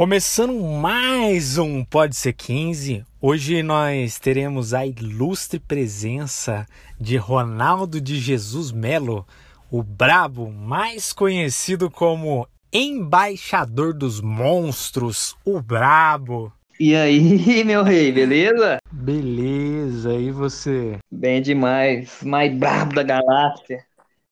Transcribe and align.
Começando 0.00 0.58
mais 0.58 1.58
um 1.58 1.84
Pode 1.84 2.16
Ser 2.16 2.32
15, 2.32 3.04
hoje 3.20 3.62
nós 3.62 4.18
teremos 4.18 4.72
a 4.72 4.86
ilustre 4.86 5.60
presença 5.60 6.66
de 6.98 7.18
Ronaldo 7.18 8.00
de 8.00 8.18
Jesus 8.18 8.72
Melo, 8.72 9.26
o 9.70 9.82
brabo, 9.82 10.50
mais 10.50 11.12
conhecido 11.12 11.90
como 11.90 12.48
embaixador 12.72 13.92
dos 13.92 14.22
monstros, 14.22 15.36
o 15.44 15.60
brabo. 15.60 16.50
E 16.80 16.96
aí, 16.96 17.60
meu 17.62 17.82
rei, 17.82 18.10
beleza? 18.10 18.78
Beleza, 18.90 20.14
e 20.14 20.30
você? 20.30 20.96
Bem 21.12 21.42
demais, 21.42 22.22
mais 22.22 22.50
brabo 22.56 22.94
da 22.94 23.02
galáxia. 23.02 23.84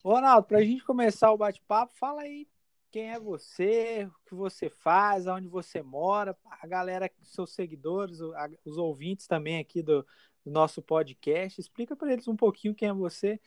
Ronaldo, 0.03 0.47
pra 0.47 0.63
gente 0.63 0.83
começar 0.83 1.31
o 1.31 1.37
bate-papo, 1.37 1.91
fala 1.95 2.23
aí 2.23 2.47
quem 2.91 3.11
é 3.11 3.19
você, 3.19 4.09
o 4.09 4.29
que 4.29 4.33
você 4.33 4.69
faz, 4.69 5.27
aonde 5.27 5.47
você 5.47 5.81
mora, 5.81 6.35
a 6.61 6.65
galera, 6.65 7.09
seus 7.21 7.53
seguidores, 7.53 8.19
os 8.65 8.77
ouvintes 8.77 9.27
também 9.27 9.59
aqui 9.59 9.83
do, 9.83 10.05
do 10.43 10.51
nosso 10.51 10.81
podcast. 10.81 11.61
Explica 11.61 11.95
para 11.95 12.11
eles 12.11 12.27
um 12.27 12.35
pouquinho 12.35 12.73
quem 12.73 12.89
é 12.89 12.93
você. 12.93 13.39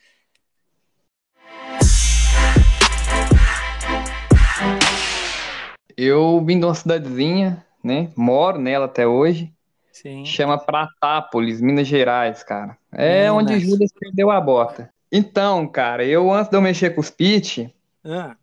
Eu 5.95 6.43
vim 6.43 6.59
de 6.59 6.65
uma 6.65 6.73
cidadezinha, 6.73 7.65
né? 7.83 8.11
Moro 8.15 8.57
nela 8.57 8.85
até 8.85 9.05
hoje. 9.05 9.53
Sim. 9.91 10.25
Chama 10.25 10.57
Pratápolis, 10.57 11.61
Minas 11.61 11.87
Gerais, 11.87 12.43
cara. 12.43 12.77
É 12.91 13.31
onde 13.31 13.59
Judas 13.59 13.91
perdeu 13.91 14.31
a 14.31 14.39
bota. 14.39 14.91
Então, 15.11 15.67
cara, 15.67 16.03
eu 16.03 16.31
antes 16.31 16.49
de 16.49 16.57
eu 16.57 16.61
mexer 16.61 16.91
com 16.91 17.01
os 17.01 17.11
pitch, 17.11 17.69
ah. 18.03 18.35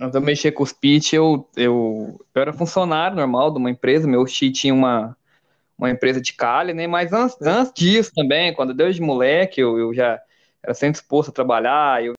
Antes 0.00 0.12
de 0.12 0.18
eu 0.18 0.22
mexer 0.22 0.52
com 0.52 0.62
os 0.62 0.72
pitch, 0.72 1.12
eu, 1.12 1.46
eu, 1.54 2.24
eu 2.34 2.42
era 2.42 2.54
funcionário 2.54 3.16
normal 3.16 3.50
de 3.50 3.58
uma 3.58 3.70
empresa, 3.70 4.08
meu 4.08 4.24
tio 4.24 4.50
tinha 4.50 4.72
uma, 4.72 5.14
uma 5.76 5.90
empresa 5.90 6.20
de 6.22 6.32
calha, 6.32 6.72
né? 6.72 6.86
Mas 6.86 7.12
antes, 7.12 7.36
antes 7.42 7.72
disso 7.74 8.10
também, 8.14 8.54
quando 8.54 8.80
eu 8.80 8.90
de 8.90 9.00
moleque, 9.02 9.60
eu, 9.60 9.78
eu 9.78 9.92
já 9.92 10.18
era 10.62 10.72
sempre 10.72 10.98
disposto 10.98 11.28
a 11.28 11.32
trabalhar, 11.32 12.02
eu 12.02 12.14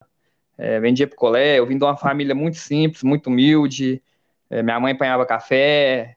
é, 0.57 0.79
vendia 0.79 1.07
picolé, 1.07 1.57
eu 1.57 1.65
vim 1.65 1.77
de 1.77 1.83
uma 1.83 1.97
família 1.97 2.35
muito 2.35 2.57
simples, 2.57 3.01
muito 3.01 3.27
humilde, 3.27 3.99
é, 4.47 4.61
minha 4.61 4.79
mãe 4.79 4.93
apanhava 4.93 5.25
café, 5.25 6.15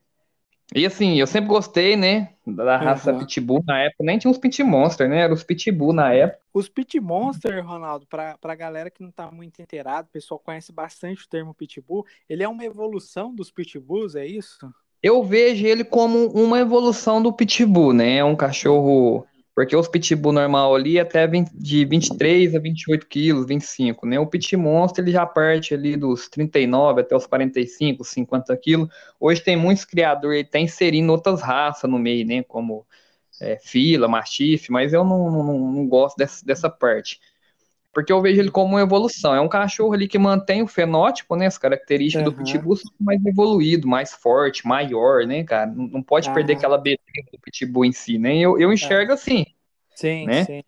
e 0.74 0.84
assim, 0.84 1.18
eu 1.18 1.26
sempre 1.26 1.48
gostei, 1.48 1.96
né, 1.96 2.33
da 2.46 2.76
raça 2.76 3.12
uhum. 3.12 3.20
Pitbull 3.20 3.62
na 3.66 3.78
época, 3.80 4.04
nem 4.04 4.18
tinha 4.18 4.30
os 4.30 4.38
Pit 4.38 4.62
Monster, 4.62 5.08
né, 5.08 5.20
eram 5.20 5.34
os 5.34 5.42
Pitbull 5.42 5.92
na 5.92 6.12
época. 6.12 6.40
Os 6.52 6.68
Pit 6.68 7.00
Monster, 7.00 7.64
Ronaldo, 7.66 8.06
pra, 8.06 8.36
pra 8.38 8.54
galera 8.54 8.90
que 8.90 9.02
não 9.02 9.10
tá 9.10 9.30
muito 9.30 9.60
inteirado, 9.60 10.08
o 10.08 10.12
pessoal 10.12 10.38
conhece 10.38 10.72
bastante 10.72 11.24
o 11.24 11.28
termo 11.28 11.54
Pitbull, 11.54 12.04
ele 12.28 12.42
é 12.42 12.48
uma 12.48 12.64
evolução 12.64 13.34
dos 13.34 13.50
Pitbulls, 13.50 14.14
é 14.14 14.26
isso? 14.26 14.58
Eu 15.02 15.22
vejo 15.22 15.66
ele 15.66 15.84
como 15.84 16.28
uma 16.28 16.58
evolução 16.58 17.22
do 17.22 17.32
Pitbull, 17.32 17.92
né, 17.92 18.16
é 18.16 18.24
um 18.24 18.36
cachorro 18.36 19.26
porque 19.54 19.76
os 19.76 19.86
pitbull 19.86 20.32
normal 20.32 20.74
ali 20.74 20.98
até 20.98 21.26
20, 21.26 21.50
de 21.54 21.84
23 21.84 22.56
a 22.56 22.58
28 22.58 23.06
quilos, 23.06 23.46
25, 23.46 24.04
né? 24.04 24.18
O 24.18 24.26
pit 24.26 24.56
monster 24.56 25.04
ele 25.04 25.12
já 25.12 25.24
parte 25.24 25.72
ali 25.72 25.96
dos 25.96 26.28
39 26.28 27.02
até 27.02 27.14
os 27.14 27.26
45, 27.26 28.02
50 28.02 28.56
quilos. 28.56 28.88
Hoje 29.20 29.40
tem 29.40 29.56
muitos 29.56 29.84
criadores, 29.84 30.40
ele 30.40 30.48
tá 30.48 30.58
inserindo 30.58 31.12
outras 31.12 31.40
raças 31.40 31.88
no 31.88 31.98
meio, 31.98 32.26
né? 32.26 32.42
Como 32.42 32.84
é, 33.40 33.56
fila, 33.56 34.08
mastife, 34.08 34.72
mas 34.72 34.92
eu 34.92 35.04
não, 35.04 35.30
não, 35.30 35.72
não 35.72 35.86
gosto 35.86 36.16
dessa, 36.16 36.44
dessa 36.44 36.68
parte. 36.68 37.20
Porque 37.92 38.12
eu 38.12 38.20
vejo 38.20 38.40
ele 38.40 38.50
como 38.50 38.74
uma 38.74 38.82
evolução. 38.82 39.32
É 39.32 39.40
um 39.40 39.48
cachorro 39.48 39.94
ali 39.94 40.08
que 40.08 40.18
mantém 40.18 40.62
o 40.62 40.66
fenótipo, 40.66 41.36
né? 41.36 41.46
As 41.46 41.56
características 41.56 42.26
uhum. 42.26 42.32
do 42.32 42.36
pitbull 42.44 42.76
são 42.76 42.90
mais 42.98 43.24
evoluído, 43.24 43.86
mais 43.86 44.12
forte, 44.12 44.66
maior, 44.66 45.24
né, 45.24 45.44
cara? 45.44 45.70
Não, 45.70 45.86
não 45.86 46.02
pode 46.02 46.28
uhum. 46.28 46.34
perder 46.34 46.54
aquela 46.54 46.76
beleza 46.76 47.00
do 47.32 47.38
pitbull 47.38 47.84
em 47.84 47.92
si, 47.92 48.18
né? 48.18 48.36
Eu, 48.36 48.58
eu 48.58 48.72
enxergo 48.72 49.12
uhum. 49.12 49.14
assim. 49.14 49.46
Sim, 49.94 50.26
né? 50.26 50.44
sim. 50.44 50.64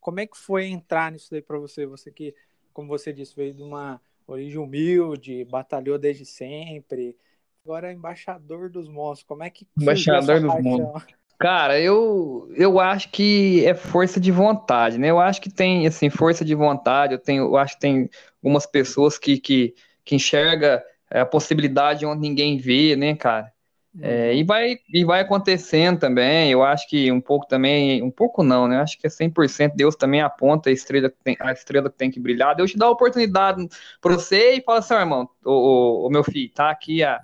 Como 0.00 0.20
é 0.20 0.26
que 0.26 0.36
foi 0.36 0.66
entrar 0.66 1.12
nisso 1.12 1.30
daí 1.30 1.42
para 1.42 1.58
você? 1.58 1.84
Você 1.86 2.10
que, 2.10 2.34
como 2.72 2.88
você 2.88 3.12
disse, 3.12 3.34
veio 3.34 3.52
de 3.52 3.62
uma 3.62 4.00
origem 4.26 4.58
humilde, 4.58 5.44
batalhou 5.44 5.98
desde 5.98 6.24
sempre. 6.24 7.16
Agora 7.64 7.90
é 7.90 7.92
embaixador 7.92 8.70
dos 8.70 8.88
monstros. 8.88 9.26
Como 9.26 9.42
é 9.42 9.50
que 9.50 9.66
embaixador 9.76 10.40
dos 10.40 10.54
monstros? 10.62 11.18
Cara, 11.38 11.80
eu, 11.80 12.50
eu 12.56 12.80
acho 12.80 13.10
que 13.10 13.64
é 13.64 13.72
força 13.72 14.18
de 14.18 14.32
vontade, 14.32 14.98
né? 14.98 15.08
Eu 15.10 15.20
acho 15.20 15.40
que 15.40 15.48
tem, 15.48 15.86
assim, 15.86 16.10
força 16.10 16.44
de 16.44 16.54
vontade. 16.54 17.12
Eu, 17.12 17.18
tenho, 17.18 17.44
eu 17.44 17.56
acho 17.56 17.74
que 17.74 17.80
tem 17.80 18.10
algumas 18.42 18.66
pessoas 18.66 19.18
que, 19.18 19.38
que, 19.38 19.74
que 20.04 20.16
enxerga 20.16 20.84
a 21.10 21.24
possibilidade 21.24 22.04
onde 22.04 22.20
ninguém 22.20 22.58
vê, 22.58 22.96
né, 22.96 23.14
cara? 23.14 23.52
É, 24.00 24.34
e, 24.34 24.44
vai, 24.44 24.76
e 24.92 25.04
vai 25.04 25.20
acontecendo 25.20 25.98
também. 25.98 26.50
Eu 26.50 26.62
acho 26.62 26.88
que 26.88 27.10
um 27.10 27.20
pouco 27.20 27.46
também, 27.46 28.02
um 28.02 28.10
pouco 28.10 28.42
não, 28.42 28.68
né? 28.68 28.76
Eu 28.76 28.82
acho 28.82 28.98
que 28.98 29.06
é 29.06 29.10
100% 29.10 29.74
Deus 29.74 29.96
também 29.96 30.20
aponta 30.20 30.70
a 30.70 30.72
estrela, 30.72 31.10
que 31.10 31.16
tem, 31.22 31.36
a 31.40 31.52
estrela 31.52 31.90
que 31.90 31.96
tem 31.96 32.10
que 32.10 32.20
brilhar. 32.20 32.54
Deus 32.54 32.70
te 32.70 32.78
dá 32.78 32.86
a 32.86 32.90
oportunidade 32.90 33.68
para 34.00 34.14
você 34.14 34.54
e 34.54 34.62
fala 34.62 34.78
assim: 34.78 34.94
oh, 34.94 34.98
irmão, 34.98 35.28
o, 35.44 36.06
o, 36.06 36.10
meu 36.10 36.22
filho, 36.22 36.52
tá 36.52 36.70
aqui 36.70 37.02
a, 37.02 37.20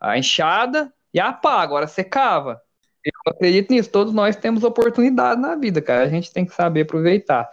a 0.00 0.18
enxada 0.18 0.92
e 1.14 1.20
a 1.20 1.32
pá, 1.32 1.62
agora 1.62 1.86
você 1.86 2.04
cava. 2.04 2.60
Eu 3.04 3.32
acredito 3.32 3.70
nisso, 3.72 3.90
todos 3.90 4.12
nós 4.12 4.36
temos 4.36 4.64
oportunidade 4.64 5.40
na 5.40 5.54
vida, 5.56 5.80
cara. 5.80 6.04
A 6.04 6.08
gente 6.08 6.32
tem 6.32 6.44
que 6.44 6.54
saber 6.54 6.82
aproveitar. 6.82 7.48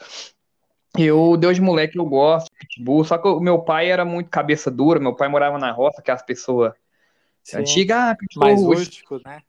Eu, 0.98 1.38
Deus 1.38 1.56
de 1.56 1.62
moleque, 1.62 1.98
eu 1.98 2.06
gosto 2.06 2.48
de 2.48 2.68
pitbull, 2.68 3.04
só 3.04 3.18
que 3.18 3.28
o 3.28 3.40
meu 3.40 3.60
pai 3.60 3.90
era 3.90 4.06
muito 4.06 4.30
cabeça 4.30 4.72
dura, 4.72 5.00
meu 5.00 5.16
pai 5.16 5.28
morava 5.28 5.58
na 5.58 5.72
roça, 5.72 6.02
que 6.02 6.12
as 6.12 6.22
pessoas 6.22 6.74
antigas, 7.54 7.98
ah, 7.98 8.18
mais 8.36 8.62
rústico, 8.62 9.22
né? 9.24 9.42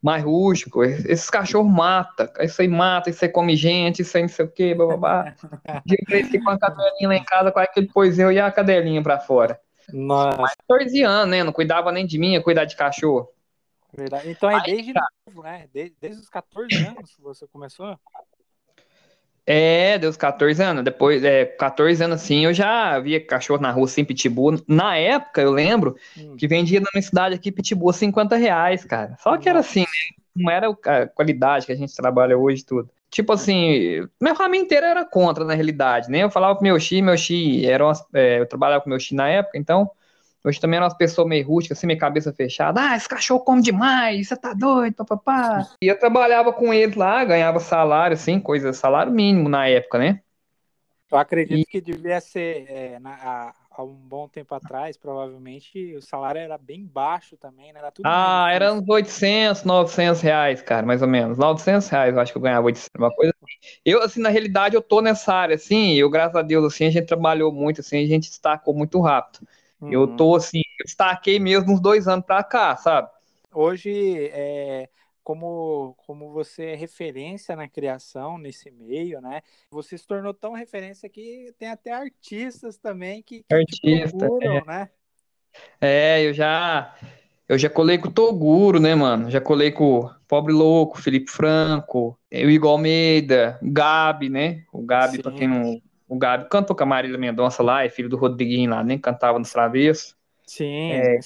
Mais 0.00 0.22
rústico, 0.22 0.84
esses 0.84 1.28
cachorros 1.28 1.72
matam, 1.72 2.28
isso 2.40 2.62
aí 2.62 2.68
mata, 2.68 3.10
isso 3.10 3.24
aí 3.24 3.30
come 3.30 3.56
gente, 3.56 4.02
isso 4.02 4.16
aí 4.16 4.22
não 4.22 4.28
sei 4.28 4.44
o 4.44 4.50
que, 4.50 4.74
bababá. 4.74 5.34
De 5.84 5.96
vez 6.08 6.30
com 6.30 6.50
a 6.50 6.58
cadelinha 6.58 7.08
lá 7.08 7.16
em 7.16 7.24
casa, 7.24 7.50
com 7.50 7.58
aquele 7.58 7.88
pois 7.92 8.18
eu 8.18 8.30
e 8.30 8.38
a 8.38 8.50
cadelinha 8.50 9.02
pra 9.02 9.18
fora. 9.18 9.60
Nossa. 9.92 10.40
Mas 10.40 10.54
14 10.68 11.02
anos, 11.02 11.30
né? 11.30 11.42
Não 11.42 11.52
cuidava 11.52 11.90
nem 11.90 12.06
de 12.06 12.18
mim, 12.18 12.32
ia 12.32 12.42
cuidar 12.42 12.64
de 12.64 12.76
cachorro. 12.76 13.28
Verdade. 13.92 14.30
Então 14.30 14.50
é 14.50 14.56
Aí, 14.56 14.62
desde 14.62 14.92
novo, 14.92 15.42
né? 15.42 15.68
Desde, 15.72 15.96
desde 16.00 16.20
os 16.20 16.28
14 16.28 16.76
anos 16.84 17.14
que 17.14 17.22
você 17.22 17.46
começou? 17.46 17.98
É, 19.50 19.96
deu 19.96 20.10
os 20.10 20.16
14 20.18 20.62
anos. 20.62 20.84
Depois, 20.84 21.24
é, 21.24 21.46
14 21.46 22.04
anos 22.04 22.20
assim, 22.20 22.44
eu 22.44 22.52
já 22.52 22.98
via 22.98 23.18
cachorro 23.18 23.62
na 23.62 23.70
rua 23.70 23.86
assim, 23.86 24.04
pitbull. 24.04 24.62
Na 24.68 24.94
época, 24.94 25.40
eu 25.40 25.50
lembro 25.50 25.96
hum. 26.18 26.36
que 26.36 26.46
vendia 26.46 26.80
na 26.80 26.88
minha 26.92 27.00
cidade 27.00 27.34
aqui 27.34 27.50
pitbull 27.50 27.90
50 27.90 28.36
reais, 28.36 28.84
cara. 28.84 29.16
Só 29.22 29.38
que 29.38 29.48
era 29.48 29.60
assim, 29.60 29.80
né? 29.80 29.86
Não 30.36 30.50
era 30.50 30.68
a 30.68 31.06
qualidade 31.06 31.64
que 31.64 31.72
a 31.72 31.76
gente 31.76 31.96
trabalha 31.96 32.36
hoje 32.36 32.62
tudo. 32.62 32.90
Tipo 33.10 33.32
assim, 33.32 34.06
minha 34.20 34.34
família 34.34 34.62
inteira 34.62 34.86
era 34.86 35.04
contra, 35.06 35.42
na 35.46 35.54
realidade, 35.54 36.10
né? 36.10 36.24
Eu 36.24 36.30
falava 36.30 36.54
pro 36.54 36.62
meu 36.62 36.78
xi, 36.78 37.00
meu 37.00 37.16
xi, 37.16 37.64
era 37.64 37.86
umas, 37.86 38.04
é, 38.12 38.40
eu 38.40 38.46
trabalhava 38.46 38.84
com 38.84 38.90
meu 38.90 39.00
xi 39.00 39.14
na 39.14 39.30
época, 39.30 39.56
então 39.56 39.90
Hoje 40.44 40.60
também 40.60 40.76
eram 40.76 40.86
umas 40.86 40.96
pessoas 40.96 41.28
meio 41.28 41.46
rústicas, 41.46 41.78
assim, 41.78 41.86
minha 41.86 41.98
cabeça 41.98 42.32
fechada. 42.32 42.80
Ah, 42.80 42.96
esse 42.96 43.08
cachorro 43.08 43.40
come 43.40 43.60
demais, 43.60 44.28
você 44.28 44.36
tá 44.36 44.54
doido, 44.54 44.94
papapá. 44.94 45.68
E 45.82 45.86
eu 45.86 45.98
trabalhava 45.98 46.52
com 46.52 46.72
eles 46.72 46.96
lá, 46.96 47.24
ganhava 47.24 47.58
salário, 47.58 48.14
assim, 48.14 48.38
coisa, 48.38 48.72
salário 48.72 49.12
mínimo 49.12 49.48
na 49.48 49.66
época, 49.66 49.98
né? 49.98 50.20
Eu 51.10 51.18
acredito 51.18 51.60
e... 51.60 51.64
que 51.64 51.80
devia 51.80 52.20
ser, 52.20 52.66
é, 52.68 52.98
na, 53.00 53.52
há 53.70 53.82
um 53.82 53.94
bom 53.94 54.28
tempo 54.28 54.54
atrás, 54.54 54.96
provavelmente, 54.96 55.94
o 55.96 56.02
salário 56.02 56.40
era 56.40 56.58
bem 56.58 56.84
baixo 56.84 57.36
também, 57.36 57.72
né? 57.72 57.78
Era 57.78 57.90
tudo 57.90 58.06
ah, 58.06 58.48
era 58.52 58.72
uns 58.72 58.88
800, 58.88 59.64
900 59.64 60.20
reais, 60.20 60.60
cara, 60.60 60.84
mais 60.84 61.00
ou 61.00 61.08
menos. 61.08 61.38
900 61.38 61.88
reais 61.88 62.14
eu 62.14 62.20
acho 62.20 62.32
que 62.32 62.38
eu 62.38 62.42
ganhava 62.42 62.66
800, 62.66 62.90
uma 62.98 63.14
coisa 63.14 63.32
assim. 63.42 63.78
Eu, 63.84 64.02
assim, 64.02 64.20
na 64.20 64.28
realidade, 64.28 64.74
eu 64.74 64.82
tô 64.82 65.00
nessa 65.00 65.32
área, 65.32 65.54
assim, 65.54 65.94
eu, 65.94 66.10
graças 66.10 66.36
a 66.36 66.42
Deus, 66.42 66.64
assim, 66.64 66.86
a 66.86 66.90
gente 66.90 67.06
trabalhou 67.06 67.52
muito, 67.52 67.80
assim, 67.80 68.02
a 68.02 68.06
gente 68.06 68.28
destacou 68.28 68.74
muito 68.74 69.00
rápido. 69.00 69.46
Uhum. 69.80 69.92
Eu 69.92 70.16
tô 70.16 70.34
assim, 70.34 70.62
eu 70.78 70.84
destaquei 70.84 71.38
mesmo 71.38 71.72
uns 71.72 71.80
dois 71.80 72.08
anos 72.08 72.24
para 72.24 72.42
cá, 72.42 72.76
sabe? 72.76 73.08
Hoje, 73.52 74.30
é, 74.32 74.88
como, 75.22 75.94
como 76.06 76.32
você 76.32 76.66
é 76.66 76.74
referência 76.74 77.54
na 77.54 77.68
criação 77.68 78.38
nesse 78.38 78.70
meio, 78.70 79.20
né? 79.20 79.42
Você 79.70 79.98
se 79.98 80.06
tornou 80.06 80.32
tão 80.32 80.52
referência 80.52 81.08
que 81.08 81.52
tem 81.58 81.68
até 81.68 81.92
artistas 81.92 82.78
também 82.78 83.22
que, 83.22 83.42
que 83.42 83.54
Artista, 83.54 84.16
procuram, 84.16 84.56
é. 84.56 84.64
né? 84.64 84.90
É, 85.80 86.22
eu 86.24 86.32
já 86.32 86.94
eu 87.48 87.56
já 87.56 87.70
colei 87.70 87.96
com 87.96 88.08
o 88.08 88.12
Toguro, 88.12 88.78
né, 88.78 88.94
mano? 88.94 89.30
Já 89.30 89.40
colei 89.40 89.72
com 89.72 90.00
o 90.00 90.10
Pobre 90.26 90.52
Louco, 90.52 91.00
Felipe 91.00 91.30
Franco, 91.30 92.18
o 92.30 92.36
Igor 92.36 92.72
Almeida, 92.72 93.58
o 93.62 93.70
Gabi, 93.70 94.28
né? 94.28 94.64
O 94.72 94.82
Gabi, 94.82 95.22
para 95.22 95.32
quem 95.32 95.48
não, 95.48 95.80
o 96.08 96.16
Gabi 96.16 96.48
cantou 96.48 96.74
com 96.74 96.82
a 96.82 96.86
Marília 96.86 97.18
Mendonça 97.18 97.62
lá, 97.62 97.84
é 97.84 97.88
filho 97.88 98.08
do 98.08 98.16
Rodriguinho 98.16 98.70
lá, 98.70 98.82
nem 98.82 98.98
cantava 98.98 99.38
no 99.38 99.44
Travesso. 99.44 100.16
Sim. 100.46 100.92
É, 100.92 101.18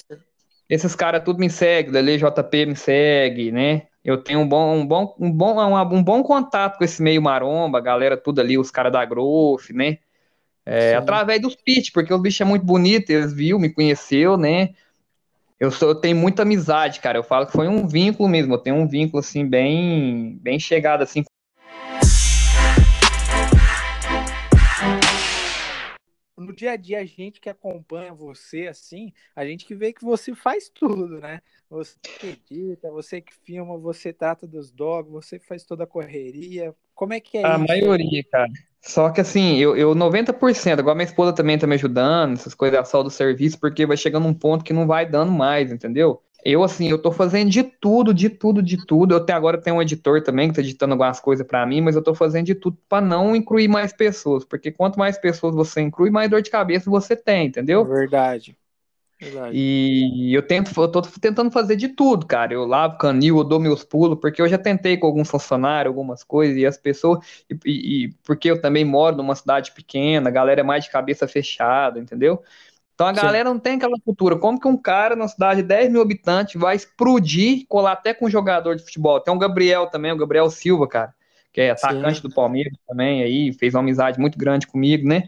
esses 0.69 0.95
caras 0.95 1.23
tudo 1.23 1.39
me 1.39 1.49
seguem, 1.49 1.91
Dele 1.91 2.17
JP 2.17 2.65
me 2.65 2.75
segue, 2.75 3.51
né? 3.51 3.83
Eu 4.03 4.17
tenho 4.17 4.39
um 4.39 4.47
bom, 4.47 4.75
um 4.75 4.85
bom, 4.85 5.15
um 5.17 5.31
bom, 5.31 5.55
um, 5.55 5.95
um 5.95 6.03
bom 6.03 6.21
contato 6.23 6.77
com 6.77 6.83
esse 6.83 7.01
meio 7.01 7.21
maromba, 7.21 7.77
a 7.77 7.81
galera 7.81 8.17
tudo 8.17 8.41
ali, 8.41 8.57
os 8.57 8.69
caras 8.69 8.91
da 8.91 9.05
Growth, 9.05 9.69
né? 9.71 9.99
É, 10.65 10.95
através 10.95 11.41
dos 11.41 11.55
pitch, 11.55 11.91
porque 11.93 12.13
os 12.13 12.21
bichos 12.21 12.41
é 12.41 12.45
muito 12.45 12.65
bonito, 12.65 13.09
eles 13.09 13.33
viu, 13.33 13.59
me 13.59 13.69
conheceu, 13.69 14.37
né? 14.37 14.73
eu, 15.63 15.71
sou, 15.71 15.89
eu 15.89 15.95
tenho 15.95 16.17
muita 16.17 16.41
amizade, 16.41 16.99
cara. 16.99 17.17
Eu 17.17 17.23
falo 17.23 17.45
que 17.45 17.53
foi 17.53 17.69
um 17.69 17.87
vínculo 17.87 18.27
mesmo. 18.27 18.53
Eu 18.53 18.57
tenho 18.57 18.75
um 18.75 18.85
vínculo, 18.85 19.19
assim, 19.19 19.47
bem, 19.47 20.37
bem 20.41 20.59
chegado, 20.59 21.01
assim, 21.01 21.23
no 26.43 26.53
dia 26.53 26.71
a 26.71 26.75
dia, 26.75 26.99
a 26.99 27.05
gente 27.05 27.39
que 27.39 27.49
acompanha 27.49 28.13
você 28.13 28.67
assim, 28.67 29.11
a 29.35 29.45
gente 29.45 29.65
que 29.65 29.73
vê 29.73 29.93
que 29.93 30.03
você 30.03 30.35
faz 30.35 30.69
tudo, 30.69 31.19
né? 31.19 31.41
Você 31.69 31.97
que 32.01 32.27
edita, 32.27 32.91
você 32.91 33.21
que 33.21 33.33
filma, 33.33 33.77
você 33.77 34.13
trata 34.13 34.45
dos 34.45 34.71
dogs, 34.71 35.11
você 35.11 35.39
faz 35.39 35.63
toda 35.63 35.85
a 35.85 35.87
correria. 35.87 36.75
Como 36.93 37.13
é 37.13 37.19
que 37.19 37.37
é 37.37 37.45
a 37.45 37.55
isso? 37.55 37.63
A 37.63 37.67
maioria, 37.67 38.23
cara. 38.31 38.51
Só 38.79 39.09
que 39.09 39.21
assim, 39.21 39.57
eu, 39.57 39.77
eu 39.77 39.95
90%, 39.95 40.79
agora 40.79 40.93
minha 40.93 41.05
esposa 41.05 41.33
também 41.33 41.57
tá 41.57 41.65
me 41.65 41.75
ajudando, 41.75 42.33
essas 42.33 42.53
coisas 42.53 42.87
só 42.89 43.01
do 43.01 43.09
serviço, 43.09 43.57
porque 43.57 43.85
vai 43.85 43.95
chegando 43.95 44.27
um 44.27 44.33
ponto 44.33 44.63
que 44.63 44.73
não 44.73 44.85
vai 44.85 45.05
dando 45.05 45.31
mais, 45.31 45.71
entendeu? 45.71 46.21
Eu, 46.45 46.63
assim, 46.63 46.89
eu 46.89 47.01
tô 47.01 47.11
fazendo 47.11 47.49
de 47.49 47.63
tudo, 47.63 48.13
de 48.13 48.29
tudo, 48.29 48.61
de 48.61 48.85
tudo. 48.85 49.13
Eu 49.13 49.17
até 49.17 49.33
agora 49.33 49.61
tenho 49.61 49.77
um 49.77 49.81
editor 49.81 50.21
também 50.21 50.49
que 50.49 50.55
tá 50.55 50.61
editando 50.61 50.93
algumas 50.93 51.19
coisas 51.19 51.45
para 51.45 51.65
mim, 51.65 51.81
mas 51.81 51.95
eu 51.95 52.03
tô 52.03 52.13
fazendo 52.13 52.45
de 52.45 52.55
tudo 52.55 52.77
para 52.89 53.05
não 53.05 53.35
incluir 53.35 53.67
mais 53.67 53.93
pessoas, 53.93 54.43
porque 54.43 54.71
quanto 54.71 54.99
mais 54.99 55.17
pessoas 55.17 55.55
você 55.55 55.81
inclui, 55.81 56.09
mais 56.09 56.29
dor 56.29 56.41
de 56.41 56.49
cabeça 56.49 56.89
você 56.89 57.15
tem, 57.15 57.47
entendeu? 57.47 57.85
Verdade. 57.85 58.57
Verdade. 59.19 59.57
E 59.57 60.33
eu 60.35 60.41
tento, 60.41 60.69
eu 60.81 60.87
tô 60.89 61.01
tentando 61.01 61.49
fazer 61.49 61.75
de 61.75 61.87
tudo, 61.89 62.25
cara. 62.25 62.53
Eu 62.53 62.65
lavo 62.65 62.97
canil, 62.97 63.37
eu 63.37 63.43
dou 63.43 63.59
meus 63.59 63.83
pulos, 63.83 64.19
porque 64.19 64.41
eu 64.41 64.47
já 64.47 64.57
tentei 64.57 64.97
com 64.97 65.07
alguns 65.07 65.29
funcionários, 65.29 65.91
algumas 65.91 66.23
coisas, 66.23 66.57
e 66.57 66.65
as 66.65 66.77
pessoas, 66.77 67.19
e, 67.49 67.57
e, 67.65 68.05
e 68.05 68.13
porque 68.25 68.51
eu 68.51 68.61
também 68.61 68.83
moro 68.83 69.15
numa 69.15 69.35
cidade 69.35 69.71
pequena, 69.71 70.29
a 70.29 70.33
galera 70.33 70.61
é 70.61 70.63
mais 70.63 70.83
de 70.83 70.91
cabeça 70.91 71.27
fechada, 71.27 71.99
entendeu? 71.99 72.43
Então 72.93 73.07
a 73.07 73.13
Sim. 73.13 73.21
galera 73.21 73.49
não 73.49 73.59
tem 73.59 73.75
aquela 73.75 73.99
cultura. 74.03 74.37
Como 74.37 74.59
que 74.59 74.67
um 74.67 74.77
cara 74.77 75.15
numa 75.15 75.27
cidade 75.27 75.61
de 75.61 75.67
10 75.67 75.91
mil 75.91 76.01
habitantes 76.01 76.59
vai 76.59 76.75
explodir, 76.75 77.65
colar 77.67 77.93
até 77.93 78.13
com 78.13 78.25
um 78.25 78.29
jogador 78.29 78.75
de 78.75 78.83
futebol? 78.83 79.19
Tem 79.19 79.33
o 79.33 79.39
Gabriel 79.39 79.87
também, 79.87 80.11
o 80.11 80.17
Gabriel 80.17 80.49
Silva, 80.49 80.87
cara, 80.87 81.13
que 81.51 81.61
é 81.61 81.71
atacante 81.71 82.21
Sim. 82.21 82.27
do 82.27 82.33
Palmeiras 82.33 82.73
também, 82.87 83.23
aí 83.23 83.51
fez 83.53 83.73
uma 83.73 83.79
amizade 83.79 84.19
muito 84.19 84.37
grande 84.37 84.67
comigo, 84.67 85.07
né? 85.07 85.27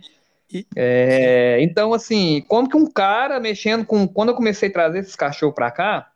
E... 0.51 0.65
É, 0.75 1.57
então, 1.61 1.93
assim, 1.93 2.43
como 2.47 2.69
que 2.69 2.77
um 2.77 2.89
cara 2.89 3.39
mexendo 3.39 3.85
com. 3.85 4.07
Quando 4.07 4.29
eu 4.29 4.35
comecei 4.35 4.69
a 4.69 4.73
trazer 4.73 4.99
esses 4.99 5.15
cachorros 5.15 5.55
pra 5.55 5.71
cá, 5.71 6.11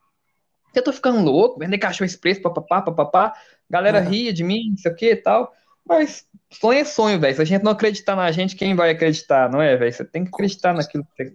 eu 0.74 0.84
tô 0.84 0.94
ficando 0.94 1.20
louco, 1.20 1.60
vender 1.60 1.80
cachorro 1.80 2.06
expresso, 2.06 2.42
papapá, 2.42 2.82
papapá, 2.82 3.34
galera 3.70 4.02
uhum. 4.02 4.10
ria 4.10 4.32
de 4.32 4.44
mim, 4.44 4.70
não 4.70 4.78
sei 4.78 4.92
o 4.92 4.96
que 4.96 5.12
e 5.12 5.16
tal. 5.16 5.52
Mas 5.86 6.28
sonho 6.52 6.80
é 6.80 6.84
sonho, 6.84 7.20
velho. 7.20 7.36
Se 7.36 7.42
a 7.42 7.46
gente 7.46 7.64
não 7.64 7.72
acreditar 7.72 8.16
na 8.16 8.32
gente, 8.32 8.56
quem 8.56 8.76
vai 8.76 8.92
acreditar, 8.92 9.50
não 9.50 9.60
é, 9.60 9.76
velho? 9.76 9.92
Você 9.92 10.06
tem 10.06 10.24
que 10.24 10.30
acreditar 10.30 10.74
naquilo 10.74 11.04
que 11.04 11.24
você 11.24 11.34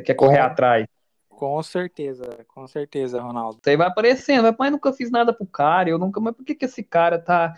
quer 0.00 0.14
correr 0.14 0.38
com, 0.38 0.44
atrás. 0.44 0.86
Com 1.28 1.62
certeza, 1.62 2.44
com 2.48 2.66
certeza, 2.66 3.20
Ronaldo. 3.20 3.60
Você 3.62 3.76
vai 3.76 3.86
aparecendo, 3.86 4.54
mas 4.58 4.72
nunca 4.72 4.92
fiz 4.92 5.10
nada 5.10 5.32
pro 5.32 5.46
cara, 5.46 5.88
eu 5.88 5.98
nunca, 5.98 6.20
mas 6.20 6.34
por 6.34 6.44
que, 6.44 6.54
que 6.54 6.64
esse 6.64 6.82
cara 6.82 7.18
tá. 7.18 7.54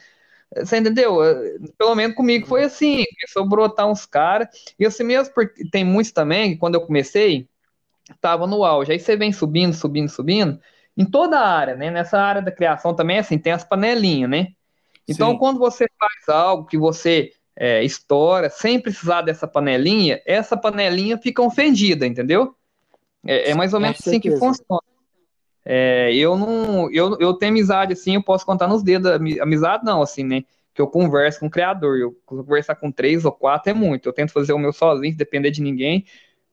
Você 0.57 0.79
entendeu? 0.79 1.19
Pelo 1.77 1.95
menos 1.95 2.17
comigo 2.17 2.47
foi 2.47 2.65
assim, 2.65 3.05
começou 3.17 3.43
a 3.43 3.47
brotar 3.47 3.89
uns 3.89 4.07
caras, 4.07 4.49
e 4.79 4.87
assim 4.87 5.03
mesmo, 5.03 5.35
porque 5.35 5.69
tem 5.69 5.85
muitos 5.85 6.13
também, 6.13 6.53
que 6.53 6.59
quando 6.59 6.77
eu 6.77 6.87
comecei, 6.87 7.49
tava 8.21 8.47
no 8.47 8.65
auge, 8.65 8.93
aí 8.93 9.01
você 9.01 9.17
vem 9.17 9.33
subindo, 9.33 9.75
subindo, 9.75 10.09
subindo, 10.09 10.61
em 10.97 11.05
toda 11.05 11.39
a 11.39 11.49
área, 11.49 11.75
né? 11.75 11.91
Nessa 11.91 12.19
área 12.19 12.41
da 12.41 12.53
criação 12.53 12.95
também, 12.95 13.19
assim, 13.19 13.39
tem 13.39 13.53
as 13.53 13.65
panelinhas, 13.65 14.31
né? 14.31 14.49
Então, 15.09 15.33
Sim. 15.33 15.39
quando 15.39 15.59
você 15.59 15.87
faz 15.99 16.29
algo 16.29 16.67
que 16.67 16.79
você 16.79 17.33
é, 17.57 17.85
estoura, 17.85 18.51
sem 18.51 18.81
precisar 18.81 19.23
dessa 19.23 19.47
panelinha, 19.47 20.21
essa 20.27 20.57
panelinha 20.57 21.19
fica 21.19 21.43
ofendida, 21.43 22.07
entendeu? 22.07 22.55
É, 23.25 23.51
é 23.51 23.55
mais 23.55 23.73
ou 23.73 23.81
menos 23.81 23.99
assim 24.01 24.21
que 24.21 24.31
funciona. 24.37 24.81
É, 25.65 26.15
eu 26.15 26.37
não, 26.37 26.93
eu, 26.93 27.17
eu 27.19 27.33
tenho 27.35 27.53
amizade 27.53 27.95
assim, 27.95 28.17
eu 28.17 28.23
posso 28.23 28.45
contar 28.45 28.69
nos 28.69 28.83
dedos, 28.83 29.11
amizade 29.41 29.85
não, 29.85 30.03
assim, 30.03 30.23
né? 30.23 30.45
Que 30.75 30.83
eu 30.83 30.89
converso 30.89 31.41
com 31.41 31.47
o 31.47 31.51
criador, 31.51 31.97
eu 31.99 32.21
conversar 32.27 32.75
com 32.75 32.91
três 32.91 33.25
ou 33.25 33.33
quatro 33.33 33.71
é 33.71 33.75
muito. 33.75 34.09
Eu 34.09 34.13
tento 34.13 34.33
fazer 34.33 34.53
o 34.53 34.59
meu 34.59 34.73
sozinho, 34.73 35.17
depender 35.17 35.51
de 35.51 35.63
ninguém, 35.63 36.05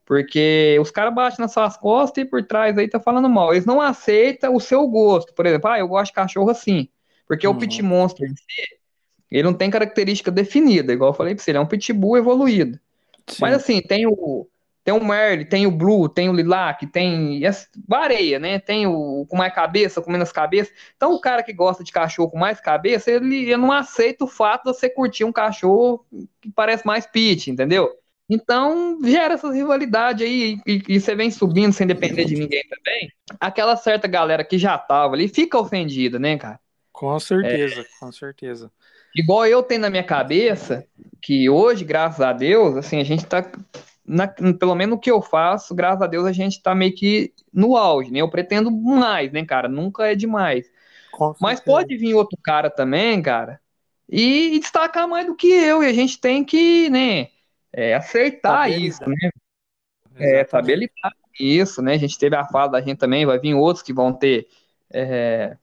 porque 0.04 0.78
os 0.80 0.90
caras 0.90 1.14
batem 1.14 1.40
nas 1.40 1.52
suas 1.52 1.76
costas 1.76 2.24
e 2.24 2.26
por 2.26 2.42
trás 2.44 2.78
aí 2.78 2.88
tá 2.88 3.00
falando 3.00 3.28
mal. 3.28 3.52
Eles 3.52 3.66
não 3.66 3.80
aceitam 3.80 4.54
o 4.54 4.60
seu 4.60 4.86
gosto. 4.86 5.34
Por 5.34 5.44
exemplo, 5.44 5.68
ah, 5.68 5.78
eu 5.78 5.88
gosto 5.88 6.06
de 6.06 6.14
cachorro 6.14 6.50
assim. 6.50 6.88
Porque 7.26 7.46
uhum. 7.46 7.54
o 7.54 7.58
pit 7.58 7.82
monster 7.82 8.30
em 8.30 8.34
si, 8.34 8.81
ele 9.36 9.44
não 9.44 9.54
tem 9.54 9.70
característica 9.70 10.30
definida, 10.30 10.92
igual 10.92 11.10
eu 11.10 11.14
falei 11.14 11.34
pra 11.34 11.42
você, 11.42 11.50
ele 11.50 11.58
é 11.58 11.60
um 11.60 11.66
pitbull 11.66 12.16
evoluído. 12.16 12.78
Sim. 13.26 13.38
Mas 13.40 13.54
assim, 13.54 13.80
tem 13.80 14.06
o 14.06 14.46
tem 14.84 14.92
o 14.92 15.04
Merle, 15.04 15.44
tem 15.44 15.64
o 15.64 15.70
Blue, 15.70 16.08
tem 16.08 16.28
o 16.28 16.32
Lilac, 16.32 16.84
tem 16.88 17.40
vareia, 17.86 18.40
né? 18.40 18.58
Tem 18.58 18.84
o 18.86 19.24
com 19.28 19.36
mais 19.36 19.54
cabeça, 19.54 20.02
com 20.02 20.10
menos 20.10 20.32
cabeça. 20.32 20.72
Então 20.96 21.14
o 21.14 21.20
cara 21.20 21.42
que 21.42 21.52
gosta 21.52 21.84
de 21.84 21.92
cachorro 21.92 22.30
com 22.30 22.38
mais 22.38 22.60
cabeça, 22.60 23.10
ele, 23.10 23.42
ele 23.42 23.56
não 23.56 23.70
aceita 23.70 24.24
o 24.24 24.28
fato 24.28 24.64
de 24.64 24.76
você 24.76 24.90
curtir 24.90 25.22
um 25.22 25.32
cachorro 25.32 26.04
que 26.40 26.50
parece 26.50 26.84
mais 26.84 27.06
pit, 27.06 27.48
entendeu? 27.48 27.92
Então 28.28 28.98
gera 29.04 29.34
essa 29.34 29.52
rivalidade 29.52 30.24
aí 30.24 30.58
e, 30.66 30.82
e, 30.88 31.00
você 31.00 31.14
vem 31.14 31.30
subindo 31.30 31.72
sem 31.72 31.86
depender 31.86 32.24
de 32.24 32.34
ninguém 32.34 32.64
também. 32.68 33.12
Aquela 33.38 33.76
certa 33.76 34.08
galera 34.08 34.42
que 34.42 34.58
já 34.58 34.76
tava 34.78 35.14
ali 35.14 35.28
fica 35.28 35.58
ofendida, 35.58 36.18
né, 36.18 36.36
cara? 36.36 36.58
Com 36.92 37.18
certeza, 37.20 37.82
é, 37.82 37.84
com 38.00 38.10
certeza. 38.10 38.70
Igual 39.14 39.46
eu 39.46 39.62
tenho 39.62 39.80
na 39.80 39.90
minha 39.90 40.04
cabeça 40.04 40.86
que 41.20 41.48
hoje, 41.48 41.84
graças 41.84 42.20
a 42.20 42.32
Deus, 42.32 42.76
assim, 42.76 43.00
a 43.00 43.04
gente 43.04 43.26
tá. 43.26 43.50
Na, 44.04 44.26
pelo 44.26 44.74
menos 44.74 44.96
o 44.96 45.00
que 45.00 45.10
eu 45.10 45.22
faço, 45.22 45.74
graças 45.74 46.02
a 46.02 46.06
Deus, 46.06 46.26
a 46.26 46.32
gente 46.32 46.60
tá 46.60 46.74
meio 46.74 46.94
que 46.94 47.32
no 47.52 47.76
auge, 47.76 48.10
né? 48.10 48.20
Eu 48.20 48.28
pretendo 48.28 48.70
mais, 48.70 49.30
né, 49.30 49.44
cara? 49.44 49.68
Nunca 49.68 50.10
é 50.10 50.14
demais. 50.14 50.66
Mas 51.40 51.60
pode 51.60 51.96
vir 51.96 52.14
outro 52.14 52.38
cara 52.42 52.68
também, 52.68 53.22
cara, 53.22 53.60
e, 54.08 54.56
e, 54.56 54.58
destacar 54.58 55.06
mais 55.06 55.26
do 55.26 55.34
que 55.34 55.46
eu, 55.46 55.82
e 55.82 55.86
a 55.86 55.92
gente 55.92 56.20
tem 56.20 56.44
que, 56.44 56.90
né, 56.90 57.28
é, 57.72 57.94
acertar 57.94 58.70
isso, 58.70 59.02
né? 59.06 59.30
É, 60.16 60.44
saber 60.44 60.76
lidar 60.76 61.12
isso, 61.38 61.80
né? 61.80 61.94
A 61.94 61.98
gente 61.98 62.18
teve 62.18 62.36
a 62.36 62.44
fase 62.44 62.72
da 62.72 62.80
gente 62.80 62.98
também, 62.98 63.24
vai 63.24 63.38
vir 63.38 63.54
outros 63.54 63.82
que 63.82 63.92
vão 63.92 64.12
ter 64.12 64.46
é, 64.92 65.56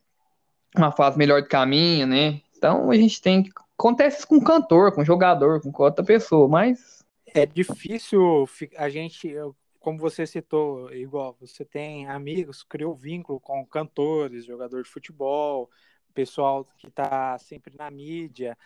uma 0.75 0.91
fase 0.91 1.17
melhor 1.17 1.41
de 1.41 1.47
caminho, 1.47 2.07
né? 2.07 2.41
Então 2.59 2.91
a 2.91 2.95
gente 2.95 3.21
tem 3.21 3.41
que. 3.41 3.51
Acontece 3.77 4.27
com 4.27 4.43
cantor, 4.43 4.93
com 4.93 5.05
jogador, 5.05 5.61
com 5.61 5.71
outra 5.81 6.03
pessoa, 6.03 6.49
mas. 6.49 6.99
É 7.25 7.45
difícil 7.45 8.45
a 8.75 8.89
gente, 8.89 9.33
como 9.79 9.97
você 9.97 10.27
citou, 10.27 10.93
igual, 10.93 11.37
você 11.39 11.63
tem 11.63 12.05
amigos, 12.07 12.61
criou 12.61 12.93
vínculo 12.93 13.39
com 13.39 13.65
cantores, 13.65 14.45
jogador 14.45 14.83
de 14.83 14.89
futebol, 14.89 15.69
pessoal 16.13 16.65
que 16.77 16.87
está 16.87 17.37
sempre 17.37 17.73
na 17.77 17.89
mídia. 17.89 18.57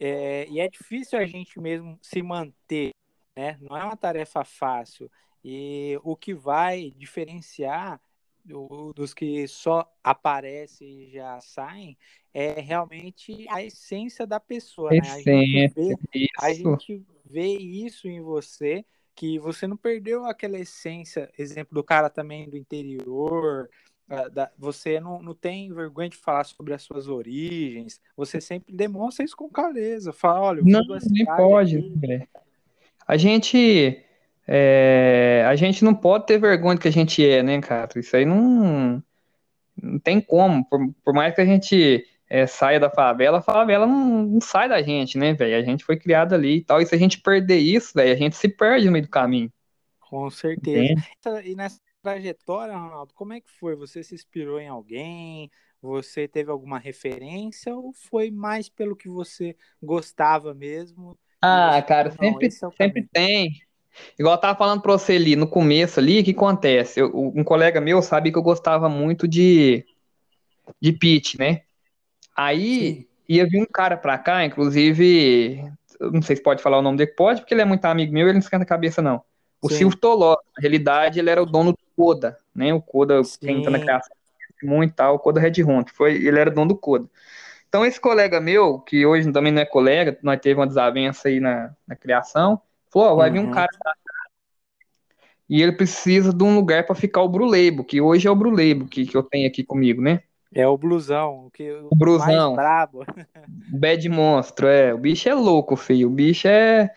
É, 0.00 0.46
e 0.48 0.58
é 0.58 0.66
difícil 0.66 1.18
a 1.18 1.26
gente 1.26 1.60
mesmo 1.60 1.98
se 2.00 2.22
manter, 2.22 2.92
né? 3.36 3.58
Não 3.60 3.76
é 3.76 3.84
uma 3.84 3.96
tarefa 3.96 4.42
fácil. 4.42 5.10
E 5.44 6.00
o 6.02 6.16
que 6.16 6.32
vai 6.32 6.90
diferenciar 6.96 8.00
dos 8.44 9.14
que 9.14 9.46
só 9.48 9.90
aparecem 10.02 11.04
e 11.04 11.10
já 11.10 11.40
saem, 11.40 11.96
é 12.32 12.60
realmente 12.60 13.46
a 13.48 13.62
essência 13.62 14.26
da 14.26 14.38
pessoa. 14.38 14.90
Né? 14.90 15.00
A, 15.00 15.18
gente 15.18 15.68
vê, 15.74 16.28
a 16.38 16.52
gente 16.52 17.06
vê 17.24 17.46
isso 17.46 18.08
em 18.08 18.20
você, 18.20 18.84
que 19.14 19.38
você 19.38 19.66
não 19.66 19.76
perdeu 19.76 20.24
aquela 20.24 20.58
essência, 20.58 21.30
exemplo 21.38 21.74
do 21.74 21.84
cara 21.84 22.10
também 22.10 22.48
do 22.48 22.56
interior, 22.56 23.70
você 24.58 25.00
não, 25.00 25.22
não 25.22 25.34
tem 25.34 25.72
vergonha 25.72 26.10
de 26.10 26.16
falar 26.16 26.44
sobre 26.44 26.74
as 26.74 26.82
suas 26.82 27.08
origens, 27.08 28.00
você 28.16 28.40
sempre 28.40 28.74
demonstra 28.74 29.24
isso 29.24 29.36
com 29.36 29.48
clareza, 29.48 30.12
fala, 30.12 30.40
olha, 30.40 30.62
não, 30.64 30.82
nem 31.10 31.24
pode, 31.24 31.78
aqui. 31.78 32.28
A 33.06 33.16
gente 33.16 34.04
é, 34.46 35.44
a 35.46 35.56
gente 35.56 35.84
não 35.84 35.94
pode 35.94 36.26
ter 36.26 36.38
vergonha 36.38 36.74
do 36.74 36.80
que 36.80 36.88
a 36.88 36.92
gente 36.92 37.26
é, 37.26 37.42
né, 37.42 37.60
cara? 37.60 37.90
Isso 37.96 38.16
aí 38.16 38.24
não, 38.24 39.02
não 39.80 39.98
tem 39.98 40.20
como. 40.20 40.64
Por, 40.68 40.80
por 41.04 41.14
mais 41.14 41.34
que 41.34 41.40
a 41.40 41.46
gente 41.46 42.04
é, 42.28 42.46
saia 42.46 42.78
da 42.78 42.90
favela, 42.90 43.38
a 43.38 43.42
favela 43.42 43.86
não, 43.86 44.22
não 44.24 44.40
sai 44.40 44.68
da 44.68 44.82
gente, 44.82 45.16
né, 45.16 45.32
velho? 45.32 45.56
A 45.56 45.62
gente 45.62 45.84
foi 45.84 45.96
criado 45.96 46.34
ali 46.34 46.58
e 46.58 46.64
tal. 46.64 46.80
E 46.80 46.86
se 46.86 46.94
a 46.94 46.98
gente 46.98 47.20
perder 47.20 47.58
isso, 47.58 47.92
velho, 47.94 48.12
a 48.12 48.16
gente 48.16 48.36
se 48.36 48.48
perde 48.48 48.86
no 48.86 48.92
meio 48.92 49.04
do 49.04 49.10
caminho. 49.10 49.50
Com 49.98 50.28
certeza. 50.30 50.94
E 51.44 51.54
nessa 51.54 51.80
trajetória, 52.02 52.76
Ronaldo, 52.76 53.14
como 53.14 53.32
é 53.32 53.40
que 53.40 53.50
foi? 53.50 53.74
Você 53.76 54.02
se 54.02 54.14
inspirou 54.14 54.60
em 54.60 54.68
alguém? 54.68 55.50
Você 55.80 56.28
teve 56.28 56.50
alguma 56.50 56.78
referência 56.78 57.74
ou 57.74 57.92
foi 57.92 58.30
mais 58.30 58.68
pelo 58.68 58.96
que 58.96 59.08
você 59.08 59.56
gostava 59.82 60.54
mesmo? 60.54 61.18
Ah, 61.40 61.82
cara, 61.82 62.10
sempre, 62.10 62.46
é 62.46 62.50
sempre 62.50 63.08
tem. 63.12 63.50
Igual 64.18 64.34
eu 64.34 64.40
tava 64.40 64.58
falando 64.58 64.80
pra 64.80 64.92
você 64.92 65.14
ali 65.14 65.36
no 65.36 65.46
começo 65.46 66.00
ali, 66.00 66.20
o 66.20 66.24
que 66.24 66.30
acontece? 66.32 67.00
Eu, 67.00 67.10
um 67.14 67.44
colega 67.44 67.80
meu 67.80 68.02
sabe 68.02 68.30
que 68.30 68.38
eu 68.38 68.42
gostava 68.42 68.88
muito 68.88 69.26
de, 69.26 69.84
de 70.80 70.92
pitch, 70.92 71.36
né? 71.38 71.62
Aí 72.36 72.96
Sim. 72.96 73.06
ia 73.28 73.46
vir 73.46 73.62
um 73.62 73.66
cara 73.66 73.96
pra 73.96 74.18
cá, 74.18 74.44
inclusive, 74.44 75.62
não 76.00 76.22
sei 76.22 76.36
se 76.36 76.42
pode 76.42 76.62
falar 76.62 76.78
o 76.78 76.82
nome 76.82 76.98
dele, 76.98 77.12
pode, 77.12 77.40
porque 77.40 77.54
ele 77.54 77.62
é 77.62 77.66
muito 77.66 77.84
amigo 77.84 78.12
meu, 78.12 78.26
ele 78.26 78.34
não 78.34 78.40
esquenta 78.40 78.64
a 78.64 78.66
cabeça, 78.66 79.00
não. 79.00 79.22
o 79.62 79.68
Sim. 79.68 79.76
Silvio 79.76 79.98
Toló. 79.98 80.36
Na 80.56 80.60
realidade, 80.60 81.18
ele 81.18 81.30
era 81.30 81.42
o 81.42 81.46
dono 81.46 81.72
do 81.72 81.78
Coda, 81.96 82.38
né? 82.54 82.74
O 82.74 82.82
Coda, 82.82 83.22
Sim. 83.22 83.38
quem 83.40 83.62
tá 83.62 83.70
na 83.70 83.78
criação 83.78 84.14
muito 84.62 84.94
tal, 84.94 85.16
o 85.16 85.18
Coda 85.18 85.40
Red 85.40 85.62
Hunt, 85.62 85.90
foi, 85.92 86.14
ele 86.14 86.38
era 86.38 86.50
dono 86.50 86.68
do 86.68 86.76
Coda. 86.76 87.08
Então, 87.68 87.84
esse 87.84 88.00
colega 88.00 88.40
meu, 88.40 88.78
que 88.78 89.04
hoje 89.04 89.30
também 89.32 89.52
não 89.52 89.60
é 89.62 89.66
colega, 89.66 90.16
nós 90.22 90.40
teve 90.40 90.58
uma 90.58 90.66
desavença 90.66 91.28
aí 91.28 91.40
na, 91.40 91.74
na 91.86 91.96
criação, 91.96 92.60
falou: 92.94 93.08
ó, 93.10 93.16
vai 93.16 93.30
vir 93.30 93.40
um 93.40 93.46
uhum. 93.46 93.50
cara 93.50 93.68
e 95.48 95.62
ele 95.62 95.72
precisa 95.72 96.32
de 96.32 96.42
um 96.42 96.54
lugar 96.54 96.86
para 96.86 96.94
ficar 96.94 97.22
o 97.22 97.28
Brulebo, 97.28 97.84
que 97.84 98.00
hoje 98.00 98.26
é 98.26 98.30
o 98.30 98.36
Brulebo 98.36 98.86
que, 98.86 99.04
que 99.04 99.16
eu 99.16 99.22
tenho 99.22 99.46
aqui 99.46 99.62
comigo, 99.62 100.00
né? 100.00 100.22
É 100.54 100.66
o 100.68 100.78
blusão, 100.78 101.50
que 101.52 101.70
o, 101.70 101.88
o 101.90 101.96
blusão. 101.96 102.54
mais 102.54 102.54
brabo. 102.54 103.04
Bad 103.78 104.08
monstro, 104.08 104.68
é. 104.68 104.94
O 104.94 104.98
bicho 104.98 105.28
é 105.28 105.34
louco, 105.34 105.74
filho. 105.74 106.06
O 106.06 106.10
bicho 106.10 106.46
é 106.46 106.90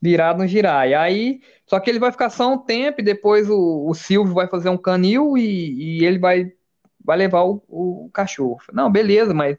virado 0.00 0.38
no 0.38 0.46
girar. 0.46 0.88
E 0.88 0.94
aí, 0.94 1.40
só 1.66 1.78
que 1.78 1.90
ele 1.90 1.98
vai 1.98 2.10
ficar 2.10 2.30
só 2.30 2.50
um 2.50 2.58
tempo 2.58 3.02
e 3.02 3.04
depois 3.04 3.50
o, 3.50 3.86
o 3.86 3.94
Silvio 3.94 4.32
vai 4.32 4.48
fazer 4.48 4.70
um 4.70 4.78
canil 4.78 5.36
e, 5.36 6.00
e 6.00 6.04
ele 6.06 6.18
vai, 6.18 6.52
vai 7.04 7.18
levar 7.18 7.42
o, 7.42 7.62
o 7.68 8.10
cachorro. 8.14 8.60
Não, 8.72 8.90
beleza, 8.90 9.34
mas 9.34 9.52
uhum. 9.52 9.58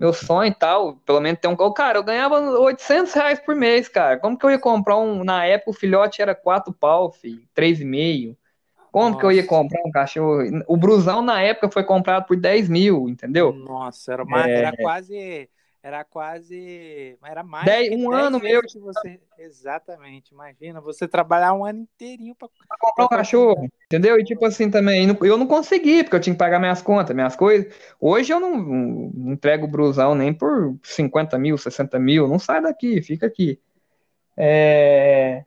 Meu 0.00 0.14
sonho 0.14 0.50
e 0.50 0.54
tal, 0.54 0.96
pelo 1.04 1.20
menos 1.20 1.38
tem 1.38 1.50
um. 1.50 1.72
Cara, 1.74 1.98
eu 1.98 2.02
ganhava 2.02 2.40
800 2.40 3.12
reais 3.12 3.38
por 3.38 3.54
mês, 3.54 3.86
cara. 3.86 4.18
Como 4.18 4.38
que 4.38 4.46
eu 4.46 4.50
ia 4.50 4.58
comprar 4.58 4.96
um. 4.96 5.22
Na 5.22 5.44
época 5.44 5.72
o 5.72 5.74
filhote 5.74 6.22
era 6.22 6.34
4 6.34 6.72
pau, 6.72 7.12
filho, 7.12 7.42
3,5. 7.54 8.34
Como 8.90 9.10
Nossa. 9.10 9.20
que 9.20 9.26
eu 9.26 9.32
ia 9.32 9.46
comprar 9.46 9.82
um 9.84 9.90
cachorro? 9.90 10.42
O 10.66 10.76
Brusão, 10.76 11.20
na 11.22 11.42
época, 11.42 11.70
foi 11.70 11.84
comprado 11.84 12.26
por 12.26 12.36
10 12.36 12.68
mil, 12.68 13.08
entendeu? 13.08 13.52
Nossa, 13.52 14.14
era, 14.14 14.24
uma, 14.24 14.48
é... 14.48 14.62
era 14.62 14.76
quase. 14.78 15.48
Era 15.82 16.04
quase. 16.04 17.16
Era 17.24 17.42
mais. 17.42 17.64
Dez, 17.64 17.90
um 17.92 18.12
ano 18.12 18.38
meu. 18.38 18.60
Que 18.60 18.78
você... 18.78 19.18
Exatamente. 19.38 20.32
Imagina, 20.32 20.80
você 20.80 21.08
trabalhar 21.08 21.54
um 21.54 21.64
ano 21.64 21.80
inteirinho 21.80 22.34
para 22.34 22.48
comprar 22.78 23.04
um 23.06 23.08
cachorro. 23.08 23.68
Entendeu? 23.86 24.18
E 24.18 24.24
tipo 24.24 24.44
assim 24.44 24.70
também, 24.70 25.08
eu 25.22 25.38
não 25.38 25.46
consegui, 25.46 26.04
porque 26.04 26.16
eu 26.16 26.20
tinha 26.20 26.34
que 26.34 26.38
pagar 26.38 26.60
minhas 26.60 26.82
contas, 26.82 27.14
minhas 27.14 27.34
coisas. 27.34 27.72
Hoje 27.98 28.32
eu 28.32 28.38
não, 28.38 28.58
não 28.58 29.32
entrego 29.32 29.64
o 29.64 29.70
Brusão 29.70 30.14
nem 30.14 30.34
por 30.34 30.76
50 30.82 31.38
mil, 31.38 31.56
60 31.56 31.98
mil. 31.98 32.28
Não 32.28 32.38
sai 32.38 32.60
daqui, 32.60 33.00
fica 33.00 33.26
aqui. 33.26 33.58
É. 34.36 35.44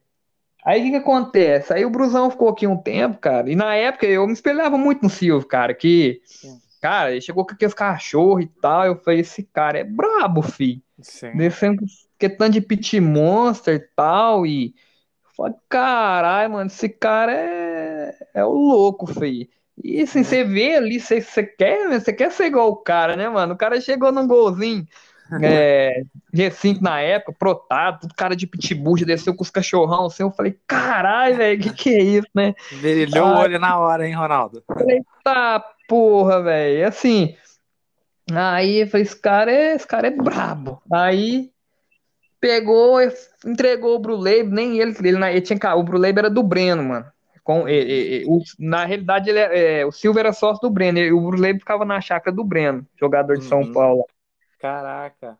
Aí 0.65 0.79
o 0.79 0.83
que, 0.85 0.91
que 0.91 0.97
acontece? 0.97 1.73
Aí 1.73 1.85
o 1.85 1.89
Brusão 1.89 2.31
ficou 2.31 2.49
aqui 2.49 2.65
um 2.65 2.77
tempo, 2.77 3.17
cara, 3.17 3.51
e 3.51 3.55
na 3.55 3.75
época 3.75 4.05
eu 4.05 4.25
me 4.25 4.31
espelhava 4.31 4.77
muito 4.77 5.03
no 5.03 5.09
Silvio, 5.09 5.45
cara, 5.45 5.73
que, 5.73 6.21
Sim. 6.23 6.57
Cara, 6.83 7.11
ele 7.11 7.21
chegou 7.21 7.45
com 7.45 7.53
aqueles 7.53 7.73
cachorros 7.73 8.43
e 8.43 8.47
tal, 8.61 8.85
eu 8.85 8.97
falei, 8.97 9.21
esse 9.21 9.41
cara 9.41 9.79
é 9.79 9.85
brabo, 9.85 10.41
fi. 10.41 10.83
Descendo 11.33 11.85
que 12.19 12.27
tanto 12.27 12.51
de 12.51 12.61
pit 12.61 12.99
monster 12.99 13.75
e 13.75 13.87
tal, 13.95 14.45
e 14.45 14.65
eu 14.65 15.31
falei, 15.33 15.55
caralho, 15.69 16.51
mano, 16.51 16.67
esse 16.67 16.89
cara 16.89 17.31
é, 17.31 18.13
é 18.33 18.43
o 18.43 18.51
louco, 18.51 19.07
fi. 19.07 19.49
E 19.81 20.01
assim, 20.01 20.25
você 20.25 20.43
vê 20.43 20.75
ali, 20.75 20.99
você, 20.99 21.21
você 21.21 21.43
quer, 21.43 21.87
você 21.87 22.11
quer 22.11 22.29
ser 22.33 22.47
igual 22.47 22.69
o 22.69 22.75
cara, 22.75 23.15
né, 23.15 23.29
mano? 23.29 23.53
O 23.53 23.57
cara 23.57 23.79
chegou 23.79 24.11
num 24.11 24.27
golzinho 24.27 24.85
é, 25.41 26.03
G5 26.33 26.81
na 26.81 26.99
época, 26.99 27.31
protado, 27.31 28.01
tudo 28.01 28.13
cara 28.13 28.35
de 28.35 28.45
pitbull, 28.45 28.97
já 28.97 29.05
desceu 29.05 29.33
com 29.33 29.41
os 29.41 29.49
cachorrão 29.49 30.07
assim. 30.07 30.23
Eu 30.23 30.31
falei, 30.31 30.59
caralho, 30.67 31.37
velho, 31.37 31.61
que 31.61 31.73
que 31.73 31.89
é 31.95 32.03
isso, 32.03 32.27
né? 32.35 32.53
Brilhou 32.81 33.25
ah, 33.25 33.35
o 33.35 33.39
olho 33.39 33.57
na 33.57 33.79
hora, 33.79 34.05
hein, 34.05 34.13
Ronaldo? 34.13 34.61
Falei, 34.67 35.01
tá, 35.23 35.63
porra, 35.87 36.41
velho. 36.41 36.87
Assim, 36.87 37.35
aí 38.31 38.81
eu 38.81 38.87
falei, 38.87 39.05
esse 39.05 39.19
cara 39.19 39.51
é, 39.51 39.75
esse 39.75 39.87
cara 39.87 40.07
é 40.07 40.11
brabo. 40.11 40.81
Aí 40.91 41.51
pegou, 42.39 42.99
entregou 43.45 43.95
o 43.95 43.99
Bruleib, 43.99 44.51
nem 44.51 44.79
ele, 44.79 44.95
ele, 44.99 45.25
ele 45.25 45.41
tinha, 45.41 45.75
o 45.75 45.83
Bruleib 45.83 46.17
era 46.17 46.29
do 46.29 46.43
Breno, 46.43 46.83
mano. 46.83 47.05
Com, 47.43 47.67
e, 47.67 48.21
e, 48.21 48.25
o, 48.25 48.41
na 48.59 48.85
realidade, 48.85 49.29
ele, 49.29 49.39
é, 49.39 49.85
o 49.85 49.91
Silvio 49.91 50.19
era 50.19 50.31
sócio 50.31 50.61
do 50.61 50.69
Breno, 50.69 50.99
e 50.99 51.11
o 51.11 51.21
Bruleib 51.21 51.59
ficava 51.59 51.83
na 51.83 51.99
chácara 51.99 52.35
do 52.35 52.43
Breno, 52.43 52.85
jogador 52.99 53.37
de 53.37 53.43
uhum. 53.43 53.49
São 53.49 53.73
Paulo. 53.73 54.05
Caraca. 54.59 55.37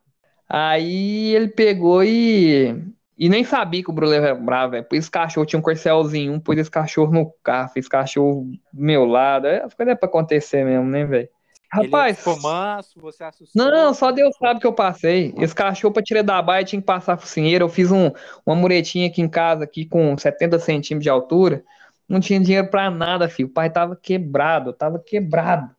Aí 0.48 1.34
ele 1.34 1.48
pegou 1.48 2.04
e. 2.04 2.76
E 3.18 3.30
nem 3.30 3.44
sabia 3.44 3.84
que 3.84 3.90
o 3.90 3.94
Bruno 3.94 4.14
era 4.14 4.34
bravo, 4.34 4.72
velho. 4.72 4.84
Pôs 4.86 5.00
esse 5.00 5.12
cachorro, 5.12 5.46
tinha 5.46 5.60
um 5.60 5.64
corcelzinho, 5.64 6.34
um 6.34 6.40
pôs 6.40 6.58
esse 6.58 6.72
cachorro 6.72 7.12
no 7.12 7.32
carro, 7.44 7.70
fez 7.70 7.88
cachorro 7.88 8.52
do 8.74 8.82
meu 8.82 9.06
lado. 9.06 9.48
É, 9.48 9.64
as 9.64 9.74
coisas 9.74 9.94
é 9.94 9.96
pra 9.96 10.10
acontecer 10.10 10.66
mesmo, 10.66 10.86
né, 10.86 11.06
velho? 11.06 11.30
Rapaz. 11.72 12.18
Ele 12.28 12.36
ficou 12.36 12.40
manso, 12.40 13.00
você 13.00 13.24
assustou? 13.24 13.66
Não, 13.66 13.94
só 13.94 14.12
Deus 14.12 14.36
sabe 14.38 14.60
que 14.60 14.68
eu 14.68 14.74
passei. 14.74 15.34
Esse 15.40 15.56
cachorro 15.56 15.94
pra 15.94 16.04
tirar 16.04 16.22
da 16.22 16.40
baia 16.42 16.64
tinha 16.64 16.80
que 16.80 16.86
passar 16.86 17.18
focinheira. 17.18 17.64
Eu 17.64 17.70
fiz 17.70 17.92
um, 17.92 18.12
uma 18.46 18.56
muretinha 18.56 19.08
aqui 19.08 19.22
em 19.22 19.28
casa, 19.28 19.64
aqui 19.64 19.86
com 19.86 20.16
70 20.16 20.60
centímetros 20.60 21.04
de 21.04 21.10
altura. 21.10 21.64
Não 22.08 22.20
tinha 22.20 22.40
dinheiro 22.40 22.68
pra 22.68 22.92
nada, 22.92 23.28
filho. 23.28 23.50
O 23.50 23.52
pai 23.52 23.72
tava 23.72 23.96
quebrado, 23.96 24.72
tava 24.72 25.00
quebrado. 25.00 25.70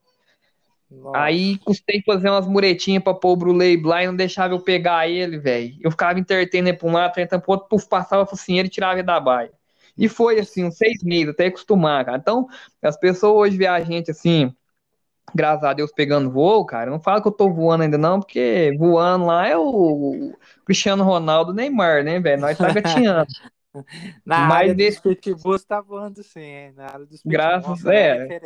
Nossa. 0.90 1.18
Aí 1.18 1.58
custei 1.58 2.02
fazer 2.02 2.30
umas 2.30 2.46
muretinhas 2.46 3.02
pra 3.02 3.14
pôr 3.14 3.32
o 3.32 3.36
Brulei 3.36 3.80
lá 3.82 4.02
e 4.02 4.06
não 4.06 4.16
deixava 4.16 4.54
eu 4.54 4.60
pegar 4.60 5.08
ele, 5.08 5.38
velho. 5.38 5.74
Eu 5.80 5.90
ficava 5.90 6.18
entretendo 6.18 6.68
ele 6.68 6.76
pra 6.76 6.88
um 6.88 6.92
lado, 6.92 7.14
tentando 7.14 7.42
pro 7.42 7.52
outro, 7.52 7.68
puf, 7.68 7.88
passava 7.88 8.22
a 8.22 8.26
focinheira 8.26 8.66
e 8.66 8.70
tirava 8.70 8.94
ele 8.94 9.02
da 9.02 9.18
baia. 9.18 9.50
E 9.96 10.08
foi 10.08 10.38
assim, 10.40 10.64
uns 10.64 10.76
seis 10.76 11.02
meses, 11.02 11.28
até 11.28 11.46
acostumar, 11.46 12.04
cara. 12.04 12.18
Então, 12.18 12.48
as 12.82 12.98
pessoas 12.98 13.48
hoje 13.48 13.56
veem 13.56 13.70
a 13.70 13.80
gente 13.80 14.10
assim, 14.10 14.52
graças 15.34 15.64
a 15.64 15.72
Deus, 15.72 15.92
pegando 15.92 16.30
voo, 16.30 16.64
cara. 16.64 16.90
Não 16.90 17.00
fala 17.00 17.22
que 17.22 17.28
eu 17.28 17.32
tô 17.32 17.48
voando 17.50 17.84
ainda, 17.84 17.98
não, 17.98 18.20
porque 18.20 18.74
voando 18.78 19.26
lá 19.26 19.48
é 19.48 19.56
o 19.56 20.32
Cristiano 20.64 21.04
Ronaldo 21.04 21.54
Neymar, 21.54 22.02
né, 22.02 22.18
velho? 22.18 22.40
Nós 22.40 22.58
tá 22.58 22.72
gatinhando. 22.72 23.26
Na 24.24 24.46
Mas 24.46 24.52
área 24.52 24.74
desse... 24.74 25.02
dos 25.02 25.16
pitbulls 25.16 25.64
tá 25.64 25.80
voando 25.80 26.22
sim, 26.22 26.40
hein? 26.40 26.72
Na 26.76 26.84
área 26.84 27.06
dos 27.06 27.22
pitbulls 27.22 27.82
Graças, 27.82 27.86
é. 27.86 28.40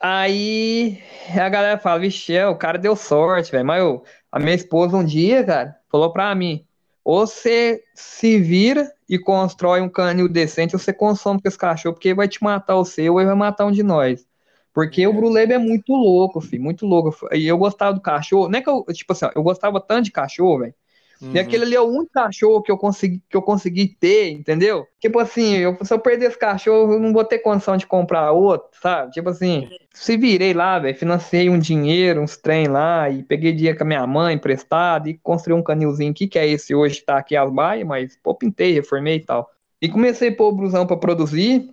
Aí 0.00 1.02
a 1.36 1.48
galera 1.48 1.78
fala, 1.78 2.00
vixe, 2.00 2.34
é, 2.34 2.46
o 2.46 2.56
cara 2.56 2.78
deu 2.78 2.94
sorte, 2.94 3.50
velho. 3.50 3.64
Mas 3.66 3.80
eu, 3.80 4.04
a 4.30 4.38
minha 4.38 4.54
esposa 4.54 4.96
um 4.96 5.04
dia, 5.04 5.44
cara, 5.44 5.76
falou 5.90 6.12
pra 6.12 6.34
mim: 6.34 6.64
ou 7.04 7.26
você 7.26 7.82
se 7.94 8.38
vira 8.38 8.92
e 9.08 9.18
constrói 9.18 9.80
um 9.80 9.88
canil 9.88 10.28
decente, 10.28 10.76
ou 10.76 10.78
você 10.78 10.92
consome 10.92 11.40
com 11.40 11.48
esse 11.48 11.58
cachorro, 11.58 11.94
porque 11.94 12.08
ele 12.08 12.14
vai 12.14 12.28
te 12.28 12.42
matar 12.42 12.76
o 12.76 12.84
seu, 12.84 13.14
ou 13.14 13.20
ele 13.20 13.28
vai 13.28 13.36
matar 13.36 13.66
um 13.66 13.72
de 13.72 13.82
nós. 13.82 14.26
Porque 14.74 15.02
é. 15.02 15.08
o 15.08 15.12
Brulebe 15.12 15.54
é 15.54 15.58
muito 15.58 15.92
louco, 15.92 16.40
filho, 16.40 16.62
muito 16.62 16.86
louco. 16.86 17.26
E 17.32 17.46
eu 17.46 17.58
gostava 17.58 17.94
do 17.94 18.00
cachorro, 18.00 18.48
não 18.48 18.58
é 18.58 18.62
que 18.62 18.68
eu, 18.68 18.84
tipo 18.92 19.12
assim, 19.12 19.26
eu 19.34 19.42
gostava 19.42 19.80
tanto 19.80 20.04
de 20.04 20.12
cachorro, 20.12 20.60
velho, 20.60 20.74
Uhum. 21.20 21.32
E 21.34 21.38
aquele 21.38 21.64
ali 21.64 21.74
é 21.74 21.80
o 21.80 21.88
único 21.88 22.12
cachorro 22.12 22.62
que 22.62 22.70
eu 22.70 22.78
consegui, 22.78 23.20
que 23.28 23.36
eu 23.36 23.42
consegui 23.42 23.88
ter, 23.88 24.30
entendeu? 24.30 24.86
Tipo 25.00 25.18
assim, 25.18 25.56
eu, 25.56 25.76
se 25.82 25.92
eu 25.92 25.98
perder 25.98 26.26
esse 26.26 26.38
cachorro, 26.38 26.92
eu 26.92 27.00
não 27.00 27.12
vou 27.12 27.24
ter 27.24 27.40
condição 27.40 27.76
de 27.76 27.86
comprar 27.86 28.30
outro, 28.30 28.68
sabe? 28.80 29.10
Tipo 29.10 29.30
assim, 29.30 29.68
se 29.92 30.16
virei 30.16 30.54
lá, 30.54 30.78
velho, 30.78 30.96
financei 30.96 31.50
um 31.50 31.58
dinheiro, 31.58 32.20
uns 32.20 32.36
trem 32.36 32.68
lá, 32.68 33.10
e 33.10 33.24
peguei 33.24 33.52
dinheiro 33.52 33.76
com 33.76 33.84
a 33.84 33.86
minha 33.86 34.06
mãe 34.06 34.36
emprestado, 34.36 35.08
e 35.08 35.18
construí 35.18 35.58
um 35.58 35.62
canilzinho 35.62 36.12
aqui, 36.12 36.28
que 36.28 36.38
é 36.38 36.46
esse 36.46 36.72
hoje 36.74 37.00
que 37.00 37.06
tá 37.06 37.18
aqui 37.18 37.36
as 37.36 37.50
baias, 37.50 37.86
mas, 37.86 38.16
pô, 38.22 38.34
pintei, 38.34 38.72
reformei 38.72 39.16
e 39.16 39.24
tal. 39.24 39.50
E 39.82 39.88
comecei 39.88 40.28
a 40.28 40.34
pôr 40.34 40.48
o 40.48 40.52
brusão 40.52 40.86
pra 40.86 40.96
produzir, 40.96 41.68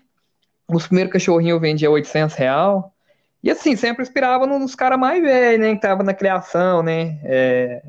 os 0.68 0.88
primeiros 0.88 1.14
cachorrinhos 1.14 1.54
eu 1.54 1.60
vendia 1.60 1.92
800 1.92 2.36
real, 2.36 2.92
e 3.44 3.52
assim, 3.52 3.76
sempre 3.76 4.02
inspirava 4.02 4.48
nos 4.48 4.74
caras 4.74 4.98
mais 4.98 5.22
velhos, 5.22 5.60
né, 5.60 5.76
que 5.76 5.82
tava 5.82 6.02
na 6.02 6.16
criação, 6.16 6.82
né, 6.82 7.20
é 7.24 7.84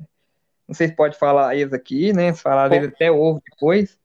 não 0.68 0.74
sei 0.74 0.88
se 0.88 0.94
pode 0.94 1.18
falar 1.18 1.54
eles 1.54 1.72
aqui, 1.72 2.12
né? 2.12 2.32
Se 2.32 2.42
falar 2.42 2.72
eles 2.72 2.88
até 2.88 3.10
ovo 3.10 3.42
depois. 3.50 3.98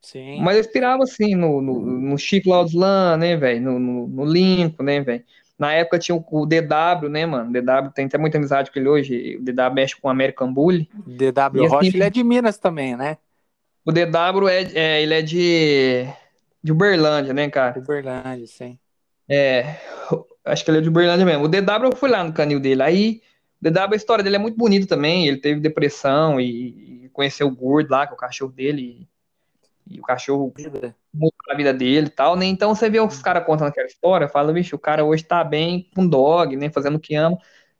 Sim. 0.00 0.40
Mas 0.42 0.56
eu 0.56 0.60
inspirava 0.60 1.02
assim 1.02 1.34
no, 1.34 1.62
no, 1.62 1.80
no 1.80 2.18
Chico 2.18 2.50
Laudslan, 2.50 3.16
né, 3.16 3.36
velho? 3.36 3.60
No, 3.62 3.78
no, 3.78 4.06
no 4.06 4.24
Limpo, 4.24 4.82
né, 4.82 5.00
velho? 5.00 5.24
Na 5.58 5.72
época 5.72 5.98
tinha 5.98 6.14
o 6.14 6.46
DW, 6.46 7.08
né, 7.08 7.24
mano? 7.24 7.52
DW 7.52 7.90
tem 7.94 8.06
até 8.06 8.18
muita 8.18 8.36
amizade 8.36 8.70
com 8.70 8.78
ele 8.78 8.88
hoje. 8.88 9.36
O 9.36 9.42
DW 9.42 9.72
mexe 9.72 9.96
com 9.96 10.08
o 10.08 10.10
American 10.10 10.52
Bully. 10.52 10.88
DW 11.06 11.62
Rocha, 11.68 11.88
assim, 11.88 11.96
ele 11.96 12.04
é 12.04 12.10
de 12.10 12.22
Minas 12.22 12.58
também, 12.58 12.96
né? 12.96 13.16
O 13.84 13.92
DW 13.92 14.48
é, 14.48 14.62
é, 14.74 15.02
ele 15.02 15.14
é 15.14 15.22
de, 15.22 16.06
de 16.62 16.72
Uberlândia, 16.72 17.32
né, 17.32 17.48
cara? 17.48 17.78
Uberlândia, 17.78 18.46
sim. 18.46 18.78
É, 19.28 19.76
acho 20.44 20.64
que 20.64 20.70
ele 20.70 20.78
é 20.78 20.80
de 20.80 20.88
Uberlândia 20.88 21.24
mesmo. 21.24 21.44
O 21.44 21.48
DW 21.48 21.84
eu 21.84 21.96
fui 21.96 22.10
lá 22.10 22.22
no 22.22 22.32
canil 22.32 22.60
dele. 22.60 22.82
Aí 22.82 23.22
DW, 23.70 23.94
a 23.94 23.96
história 23.96 24.22
dele 24.22 24.36
é 24.36 24.38
muito 24.38 24.56
bonita 24.56 24.86
também. 24.86 25.26
Ele 25.26 25.38
teve 25.38 25.60
depressão 25.60 26.40
e, 26.40 27.04
e 27.04 27.08
conheceu 27.10 27.46
o 27.46 27.54
Gord 27.54 27.90
lá, 27.90 28.06
que 28.06 28.12
é 28.12 28.16
o 28.16 28.18
cachorro 28.18 28.52
dele. 28.52 29.08
E, 29.88 29.96
e 29.96 30.00
o 30.00 30.02
cachorro 30.02 30.52
mudou 31.12 31.32
a 31.50 31.54
vida 31.54 31.72
dele 31.72 32.06
e 32.08 32.10
tal, 32.10 32.36
né? 32.36 32.46
Então 32.46 32.74
você 32.74 32.90
vê 32.90 33.00
os 33.00 33.22
caras 33.22 33.44
contando 33.44 33.68
aquela 33.68 33.86
história, 33.86 34.28
fala, 34.28 34.52
bicho, 34.52 34.76
o 34.76 34.78
cara 34.78 35.04
hoje 35.04 35.24
tá 35.24 35.42
bem 35.44 35.88
com 35.94 36.06
dog, 36.06 36.56
né? 36.56 36.70
Fazendo 36.70 36.96
o 36.96 37.00
que 37.00 37.14
ama. 37.14 37.38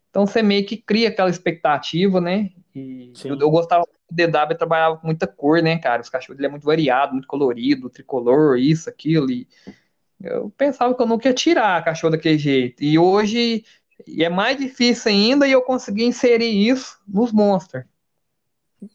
Então 0.09 0.25
você 0.25 0.41
meio 0.41 0.65
que 0.65 0.77
cria 0.77 1.09
aquela 1.09 1.29
expectativa, 1.29 2.21
né? 2.21 2.51
E 2.73 3.13
eu, 3.23 3.39
eu, 3.39 3.49
gostava 3.49 3.85
do 3.85 4.15
DW, 4.15 4.57
trabalhava 4.57 4.97
com 4.97 5.07
muita 5.07 5.27
cor, 5.27 5.61
né, 5.61 5.77
cara? 5.77 6.01
Os 6.01 6.09
cachorros 6.09 6.37
dele 6.37 6.47
é 6.47 6.51
muito 6.51 6.65
variado, 6.65 7.13
muito 7.13 7.27
colorido, 7.27 7.89
tricolor, 7.89 8.57
isso, 8.57 8.89
aquilo. 8.89 9.29
E 9.29 9.47
eu 10.21 10.49
pensava 10.57 10.95
que 10.95 11.01
eu 11.01 11.05
nunca 11.05 11.27
ia 11.27 11.33
tirar 11.33 11.83
cachorro 11.83 12.11
daquele 12.11 12.37
jeito. 12.37 12.83
E 12.83 12.97
hoje 12.97 13.63
e 14.05 14.23
é 14.23 14.29
mais 14.29 14.57
difícil 14.57 15.11
ainda 15.11 15.47
e 15.47 15.51
eu 15.51 15.61
consegui 15.61 16.05
inserir 16.05 16.49
isso 16.69 16.99
nos 17.07 17.31
monsters. 17.31 17.85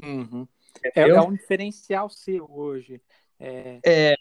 Uhum. 0.03 0.47
É, 0.95 1.09
é, 1.09 1.21
um 1.21 1.33
diferencial 1.33 2.09
seu 2.09 2.49
hoje. 2.51 3.01
É, 3.39 3.81
é, 3.85 4.17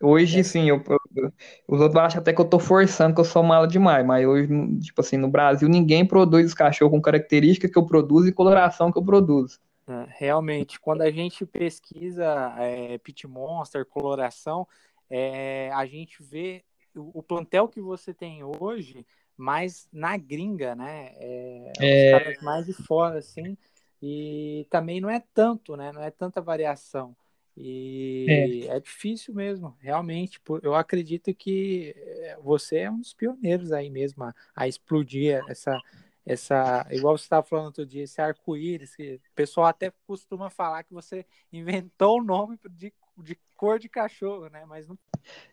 Hoje, 0.00 0.40
é. 0.40 0.42
sim, 0.44 0.68
eu, 0.68 0.82
eu, 1.16 1.32
os 1.66 1.80
outros 1.80 2.00
acham 2.00 2.20
até 2.20 2.32
que 2.32 2.40
eu 2.40 2.44
tô 2.44 2.58
forçando, 2.58 3.14
que 3.14 3.20
eu 3.20 3.24
sou 3.24 3.42
mala 3.42 3.66
demais, 3.66 4.06
mas 4.06 4.24
hoje, 4.26 4.48
tipo 4.80 5.00
assim, 5.00 5.16
no 5.16 5.28
Brasil, 5.28 5.68
ninguém 5.68 6.06
produz 6.06 6.54
cachorro 6.54 6.92
com 6.92 7.02
característica 7.02 7.68
que 7.68 7.76
eu 7.76 7.84
produzo 7.84 8.28
e 8.28 8.32
coloração 8.32 8.92
que 8.92 8.98
eu 8.98 9.04
produzo. 9.04 9.58
É, 9.88 10.06
realmente, 10.08 10.78
quando 10.78 11.02
a 11.02 11.10
gente 11.10 11.44
pesquisa 11.44 12.54
é, 12.58 12.98
pit 12.98 13.26
monster, 13.26 13.84
coloração, 13.84 14.68
é, 15.10 15.70
a 15.72 15.84
gente 15.84 16.22
vê 16.22 16.62
o, 16.94 17.18
o, 17.18 17.22
plantel 17.22 17.66
que 17.66 17.80
você 17.80 18.14
tem 18.14 18.44
hoje 18.44 19.04
mais 19.38 19.88
na 19.92 20.16
gringa, 20.16 20.74
né? 20.74 21.12
É, 21.16 21.72
é... 21.80 22.16
Os 22.16 22.22
caras 22.22 22.42
mais 22.42 22.66
de 22.66 22.72
fora, 22.72 23.18
assim, 23.18 23.56
e 24.02 24.66
também 24.68 25.00
não 25.00 25.08
é 25.08 25.22
tanto, 25.32 25.76
né? 25.76 25.92
Não 25.92 26.02
é 26.02 26.10
tanta 26.10 26.40
variação. 26.40 27.16
E 27.56 28.26
é. 28.28 28.76
é. 28.76 28.80
difícil 28.80 29.34
mesmo, 29.34 29.76
realmente. 29.80 30.40
Eu 30.62 30.74
acredito 30.74 31.34
que 31.34 31.94
eh, 31.96 32.38
você 32.40 32.78
é 32.78 32.90
um 32.90 33.00
dos 33.00 33.12
pioneiros 33.12 33.72
aí 33.72 33.90
mesmo 33.90 34.22
a, 34.24 34.34
a 34.54 34.68
explodir 34.68 35.42
essa, 35.48 35.80
essa, 36.24 36.86
igual 36.90 37.18
você 37.18 37.24
estava 37.24 37.44
falando 37.44 37.66
outro 37.66 37.84
dia, 37.84 38.04
esse 38.04 38.20
arco-íris, 38.20 38.94
que 38.94 39.14
o 39.14 39.34
pessoal 39.34 39.66
até 39.66 39.92
costuma 40.06 40.50
falar 40.50 40.84
que 40.84 40.94
você 40.94 41.26
inventou 41.52 42.20
o 42.20 42.24
nome 42.24 42.60
de, 42.70 42.92
de 43.16 43.36
cor 43.56 43.80
de 43.80 43.88
cachorro, 43.88 44.48
né? 44.48 44.64
Mas 44.64 44.86
não. 44.86 44.96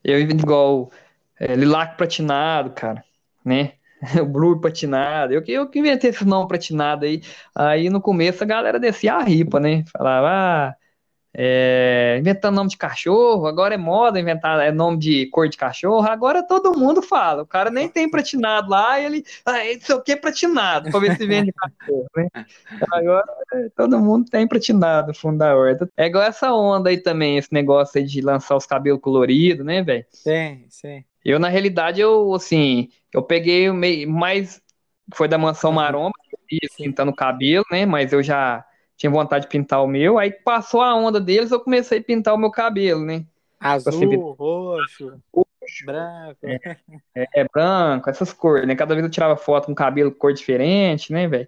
Eu 0.03 0.19
igual 0.19 0.91
é, 1.39 1.55
lilac 1.55 1.97
pratinado, 1.97 2.69
cara, 2.71 3.03
né? 3.45 3.73
o 4.21 4.25
blue 4.25 4.59
patinado. 4.59 5.33
Eu, 5.33 5.43
eu 5.47 5.69
que 5.69 5.79
inventei 5.79 6.09
esse 6.09 6.25
nome 6.25 6.47
pratinado 6.47 7.05
aí. 7.05 7.21
Aí 7.53 7.89
no 7.89 8.01
começo 8.01 8.43
a 8.43 8.47
galera 8.47 8.79
descia 8.79 9.15
a 9.15 9.23
ripa, 9.23 9.59
né? 9.59 9.83
Falava, 9.91 10.27
ah 10.29 10.75
é, 11.37 12.15
inventando 12.17 12.55
nome 12.55 12.69
de 12.69 12.77
cachorro, 12.77 13.45
agora 13.45 13.75
é 13.75 13.77
moda 13.77 14.17
inventar 14.17 14.57
é 14.61 14.71
nome 14.71 14.97
de 14.97 15.25
cor 15.27 15.49
de 15.49 15.57
cachorro, 15.57 16.07
agora 16.07 16.41
todo 16.41 16.77
mundo 16.77 17.01
fala, 17.01 17.43
o 17.43 17.45
cara 17.45 17.69
nem 17.69 17.89
tem 17.89 18.09
pratinado 18.09 18.69
lá, 18.69 18.99
ele, 19.01 19.21
ah, 19.45 19.65
isso 19.65 19.93
aqui 19.93 20.13
é 20.13 20.15
pratinado, 20.15 20.89
pra 20.89 20.99
ver 20.99 21.17
se 21.17 21.27
vende 21.27 21.51
cachorro, 21.77 22.05
né? 22.15 22.29
Agora 22.89 23.25
todo 23.75 23.99
mundo 23.99 24.29
tem 24.29 24.47
pratinado 24.47 25.09
no 25.09 25.13
fundo 25.13 25.37
da 25.37 25.53
horta. 25.53 25.89
É 25.97 26.05
igual 26.05 26.23
essa 26.23 26.53
onda 26.53 26.89
aí 26.89 26.97
também, 26.97 27.37
esse 27.37 27.53
negócio 27.53 27.99
aí 27.99 28.05
de 28.05 28.21
lançar 28.21 28.55
os 28.55 28.65
cabelos 28.65 29.01
coloridos, 29.01 29.65
né, 29.65 29.83
velho? 29.83 30.05
Sim, 30.11 30.65
sim. 30.69 31.03
Eu, 31.25 31.39
na 31.39 31.49
realidade, 31.49 31.99
eu, 31.99 32.33
assim, 32.35 32.89
eu 33.11 33.23
peguei 33.23 33.69
o 33.69 33.73
meio, 33.73 34.07
mais, 34.09 34.61
foi 35.13 35.27
da 35.27 35.37
Mansão 35.37 35.71
Maromba, 35.71 36.13
pintando 36.77 37.11
o 37.11 37.15
cabelo, 37.15 37.65
né, 37.71 37.85
mas 37.85 38.13
eu 38.13 38.21
já 38.21 38.63
tinha 38.95 39.09
vontade 39.09 39.45
de 39.45 39.49
pintar 39.49 39.83
o 39.83 39.87
meu, 39.87 40.19
aí 40.19 40.31
passou 40.31 40.81
a 40.81 40.95
onda 40.95 41.19
deles, 41.19 41.51
eu 41.51 41.59
comecei 41.59 41.99
a 41.99 42.03
pintar 42.03 42.33
o 42.35 42.37
meu 42.37 42.51
cabelo, 42.51 43.03
né? 43.03 43.25
Azul, 43.59 43.89
assim, 43.89 44.15
roxo, 44.15 45.19
roxo, 45.33 45.85
branco. 45.85 46.39
É, 47.15 47.41
é, 47.41 47.47
branco, 47.51 48.09
essas 48.09 48.31
cores, 48.31 48.67
né? 48.67 48.75
Cada 48.75 48.93
vez 48.93 49.03
eu 49.03 49.11
tirava 49.11 49.35
foto 49.35 49.65
com 49.65 49.75
cabelo 49.75 50.11
cor 50.11 50.31
diferente, 50.31 51.11
né, 51.11 51.27
velho? 51.27 51.47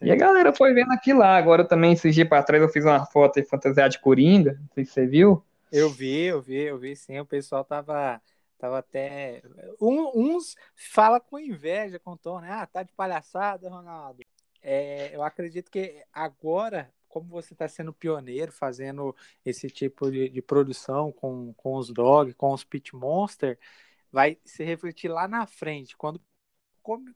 E 0.00 0.10
a 0.10 0.16
galera 0.16 0.52
foi 0.52 0.72
vendo 0.72 0.90
aquilo 0.92 1.20
lá. 1.20 1.36
Agora 1.36 1.62
eu 1.62 1.68
também, 1.68 1.92
esses 1.92 2.14
dias 2.14 2.28
pra 2.28 2.42
trás, 2.42 2.60
eu 2.62 2.68
fiz 2.68 2.84
uma 2.84 3.06
foto 3.06 3.40
de 3.40 3.46
fantasiar 3.46 3.88
de 3.88 4.00
Coringa. 4.00 4.58
Não 4.60 4.68
sei 4.74 4.84
se 4.84 4.92
você 4.92 5.06
viu. 5.06 5.42
Eu 5.70 5.88
vi, 5.88 6.24
eu 6.24 6.40
vi, 6.40 6.56
eu 6.56 6.78
vi 6.78 6.96
sim. 6.96 7.18
O 7.20 7.24
pessoal 7.24 7.64
tava, 7.64 8.20
tava 8.62 8.78
até. 8.78 9.42
Um, 9.80 10.34
uns 10.34 10.56
fala 10.76 11.20
com 11.20 11.38
inveja 11.38 11.98
com 11.98 12.12
o 12.12 12.16
Tom, 12.16 12.40
né? 12.40 12.48
Ah, 12.50 12.66
tá 12.66 12.82
de 12.82 12.92
palhaçada, 12.92 13.68
Ronaldo 13.68 14.22
é, 14.62 15.14
eu 15.14 15.22
acredito 15.22 15.70
que 15.70 16.04
agora, 16.12 16.92
como 17.08 17.28
você 17.28 17.52
está 17.52 17.66
sendo 17.68 17.92
pioneiro, 17.92 18.52
fazendo 18.52 19.14
esse 19.44 19.68
tipo 19.68 20.10
de, 20.10 20.28
de, 20.28 20.40
produção 20.40 21.12
com, 21.12 21.52
com 21.54 21.76
os 21.76 21.90
dog, 21.90 22.32
com 22.34 22.52
os 22.52 22.64
pit 22.64 22.94
monster, 22.94 23.58
vai 24.10 24.38
se 24.44 24.64
refletir 24.64 25.08
lá 25.08 25.26
na 25.28 25.46
frente, 25.46 25.96
quando 25.96 26.20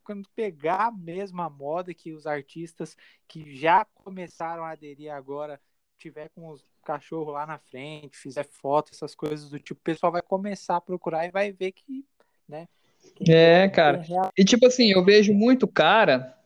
quando 0.04 0.28
pegar 0.28 0.96
mesmo 0.96 1.42
a 1.42 1.50
moda 1.50 1.92
que 1.92 2.12
os 2.12 2.24
artistas 2.24 2.96
que 3.26 3.52
já 3.56 3.84
começaram 3.84 4.64
a 4.64 4.70
aderir 4.70 5.12
agora 5.12 5.60
tiver 5.98 6.28
com 6.34 6.48
os 6.48 6.64
cachorros 6.84 7.34
lá 7.34 7.46
na 7.46 7.58
frente, 7.58 8.16
fizer 8.16 8.44
foto, 8.44 8.90
essas 8.92 9.14
coisas 9.14 9.50
do 9.50 9.58
tipo, 9.58 9.80
o 9.80 9.84
pessoal 9.84 10.12
vai 10.12 10.22
começar 10.22 10.76
a 10.76 10.80
procurar 10.80 11.26
e 11.26 11.30
vai 11.30 11.52
ver 11.52 11.72
que, 11.72 12.04
né? 12.48 12.68
é, 13.28 13.68
cara. 13.68 13.98
Real... 13.98 14.30
E 14.36 14.44
tipo 14.44 14.66
assim, 14.66 14.90
eu 14.90 15.04
vejo 15.04 15.32
muito 15.32 15.66
cara 15.66 16.36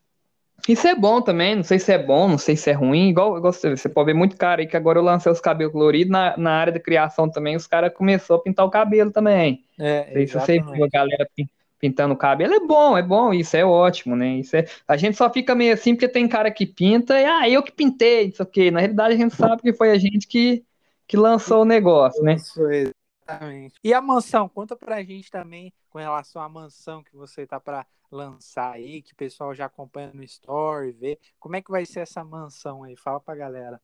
isso 0.69 0.87
é 0.87 0.95
bom 0.95 1.21
também, 1.23 1.57
não 1.57 1.63
sei 1.63 1.79
se 1.79 1.93
é 1.93 1.99
bom, 1.99 2.29
não 2.29 2.39
sei 2.39 2.57
se 2.57 2.71
é 2.71 2.73
ruim, 2.73 3.09
igual, 3.09 3.37
igual 3.39 3.53
você, 3.53 3.71
você 3.71 3.89
pode 3.89 4.07
ver 4.07 4.15
muito 4.15 4.37
cara 4.37 4.61
aí 4.61 4.67
que 4.67 4.77
agora 4.77 4.99
eu 4.99 5.03
lancei 5.03 5.31
os 5.31 5.41
cabelos 5.41 5.73
coloridos, 5.73 6.11
na, 6.11 6.37
na 6.37 6.53
área 6.53 6.73
da 6.73 6.81
criação 6.81 7.31
também, 7.31 7.57
os 7.57 7.67
caras 7.67 7.93
começaram 7.95 8.41
a 8.41 8.43
pintar 8.43 8.67
o 8.67 8.71
cabelo 8.71 9.11
também. 9.11 9.65
É, 9.79 10.27
se 10.27 10.35
você 10.35 10.61
viu 10.61 10.85
a 10.85 10.89
galera 10.89 11.29
pintando 11.35 11.60
o 11.83 12.17
cabelo, 12.17 12.55
é 12.55 12.61
bom, 12.61 12.97
é 12.97 13.03
bom, 13.03 13.33
isso 13.33 13.57
é 13.57 13.65
ótimo, 13.65 14.15
né? 14.15 14.39
Isso 14.39 14.57
é, 14.57 14.65
a 14.87 14.97
gente 14.97 15.17
só 15.17 15.31
fica 15.31 15.55
meio 15.55 15.73
assim 15.73 15.95
porque 15.95 16.09
tem 16.09 16.29
cara 16.29 16.51
que 16.51 16.67
pinta 16.67 17.19
e, 17.21 17.25
ah, 17.25 17.49
eu 17.49 17.63
que 17.63 17.73
pintei, 17.73 18.29
isso 18.29 18.43
aqui. 18.43 18.71
Na 18.71 18.81
realidade 18.81 19.15
a 19.15 19.17
gente 19.17 19.35
sabe 19.35 19.63
que 19.63 19.73
foi 19.73 19.91
a 19.91 19.99
gente 19.99 20.27
que, 20.27 20.65
que 21.07 21.17
lançou 21.17 21.63
o 21.63 21.65
negócio, 21.65 22.23
né? 22.23 22.35
Isso, 22.35 22.61
exatamente. 22.71 23.75
E 23.83 23.95
a 23.95 24.01
mansão, 24.01 24.49
conta 24.49 24.77
pra 24.77 25.03
gente 25.03 25.31
também 25.31 25.73
com 25.89 25.99
relação 25.99 26.43
à 26.43 26.49
mansão 26.49 27.03
que 27.03 27.17
você 27.17 27.47
tá 27.47 27.59
para 27.59 27.87
lançar 28.11 28.73
aí, 28.73 29.03
que 29.03 29.13
o 29.13 29.17
pessoal 29.17 29.55
já 29.55 29.67
acompanha 29.67 30.11
no 30.13 30.23
story, 30.25 30.93
vê. 30.93 31.19
Como 31.39 31.57
é 31.57 31.63
que 31.63 31.71
vai 31.71 31.87
ser 31.87 32.01
essa 32.01 32.25
mansão 32.25 32.83
aí? 32.83 32.97
Fala 32.97 33.21
pra 33.21 33.35
galera. 33.35 33.81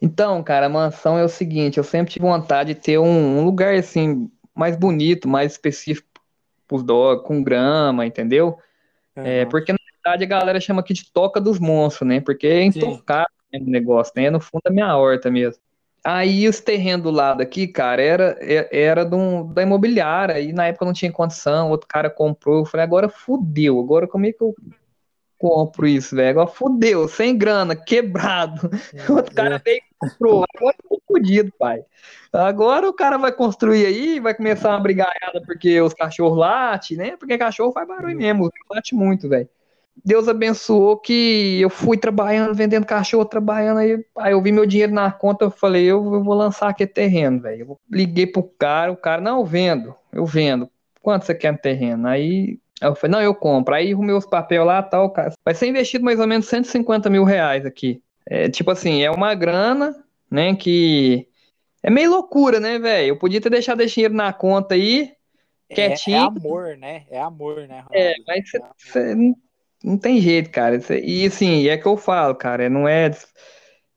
Então, 0.00 0.42
cara, 0.42 0.66
a 0.66 0.68
mansão 0.68 1.16
é 1.16 1.24
o 1.24 1.28
seguinte, 1.28 1.78
eu 1.78 1.84
sempre 1.84 2.12
tive 2.12 2.26
vontade 2.26 2.74
de 2.74 2.80
ter 2.80 2.98
um, 2.98 3.38
um 3.38 3.44
lugar 3.44 3.74
assim 3.74 4.28
mais 4.52 4.76
bonito, 4.76 5.28
mais 5.28 5.52
específico 5.52 6.11
pros 6.72 6.82
dogs, 6.82 7.26
com 7.26 7.42
grama, 7.42 8.06
entendeu? 8.06 8.58
Uhum. 9.14 9.24
É, 9.24 9.44
porque 9.44 9.72
na 9.72 9.78
verdade 9.94 10.24
a 10.24 10.26
galera 10.26 10.60
chama 10.60 10.80
aqui 10.80 10.94
de 10.94 11.12
toca 11.12 11.38
dos 11.38 11.58
monstros, 11.58 12.08
né? 12.08 12.20
Porque 12.20 12.46
é 12.46 12.64
intocável 12.64 13.26
o 13.54 13.70
negócio, 13.70 14.12
né? 14.16 14.30
No 14.30 14.40
fundo 14.40 14.62
da 14.64 14.70
minha 14.70 14.96
horta 14.96 15.30
mesmo. 15.30 15.60
Aí 16.04 16.48
os 16.48 16.58
terrenos 16.58 17.04
do 17.04 17.10
lado 17.10 17.42
aqui, 17.42 17.68
cara, 17.68 18.02
era, 18.02 18.36
era 18.72 19.04
de 19.04 19.14
um, 19.14 19.46
da 19.46 19.62
imobiliária, 19.62 20.40
e 20.40 20.52
na 20.52 20.66
época 20.66 20.84
não 20.84 20.92
tinha 20.92 21.12
condição, 21.12 21.70
outro 21.70 21.86
cara 21.86 22.10
comprou, 22.10 22.60
eu 22.60 22.64
falei, 22.64 22.84
agora 22.84 23.08
fudeu, 23.08 23.78
agora 23.78 24.08
como 24.08 24.26
é 24.26 24.32
que 24.32 24.42
eu 24.42 24.52
compro 25.42 25.88
isso, 25.88 26.14
velho? 26.14 26.30
Agora 26.30 26.46
fudeu, 26.46 27.08
sem 27.08 27.36
grana, 27.36 27.74
quebrado. 27.74 28.70
É, 28.94 29.10
outro 29.10 29.34
cara 29.34 29.56
é. 29.56 29.58
veio 29.58 29.78
e 29.78 29.82
comprou, 29.98 30.44
agora 30.54 30.76
eu 30.84 30.88
tô 30.88 31.02
fudido, 31.04 31.52
pai. 31.58 31.84
Agora 32.32 32.88
o 32.88 32.92
cara 32.92 33.18
vai 33.18 33.32
construir 33.32 33.84
aí, 33.84 34.20
vai 34.20 34.34
começar 34.34 34.70
uma 34.70 34.78
brigaiada 34.78 35.42
porque 35.44 35.80
os 35.80 35.92
cachorros 35.92 36.38
latem, 36.38 36.96
né? 36.96 37.16
Porque 37.16 37.36
cachorro 37.36 37.72
faz 37.72 37.88
barulho 37.88 38.16
mesmo, 38.16 38.48
late 38.70 38.94
muito, 38.94 39.28
velho. 39.28 39.48
Deus 40.04 40.28
abençoou 40.28 40.96
que 40.96 41.60
eu 41.60 41.68
fui 41.68 41.98
trabalhando, 41.98 42.54
vendendo 42.54 42.86
cachorro, 42.86 43.24
trabalhando 43.24 43.78
aí, 43.78 44.02
aí 44.16 44.32
eu 44.32 44.40
vi 44.40 44.52
meu 44.52 44.64
dinheiro 44.64 44.92
na 44.92 45.10
conta, 45.10 45.44
eu 45.44 45.50
falei, 45.50 45.84
eu, 45.84 46.14
eu 46.14 46.22
vou 46.22 46.34
lançar 46.34 46.68
aqui 46.68 46.86
terreno, 46.86 47.40
velho. 47.40 47.78
Liguei 47.90 48.26
pro 48.26 48.42
cara, 48.42 48.92
o 48.92 48.96
cara, 48.96 49.20
não, 49.20 49.40
eu 49.40 49.44
vendo, 49.44 49.94
eu 50.12 50.24
vendo. 50.24 50.70
Quanto 51.02 51.26
você 51.26 51.34
quer 51.34 51.52
no 51.52 51.58
terreno? 51.58 52.08
Aí 52.08 52.58
eu 52.88 52.94
falei, 52.94 53.16
não, 53.16 53.22
eu 53.22 53.34
compro. 53.34 53.74
Aí 53.74 53.92
arrumei 53.92 54.14
os 54.14 54.26
papéis 54.26 54.64
lá 54.64 54.82
tal, 54.82 55.10
cara. 55.10 55.32
Vai 55.44 55.54
ser 55.54 55.66
investido 55.66 56.04
mais 56.04 56.18
ou 56.20 56.26
menos 56.26 56.46
150 56.46 57.08
mil 57.10 57.24
reais 57.24 57.64
aqui. 57.66 58.02
É, 58.26 58.48
tipo 58.48 58.70
assim, 58.70 59.02
é 59.02 59.10
uma 59.10 59.34
grana, 59.34 60.04
né, 60.30 60.54
que 60.54 61.28
é 61.82 61.90
meio 61.90 62.10
loucura, 62.10 62.60
né, 62.60 62.78
velho? 62.78 63.08
Eu 63.08 63.18
podia 63.18 63.40
ter 63.40 63.50
deixado 63.50 63.80
esse 63.80 63.94
dinheiro 63.94 64.14
na 64.14 64.32
conta 64.32 64.74
aí, 64.74 65.12
quietinho. 65.68 66.16
É, 66.16 66.20
é 66.20 66.24
amor, 66.24 66.76
né? 66.76 67.02
É 67.10 67.20
amor, 67.20 67.56
né? 67.66 67.80
Ronaldo? 67.80 67.94
É, 67.94 68.14
mas 68.26 68.50
você 68.76 69.16
não 69.82 69.98
tem 69.98 70.20
jeito, 70.20 70.50
cara. 70.50 70.80
E 71.02 71.26
assim, 71.26 71.68
é 71.68 71.76
que 71.76 71.86
eu 71.86 71.96
falo, 71.96 72.34
cara, 72.34 72.68
não 72.70 72.86
é, 72.86 73.10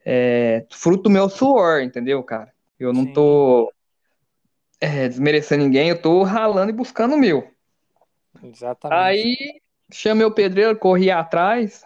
é 0.03 0.65
fruto 0.71 1.03
do 1.03 1.09
meu 1.09 1.29
suor, 1.29 1.81
entendeu, 1.81 2.23
cara? 2.23 2.51
Eu 2.79 2.91
não 2.91 3.05
Sim. 3.05 3.13
tô 3.13 3.71
é, 4.81 5.07
desmerecendo 5.07 5.63
ninguém, 5.63 5.89
eu 5.89 6.01
tô 6.01 6.23
ralando 6.23 6.71
e 6.71 6.75
buscando 6.75 7.15
o 7.15 7.19
meu. 7.19 7.54
Exatamente. 8.43 8.99
Aí 8.99 9.35
chamei 9.91 10.25
o 10.25 10.31
pedreiro, 10.31 10.77
corri 10.77 11.11
atrás 11.11 11.83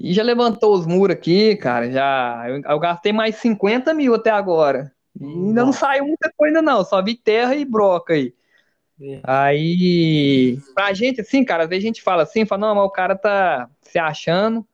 e 0.00 0.12
já 0.12 0.22
levantou 0.22 0.74
os 0.74 0.86
muros 0.86 1.16
aqui, 1.16 1.56
cara. 1.56 1.90
Já 1.90 2.44
eu, 2.48 2.60
eu 2.60 2.78
gastei 2.78 3.12
mais 3.12 3.36
50 3.36 3.92
mil 3.94 4.14
até 4.14 4.30
agora. 4.30 4.92
E 5.18 5.24
ainda 5.24 5.64
não 5.64 5.72
saiu 5.72 6.06
muita 6.06 6.32
coisa, 6.36 6.60
não. 6.60 6.84
Só 6.84 7.02
vi 7.02 7.14
terra 7.14 7.54
e 7.54 7.64
broca 7.64 8.14
aí. 8.14 8.34
É. 9.00 9.20
Aí, 9.22 10.58
pra 10.74 10.92
gente, 10.94 11.20
assim, 11.20 11.44
cara, 11.44 11.64
às 11.64 11.68
vezes 11.68 11.84
a 11.84 11.88
gente 11.88 12.02
fala 12.02 12.22
assim, 12.22 12.46
fala, 12.46 12.68
não, 12.68 12.74
mas 12.76 12.84
o 12.84 12.90
cara 12.90 13.14
tá 13.14 13.68
se 13.82 13.98
achando, 13.98 14.66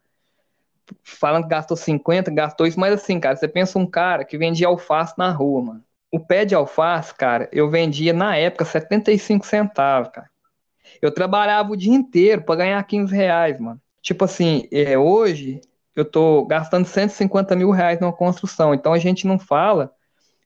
falando 1.02 1.44
que 1.44 1.50
gastou 1.50 1.76
50, 1.76 2.31
gastou 2.31 2.66
isso, 2.66 2.78
mas 2.78 2.92
assim, 2.92 3.18
cara, 3.18 3.37
você 3.37 3.48
pensa 3.48 3.78
um 3.78 3.87
cara 3.87 4.24
que 4.24 4.38
vendia 4.38 4.68
alface 4.68 5.14
na 5.18 5.31
rua, 5.31 5.62
mano. 5.62 5.85
O 6.11 6.20
pé 6.20 6.44
de 6.44 6.55
alface, 6.55 7.14
cara, 7.14 7.48
eu 7.52 7.68
vendia 7.70 8.12
na 8.12 8.37
época 8.37 8.64
75 8.64 9.44
centavos, 9.46 10.11
cara. 10.12 10.32
Eu 11.03 11.11
trabalhava 11.11 11.73
o 11.73 11.77
dia 11.77 11.93
inteiro 11.93 12.43
para 12.43 12.55
ganhar 12.55 12.83
15 12.85 13.15
reais, 13.15 13.59
mano. 13.59 13.81
Tipo 14.01 14.25
assim, 14.25 14.69
é, 14.71 14.97
hoje 14.97 15.61
eu 15.97 16.05
tô 16.05 16.47
gastando 16.47 16.87
150 16.87 17.57
mil 17.57 17.71
reais 17.71 18.01
numa 18.01 18.12
construção, 18.12 18.73
então 18.73 18.93
a 18.93 18.99
gente 18.99 19.27
não 19.27 19.38
fala 19.38 19.93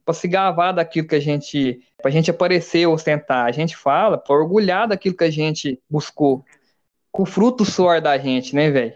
para 0.04 0.14
se 0.14 0.26
gavar 0.26 0.72
daquilo 0.72 1.06
que 1.06 1.14
a 1.14 1.20
gente, 1.20 1.80
pra 2.00 2.10
gente 2.10 2.30
aparecer, 2.30 2.86
ostentar. 2.86 3.44
A 3.44 3.52
gente 3.52 3.76
fala 3.76 4.16
para 4.16 4.34
orgulhar 4.34 4.88
daquilo 4.88 5.16
que 5.16 5.24
a 5.24 5.30
gente 5.30 5.78
buscou. 5.90 6.44
Com 7.12 7.24
o 7.24 7.26
fruto 7.26 7.64
suor 7.64 8.00
da 8.00 8.16
gente, 8.16 8.54
né, 8.54 8.70
velho? 8.70 8.94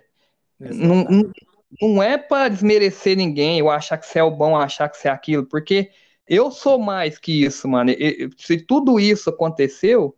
Não, 0.59 1.05
não, 1.05 1.33
não 1.81 2.03
é 2.03 2.16
para 2.16 2.49
desmerecer 2.49 3.16
ninguém, 3.16 3.61
ou 3.61 3.70
achar 3.70 3.99
que 3.99 4.07
você 4.07 4.18
é 4.18 4.23
o 4.23 4.31
bom, 4.31 4.57
achar 4.57 4.88
que 4.88 4.96
você 4.96 5.09
é 5.09 5.11
aquilo, 5.11 5.44
porque 5.46 5.90
eu 6.29 6.51
sou 6.51 6.79
mais 6.79 7.18
que 7.18 7.44
isso, 7.44 7.66
mano. 7.66 7.90
Se 8.38 8.59
tudo 8.59 9.01
isso 9.01 9.31
aconteceu, 9.31 10.16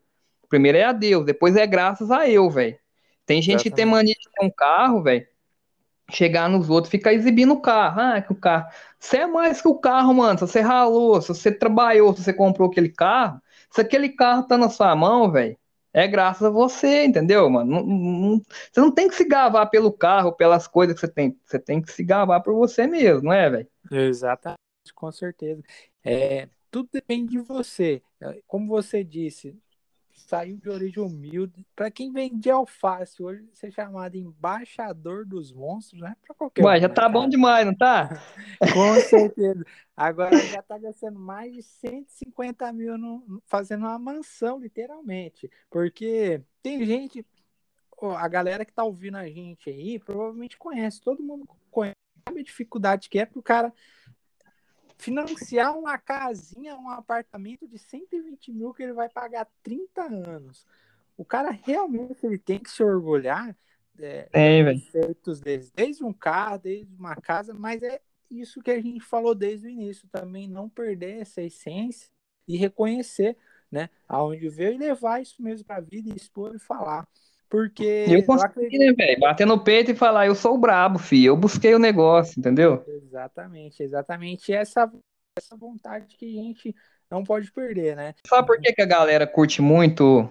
primeiro 0.52 0.76
é 0.76 0.84
a 0.84 0.92
Deus, 0.92 1.24
depois 1.24 1.56
é 1.56 1.66
graças 1.66 2.10
a 2.10 2.28
eu, 2.28 2.50
velho. 2.50 2.76
Tem 3.24 3.40
gente 3.40 3.54
Exatamente. 3.54 3.70
que 3.70 3.74
tem 3.74 3.86
mania 3.86 4.14
de 4.14 4.30
ter 4.30 4.44
um 4.44 4.50
carro, 4.50 5.02
velho, 5.02 5.26
chegar 6.10 6.46
nos 6.46 6.68
outros, 6.68 6.90
ficar 6.90 7.14
exibindo 7.14 7.54
o 7.54 7.60
carro. 7.62 8.00
Ah, 8.02 8.20
que 8.20 8.30
o 8.30 8.36
carro. 8.36 8.70
Você 8.98 9.16
é 9.16 9.26
mais 9.26 9.62
que 9.62 9.68
o 9.68 9.78
carro, 9.78 10.12
mano. 10.12 10.38
Se 10.38 10.46
você 10.46 10.60
ralou, 10.60 11.22
se 11.22 11.28
você 11.28 11.50
trabalhou, 11.50 12.14
se 12.14 12.22
você 12.22 12.34
comprou 12.34 12.68
aquele 12.68 12.90
carro, 12.90 13.40
se 13.70 13.80
aquele 13.80 14.10
carro 14.10 14.42
tá 14.42 14.58
na 14.58 14.68
sua 14.68 14.94
mão, 14.94 15.32
velho, 15.32 15.56
é 15.90 16.06
graças 16.06 16.42
a 16.42 16.50
você, 16.50 17.06
entendeu, 17.06 17.48
mano? 17.48 17.70
Não, 17.70 17.86
não, 17.86 18.42
você 18.70 18.80
não 18.80 18.90
tem 18.90 19.08
que 19.08 19.14
se 19.14 19.24
gabar 19.24 19.64
pelo 19.70 19.90
carro, 19.90 20.32
pelas 20.32 20.68
coisas 20.68 20.94
que 20.94 21.00
você 21.00 21.08
tem. 21.10 21.34
Você 21.46 21.58
tem 21.58 21.80
que 21.80 21.90
se 21.90 22.04
gabar 22.04 22.42
por 22.42 22.52
você 22.52 22.86
mesmo, 22.86 23.22
não 23.22 23.32
é, 23.32 23.48
velho? 23.48 23.68
Exatamente, 23.90 24.58
com 24.94 25.10
certeza. 25.10 25.62
É, 26.04 26.46
tudo 26.70 26.90
depende 26.92 27.30
de 27.30 27.38
você. 27.38 28.02
Como 28.46 28.68
você 28.68 29.02
disse, 29.02 29.56
saiu 30.22 30.56
de 30.56 30.68
origem 30.68 31.02
humilde. 31.02 31.66
Para 31.74 31.90
quem 31.90 32.12
vem 32.12 32.36
de 32.36 32.50
alface 32.50 33.22
hoje, 33.22 33.48
ser 33.52 33.70
chamado 33.72 34.16
embaixador 34.16 35.26
dos 35.26 35.52
monstros, 35.52 36.00
né? 36.00 36.16
Para 36.24 36.34
qualquer 36.34 36.64
Ué, 36.64 36.76
um, 36.76 36.80
já 36.80 36.88
né, 36.88 36.94
tá 36.94 37.02
cara? 37.02 37.12
bom 37.12 37.28
demais, 37.28 37.66
não 37.66 37.74
tá? 37.74 38.22
Com 38.72 38.94
certeza. 39.00 39.64
Agora 39.96 40.36
já 40.38 40.62
tá 40.62 40.78
gastando 40.78 41.18
mais 41.18 41.52
de 41.52 41.62
150 41.62 42.72
mil 42.72 42.96
no, 42.96 43.42
fazendo 43.46 43.82
uma 43.82 43.98
mansão, 43.98 44.58
literalmente. 44.58 45.50
Porque 45.70 46.42
tem 46.62 46.84
gente, 46.84 47.26
a 48.00 48.28
galera 48.28 48.64
que 48.64 48.72
tá 48.72 48.84
ouvindo 48.84 49.16
a 49.16 49.28
gente 49.28 49.68
aí, 49.68 49.98
provavelmente 49.98 50.56
conhece, 50.56 51.00
todo 51.00 51.22
mundo 51.22 51.48
conhece 51.70 51.96
a 52.26 52.42
dificuldade 52.42 53.08
que 53.08 53.18
é 53.18 53.26
pro 53.26 53.42
cara 53.42 53.72
financiar 55.02 55.76
uma 55.76 55.98
casinha, 55.98 56.76
um 56.76 56.88
apartamento 56.88 57.66
de 57.66 57.76
120 57.76 58.52
mil 58.52 58.72
que 58.72 58.84
ele 58.84 58.92
vai 58.92 59.08
pagar 59.08 59.48
30 59.62 60.02
anos. 60.02 60.64
O 61.16 61.24
cara 61.24 61.50
realmente 61.50 62.24
ele 62.24 62.38
tem 62.38 62.58
que 62.58 62.70
se 62.70 62.82
orgulhar 62.82 63.56
é, 63.98 64.28
é 64.32 64.72
dos 64.72 64.88
feitos 64.88 65.40
desde 65.40 66.04
um 66.04 66.12
carro, 66.12 66.58
desde 66.58 66.94
uma 66.94 67.16
casa, 67.16 67.52
mas 67.52 67.82
é 67.82 68.00
isso 68.30 68.62
que 68.62 68.70
a 68.70 68.80
gente 68.80 69.00
falou 69.00 69.34
desde 69.34 69.66
o 69.66 69.70
início 69.70 70.08
também, 70.08 70.48
não 70.48 70.68
perder 70.68 71.20
essa 71.20 71.42
essência 71.42 72.08
e 72.48 72.56
reconhecer, 72.56 73.36
né, 73.70 73.90
aonde 74.08 74.48
veio 74.48 74.74
e 74.74 74.78
levar 74.78 75.20
isso 75.20 75.42
mesmo 75.42 75.66
para 75.66 75.76
a 75.76 75.80
vida, 75.80 76.14
expor 76.14 76.54
e 76.54 76.58
falar. 76.58 77.06
Porque. 77.52 78.06
Eu 78.08 78.24
consegui, 78.24 78.78
né, 78.78 78.94
velho? 78.94 79.20
Bater 79.20 79.46
no 79.46 79.62
peito 79.62 79.90
e 79.90 79.94
falar, 79.94 80.26
eu 80.26 80.34
sou 80.34 80.54
o 80.54 80.58
brabo, 80.58 80.98
filho. 80.98 81.26
Eu 81.26 81.36
busquei 81.36 81.74
o 81.74 81.78
negócio, 81.78 82.40
entendeu? 82.40 82.82
Exatamente, 82.88 83.82
exatamente. 83.82 84.50
Essa, 84.54 84.90
essa 85.36 85.54
vontade 85.54 86.16
que 86.16 86.24
a 86.24 86.42
gente 86.42 86.74
não 87.10 87.22
pode 87.22 87.52
perder, 87.52 87.94
né? 87.94 88.14
Sabe 88.26 88.46
por 88.46 88.58
que, 88.58 88.72
que 88.72 88.80
a 88.80 88.86
galera 88.86 89.26
curte 89.26 89.60
muito 89.60 90.26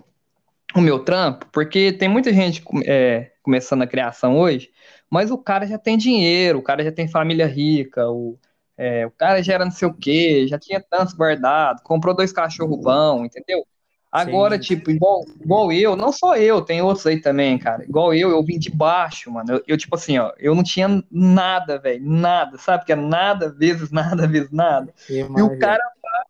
o 0.76 0.82
meu 0.82 0.98
trampo? 1.06 1.46
Porque 1.52 1.94
tem 1.94 2.10
muita 2.10 2.34
gente 2.34 2.64
é, 2.88 3.34
começando 3.44 3.84
a 3.84 3.88
criação 3.88 4.40
hoje, 4.40 4.72
mas 5.08 5.30
o 5.30 5.38
cara 5.38 5.68
já 5.68 5.78
tem 5.78 6.00
dinheiro, 6.00 6.58
o 6.58 6.64
cara 6.64 6.84
já 6.84 6.92
tem 6.92 7.08
família 7.08 7.46
rica, 7.46 8.10
o, 8.10 8.36
é, 8.76 9.06
o 9.06 9.12
cara 9.12 9.44
já 9.44 9.54
era 9.54 9.66
não 9.66 9.72
sei 9.72 9.88
o 9.88 9.94
quê, 9.94 10.48
já 10.48 10.58
tinha 10.58 10.82
tantos 10.82 11.14
guardado, 11.14 11.84
comprou 11.84 12.16
dois 12.16 12.32
cachorros 12.32 12.82
bons, 12.82 13.26
entendeu? 13.26 13.64
Agora, 14.12 14.56
Sim. 14.56 14.62
tipo, 14.62 14.92
igual, 14.92 15.24
igual 15.40 15.72
eu, 15.72 15.96
não 15.96 16.12
só 16.12 16.36
eu, 16.36 16.62
tem 16.62 16.82
outros 16.82 17.08
aí 17.08 17.22
também, 17.22 17.58
cara. 17.58 17.86
Igual 17.86 18.14
eu, 18.14 18.30
eu 18.30 18.44
vim 18.44 18.60
de 18.60 18.70
baixo, 18.70 19.32
mano. 19.32 19.54
Eu, 19.54 19.64
eu 19.66 19.78
tipo 19.78 19.96
assim, 19.96 20.18
ó, 20.18 20.34
eu 20.38 20.54
não 20.54 20.64
tinha 20.64 21.02
nada, 21.10 21.80
velho, 21.80 22.04
nada, 22.04 22.58
sabe? 22.58 22.84
Que 22.84 22.92
é 22.92 22.96
nada 22.96 23.50
vezes 23.50 23.90
nada 23.92 24.28
vezes 24.28 24.52
nada. 24.52 24.94
E 25.10 25.42
o 25.42 25.58
cara 25.58 25.82
vai 26.02 26.22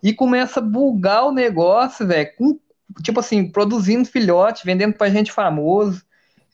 e 0.00 0.12
começa 0.12 0.60
a 0.60 0.62
bugar 0.62 1.24
o 1.24 1.32
negócio, 1.32 2.06
velho, 2.06 2.30
com, 2.36 2.58
tipo 3.02 3.18
assim, 3.18 3.50
produzindo 3.50 4.06
filhote, 4.06 4.64
vendendo 4.64 4.94
pra 4.94 5.08
gente 5.08 5.32
famoso. 5.32 6.04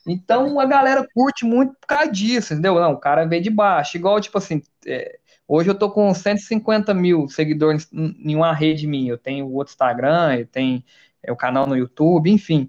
Então 0.06 0.58
a 0.58 0.64
galera 0.64 1.06
curte 1.12 1.44
muito 1.44 1.74
por 1.74 1.86
causa 1.88 2.10
disso, 2.10 2.54
entendeu? 2.54 2.76
Não, 2.76 2.92
o 2.92 2.98
cara 2.98 3.26
veio 3.26 3.42
de 3.42 3.50
baixo. 3.50 3.96
Igual, 3.98 4.20
tipo 4.20 4.38
assim, 4.38 4.62
é, 4.86 5.18
Hoje 5.52 5.68
eu 5.68 5.74
tô 5.74 5.90
com 5.90 6.14
150 6.14 6.94
mil 6.94 7.28
seguidores 7.28 7.88
em 7.92 8.36
uma 8.36 8.54
rede 8.54 8.86
minha. 8.86 9.10
Eu 9.10 9.18
tenho 9.18 9.46
o 9.46 9.54
outro 9.54 9.72
Instagram, 9.72 10.36
eu 10.36 10.46
tenho 10.46 10.80
é, 11.20 11.32
o 11.32 11.36
canal 11.36 11.66
no 11.66 11.76
YouTube, 11.76 12.30
enfim. 12.30 12.68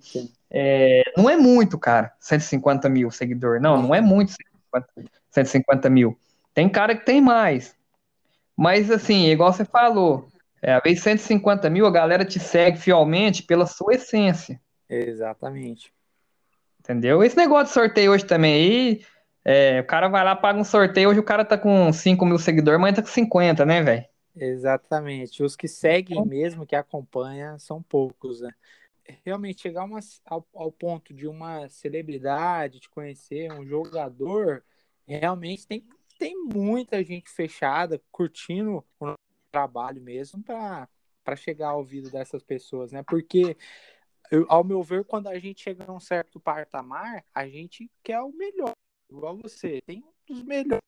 É, 0.49 1.03
não 1.15 1.29
é 1.29 1.37
muito, 1.37 1.77
cara, 1.77 2.11
150 2.19 2.89
mil 2.89 3.11
seguidores. 3.11 3.61
Não, 3.61 3.79
não 3.79 3.93
é 3.93 4.01
muito 4.01 4.31
150, 4.31 5.11
150 5.29 5.89
mil. 5.91 6.17
Tem 6.55 6.67
cara 6.67 6.95
que 6.95 7.05
tem 7.05 7.21
mais. 7.21 7.75
Mas, 8.57 8.89
assim, 8.89 9.27
igual 9.27 9.53
você 9.53 9.63
falou, 9.63 10.27
é, 10.59 10.73
a 10.73 10.79
vez 10.79 11.03
150 11.03 11.69
mil, 11.69 11.85
a 11.85 11.91
galera 11.91 12.25
te 12.25 12.39
segue 12.39 12.79
fielmente 12.79 13.43
pela 13.43 13.67
sua 13.67 13.93
essência. 13.93 14.59
Exatamente. 14.89 15.93
Entendeu? 16.79 17.23
Esse 17.23 17.37
negócio 17.37 17.67
de 17.67 17.73
sorteio 17.73 18.11
hoje 18.11 18.25
também 18.25 18.55
aí, 18.55 19.05
é, 19.43 19.79
o 19.79 19.85
cara 19.85 20.07
vai 20.07 20.23
lá, 20.23 20.35
paga 20.35 20.59
um 20.59 20.63
sorteio, 20.63 21.09
hoje 21.09 21.19
o 21.19 21.23
cara 21.23 21.43
tá 21.43 21.57
com 21.57 21.91
5 21.91 22.25
mil 22.25 22.37
seguidores, 22.37 22.79
mas 22.79 22.95
tá 22.95 23.01
com 23.01 23.07
50, 23.07 23.65
né, 23.65 23.81
velho? 23.81 24.05
Exatamente. 24.35 25.43
Os 25.43 25.55
que 25.55 25.67
seguem 25.67 26.17
então 26.17 26.29
mesmo, 26.29 26.65
que 26.65 26.75
acompanham, 26.75 27.57
são 27.59 27.81
poucos, 27.81 28.41
né? 28.41 28.51
Realmente, 29.25 29.61
chegar 29.61 29.83
uma, 29.83 29.99
ao, 30.25 30.47
ao, 30.53 30.71
ponto 30.71 31.13
de 31.13 31.27
uma 31.27 31.67
celebridade, 31.67 32.79
de 32.79 32.87
conhecer 32.87 33.51
um 33.51 33.65
jogador, 33.65 34.63
realmente 35.05 35.67
tem, 35.67 35.83
tem 36.17 36.35
muita 36.45 37.03
gente 37.03 37.29
fechada, 37.29 38.01
curtindo 38.11 38.85
o 38.99 39.13
trabalho 39.51 40.01
mesmo, 40.01 40.41
para 40.43 40.87
chegar 41.35 41.69
ao 41.69 41.79
ouvido 41.79 42.09
dessas 42.09 42.43
pessoas, 42.43 42.91
né? 42.91 43.03
Porque 43.03 43.57
eu, 44.31 44.45
ao 44.47 44.63
meu 44.63 44.81
ver, 44.81 45.03
quando 45.03 45.27
a 45.27 45.37
gente 45.37 45.61
chega 45.61 45.83
a 45.85 45.91
um 45.91 45.99
certo 45.99 46.39
patamar, 46.39 47.25
a 47.33 47.47
gente 47.47 47.91
quer 48.01 48.21
o 48.21 48.31
melhor 48.31 48.73
igual 49.11 49.37
você, 49.37 49.81
tem 49.85 50.03
um 50.03 50.33
dos 50.33 50.43
melhores, 50.43 50.81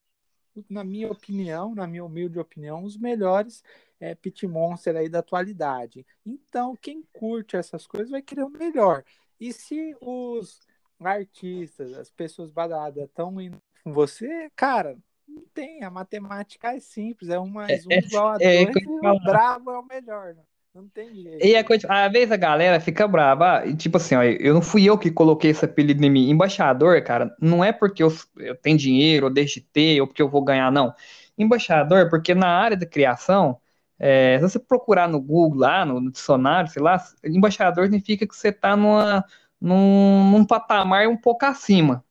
na 0.70 0.84
minha 0.84 1.12
opinião, 1.12 1.76
na 1.76 1.86
minha 1.88 2.06
humilde 2.06 2.40
opinião, 2.40 2.84
os 2.84 2.98
melhores 2.98 3.64
é, 4.00 4.16
pit 4.16 4.48
monster 4.48 4.96
aí 4.96 5.10
da 5.10 5.20
atualidade. 5.20 6.06
Então, 6.26 6.76
quem 6.76 7.04
curte 7.12 7.56
essas 7.56 7.86
coisas 7.86 8.10
vai 8.10 8.22
querer 8.22 8.44
o 8.44 8.50
melhor. 8.50 9.04
E 9.40 9.52
se 9.52 9.96
os 10.00 10.60
artistas, 11.00 11.94
as 11.94 12.10
pessoas 12.10 12.52
badaladas 12.52 13.04
estão 13.06 13.42
indo 13.42 13.62
com 13.84 13.92
você, 13.92 14.50
cara, 14.56 14.98
não 15.28 15.44
tem. 15.54 15.84
A 15.84 15.90
matemática 15.90 16.74
é 16.74 16.80
simples, 16.80 17.30
é 17.30 17.40
um 17.40 17.48
mais 17.48 17.86
um 17.86 17.92
é, 17.92 18.00
igual 18.00 18.30
a 18.30 18.38
é, 18.40 18.66
dois, 18.66 18.76
é, 18.76 18.80
e 18.80 18.88
o 18.88 19.20
bravo 19.20 19.72
é 19.72 19.80
o 19.80 19.86
melhor. 19.86 20.36
Né? 20.36 20.44
Não 20.74 20.88
tem 20.88 21.14
jeito. 21.14 21.46
E 21.46 21.56
a 21.56 21.64
coisa, 21.64 21.88
às 21.88 22.12
vezes 22.12 22.32
a 22.32 22.38
galera 22.38 22.80
fica 22.80 23.08
brava. 23.08 23.64
E, 23.64 23.76
tipo 23.76 23.98
assim, 23.98 24.16
ó, 24.16 24.24
eu 24.24 24.56
não 24.56 24.62
fui 24.62 24.84
eu 24.84 24.98
que 24.98 25.12
coloquei 25.12 25.52
esse 25.52 25.64
apelido 25.64 26.04
em 26.04 26.10
mim. 26.10 26.30
Embaixador, 26.32 27.04
cara, 27.04 27.36
não 27.40 27.64
é 27.64 27.72
porque 27.72 28.02
eu, 28.02 28.12
eu 28.38 28.56
tenho 28.56 28.76
dinheiro, 28.76 29.28
ou 29.28 29.32
deixo 29.32 29.60
de 29.60 29.68
ter, 29.68 30.02
ou 30.02 30.08
porque 30.08 30.22
eu 30.22 30.30
vou 30.30 30.44
ganhar, 30.44 30.72
não. 30.72 30.92
Embaixador, 31.38 32.10
porque 32.10 32.34
na 32.34 32.48
área 32.48 32.76
da 32.76 32.88
criação, 32.88 33.60
é, 34.00 34.38
se 34.40 34.42
você 34.42 34.58
procurar 34.58 35.08
no 35.08 35.22
Google, 35.22 35.60
lá, 35.60 35.86
no, 35.86 36.00
no, 36.00 36.12
dicionário, 36.12 36.72
sei 36.72 36.82
lá, 36.82 36.98
embaixador 37.24 37.86
significa 37.86 38.28
que 38.28 38.36
você 38.36 38.52
tá 38.52 38.76
numa, 38.76 39.24
num, 39.62 40.32
num 40.32 40.46
patamar 40.46 41.08
um 41.08 41.18
pouco 41.18 41.46
acima. 41.46 42.04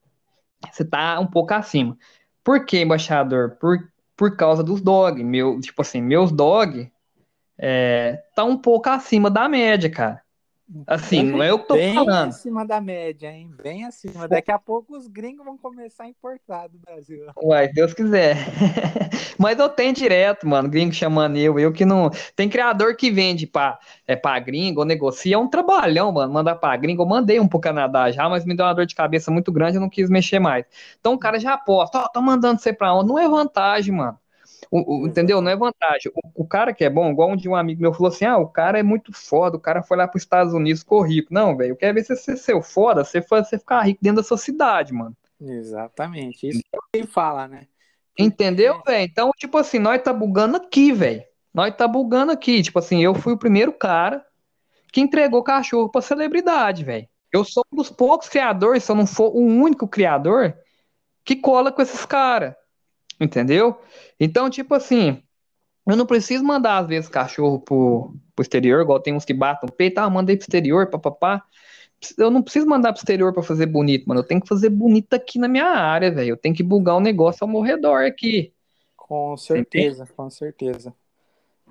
Você 0.70 0.84
tá 0.84 1.18
um 1.18 1.26
pouco 1.26 1.52
acima. 1.52 1.98
Por 2.44 2.64
que 2.64 2.80
embaixador? 2.80 3.56
Por, 3.60 3.90
por 4.16 4.36
causa 4.36 4.62
dos 4.62 4.80
dog. 4.80 5.22
Meu, 5.24 5.60
tipo 5.60 5.82
assim, 5.82 6.00
meus 6.00 6.30
dog 6.30 6.92
é, 7.64 8.20
tá 8.34 8.42
um 8.42 8.56
pouco 8.56 8.88
acima 8.88 9.30
da 9.30 9.48
média, 9.48 9.88
cara. 9.88 10.20
Assim, 10.84 11.22
não 11.22 11.42
é 11.42 11.50
eu 11.50 11.60
que 11.60 11.68
tô 11.68 11.74
bem 11.74 11.94
falando. 11.94 12.22
Bem 12.22 12.28
acima 12.30 12.66
da 12.66 12.80
média, 12.80 13.30
hein? 13.30 13.50
Bem 13.62 13.84
acima. 13.84 14.26
Daqui 14.26 14.50
a 14.50 14.58
pouco 14.58 14.96
os 14.96 15.06
gringos 15.06 15.44
vão 15.44 15.56
começar 15.56 16.04
a 16.04 16.08
importar 16.08 16.68
do 16.68 16.78
Brasil. 16.78 17.26
Uai, 17.40 17.68
Deus 17.68 17.94
quiser. 17.94 18.36
Mas 19.38 19.58
eu 19.60 19.68
tenho 19.68 19.92
direto, 19.92 20.48
mano, 20.48 20.68
gringo 20.68 20.92
chamando 20.92 21.36
eu, 21.36 21.58
eu 21.58 21.72
que 21.72 21.84
não... 21.84 22.10
Tem 22.34 22.48
criador 22.48 22.96
que 22.96 23.10
vende 23.10 23.46
pra, 23.46 23.78
é, 24.06 24.16
pra 24.16 24.40
gringo, 24.40 24.80
ou 24.80 24.86
negocia, 24.86 25.36
é 25.36 25.38
um 25.38 25.48
trabalhão, 25.48 26.10
mano, 26.10 26.32
mandar 26.32 26.56
pra 26.56 26.76
gringo. 26.76 27.02
Eu 27.02 27.06
mandei 27.06 27.38
um 27.38 27.46
pro 27.46 27.60
Canadá 27.60 28.10
já, 28.10 28.28
mas 28.28 28.44
me 28.44 28.56
deu 28.56 28.66
uma 28.66 28.74
dor 28.74 28.86
de 28.86 28.94
cabeça 28.94 29.30
muito 29.30 29.52
grande, 29.52 29.76
eu 29.76 29.80
não 29.80 29.90
quis 29.90 30.10
mexer 30.10 30.40
mais. 30.40 30.64
Então 30.98 31.12
o 31.12 31.18
cara 31.18 31.38
já 31.38 31.54
aposta, 31.54 31.98
ó, 31.98 32.04
oh, 32.04 32.08
tô 32.08 32.20
mandando 32.20 32.60
você 32.60 32.72
pra 32.72 32.92
onde? 32.92 33.08
Não 33.08 33.18
é 33.18 33.28
vantagem, 33.28 33.94
mano. 33.94 34.18
O, 34.70 35.02
o, 35.02 35.06
entendeu? 35.06 35.40
Não 35.40 35.50
é 35.50 35.56
vantagem. 35.56 36.12
O, 36.14 36.42
o, 36.42 36.46
cara 36.46 36.72
que 36.72 36.84
é 36.84 36.90
bom, 36.90 37.10
igual 37.10 37.30
um 37.30 37.36
de 37.36 37.48
um 37.48 37.56
amigo 37.56 37.80
meu 37.80 37.92
falou 37.92 38.08
assim: 38.08 38.24
ah, 38.24 38.38
o 38.38 38.48
cara 38.48 38.78
é 38.78 38.82
muito 38.82 39.12
foda, 39.12 39.56
o 39.56 39.60
cara 39.60 39.82
foi 39.82 39.96
lá 39.96 40.06
para 40.06 40.16
os 40.16 40.22
Estados 40.22 40.54
Unidos, 40.54 40.82
ficou 40.82 41.02
rico. 41.02 41.32
Não, 41.32 41.56
velho, 41.56 41.72
eu 41.72 41.76
quero 41.76 41.94
ver 41.94 42.04
se 42.04 42.16
você 42.16 42.36
ser 42.36 42.62
foda, 42.62 43.04
você, 43.04 43.20
você 43.20 43.58
ficar 43.58 43.82
rico 43.82 44.00
dentro 44.02 44.22
da 44.22 44.26
sua 44.26 44.38
cidade, 44.38 44.92
mano. 44.92 45.16
Exatamente. 45.40 46.48
Isso 46.48 46.62
que 46.62 46.98
ele 46.98 47.06
fala, 47.06 47.48
né? 47.48 47.66
Entendeu, 48.18 48.80
velho? 48.86 49.04
Então, 49.04 49.30
tipo 49.36 49.58
assim, 49.58 49.78
nós 49.78 50.02
tá 50.02 50.12
bugando 50.12 50.56
aqui, 50.56 50.92
velho. 50.92 51.24
nós 51.52 51.74
tá 51.74 51.88
bugando 51.88 52.30
aqui. 52.32 52.62
Tipo 52.62 52.78
assim, 52.78 53.02
eu 53.02 53.14
fui 53.14 53.32
o 53.32 53.38
primeiro 53.38 53.72
cara 53.72 54.24
que 54.92 55.00
entregou 55.00 55.42
cachorro 55.42 55.88
pra 55.88 56.02
celebridade, 56.02 56.84
velho. 56.84 57.08
Eu 57.32 57.44
sou 57.44 57.64
um 57.72 57.76
dos 57.76 57.90
poucos 57.90 58.28
criadores, 58.28 58.84
se 58.84 58.92
eu 58.92 58.96
não 58.96 59.06
for 59.06 59.34
o 59.34 59.40
único 59.40 59.88
criador, 59.88 60.54
que 61.24 61.34
cola 61.34 61.72
com 61.72 61.80
esses 61.80 62.04
caras. 62.04 62.54
Entendeu? 63.22 63.78
Então, 64.18 64.50
tipo 64.50 64.74
assim, 64.74 65.22
eu 65.86 65.96
não 65.96 66.06
preciso 66.06 66.44
mandar, 66.44 66.78
às 66.78 66.86
vezes, 66.88 67.08
cachorro 67.08 67.60
pro, 67.60 68.14
pro 68.34 68.42
exterior, 68.42 68.82
igual 68.82 69.00
tem 69.00 69.14
uns 69.14 69.24
que 69.24 69.32
batem 69.32 69.68
o 69.68 69.72
peito, 69.72 69.98
ah, 69.98 70.10
mandei 70.10 70.36
pro 70.36 70.44
exterior, 70.44 70.88
papapá. 70.90 71.44
Eu 72.18 72.30
não 72.30 72.42
preciso 72.42 72.66
mandar 72.66 72.92
pro 72.92 73.00
exterior 73.00 73.32
para 73.32 73.44
fazer 73.44 73.66
bonito, 73.66 74.08
mano. 74.08 74.20
Eu 74.20 74.24
tenho 74.24 74.40
que 74.40 74.48
fazer 74.48 74.70
bonito 74.70 75.14
aqui 75.14 75.38
na 75.38 75.46
minha 75.46 75.66
área, 75.66 76.10
velho. 76.10 76.30
Eu 76.30 76.36
tenho 76.36 76.54
que 76.54 76.62
bugar 76.62 76.96
o 76.96 76.98
um 76.98 77.00
negócio 77.00 77.44
ao 77.44 77.48
meu 77.48 77.60
redor 77.60 78.04
aqui. 78.04 78.52
Com 78.96 79.36
certeza, 79.36 80.04
com 80.16 80.28
certeza. 80.28 80.92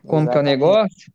Como 0.08 0.22
Exatamente. 0.22 0.32
que 0.32 0.38
é 0.38 0.40
o 0.40 0.44
negócio? 0.44 1.14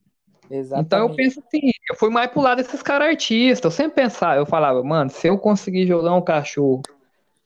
Exatamente. 0.51 0.87
Então 0.87 0.99
eu 1.01 1.15
penso 1.15 1.41
assim, 1.41 1.71
eu 1.89 1.97
fui 1.97 2.11
mais 2.11 2.31
pro 2.31 2.43
lado 2.43 2.59
desses 2.59 2.83
caras 2.83 3.09
artistas. 3.09 3.65
Eu 3.65 3.71
sempre 3.71 4.03
pensava, 4.03 4.37
eu 4.37 4.47
falava, 4.47 4.83
mano, 4.83 5.11
se 5.11 5.27
eu 5.27 5.39
conseguir 5.39 5.87
jogar 5.87 6.15
um 6.15 6.23
cachorro 6.23 6.83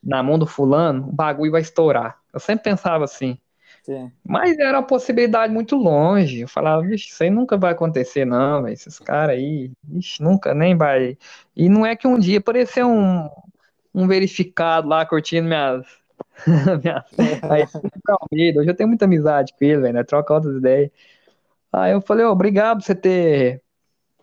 na 0.02 0.22
mão 0.22 0.38
do 0.38 0.46
fulano, 0.46 1.08
o 1.08 1.12
bagulho 1.12 1.52
vai 1.52 1.60
estourar. 1.60 2.19
Eu 2.32 2.40
sempre 2.40 2.64
pensava 2.64 3.04
assim. 3.04 3.38
Sim. 3.82 4.10
Mas 4.24 4.58
era 4.58 4.78
uma 4.78 4.86
possibilidade 4.86 5.52
muito 5.52 5.76
longe. 5.76 6.40
Eu 6.40 6.48
falava, 6.48 6.82
vixe, 6.82 7.08
isso 7.08 7.22
aí 7.22 7.30
nunca 7.30 7.56
vai 7.56 7.72
acontecer, 7.72 8.24
não, 8.24 8.62
véio. 8.62 8.74
esses 8.74 8.98
caras 8.98 9.36
aí, 9.36 9.70
vixe, 9.82 10.22
nunca 10.22 10.54
nem 10.54 10.76
vai. 10.76 11.16
E 11.56 11.68
não 11.68 11.84
é 11.84 11.96
que 11.96 12.06
um 12.06 12.18
dia 12.18 12.38
apareceu 12.38 12.86
um, 12.88 13.28
um 13.94 14.06
verificado 14.06 14.88
lá 14.88 15.04
curtindo 15.06 15.48
minhas. 15.48 15.86
minhas... 16.82 17.04
aí, 17.50 18.58
hoje 18.58 18.70
eu 18.70 18.74
tenho 18.76 18.88
muita 18.88 19.06
amizade 19.06 19.52
com 19.58 19.64
ele, 19.64 19.80
velho, 19.80 19.94
né? 19.94 20.04
Troca 20.04 20.34
outras 20.34 20.56
ideias. 20.56 20.90
Aí 21.72 21.92
eu 21.92 22.00
falei, 22.00 22.24
oh, 22.26 22.32
obrigado 22.32 22.78
por 22.78 22.84
você 22.84 22.94
ter 22.94 23.62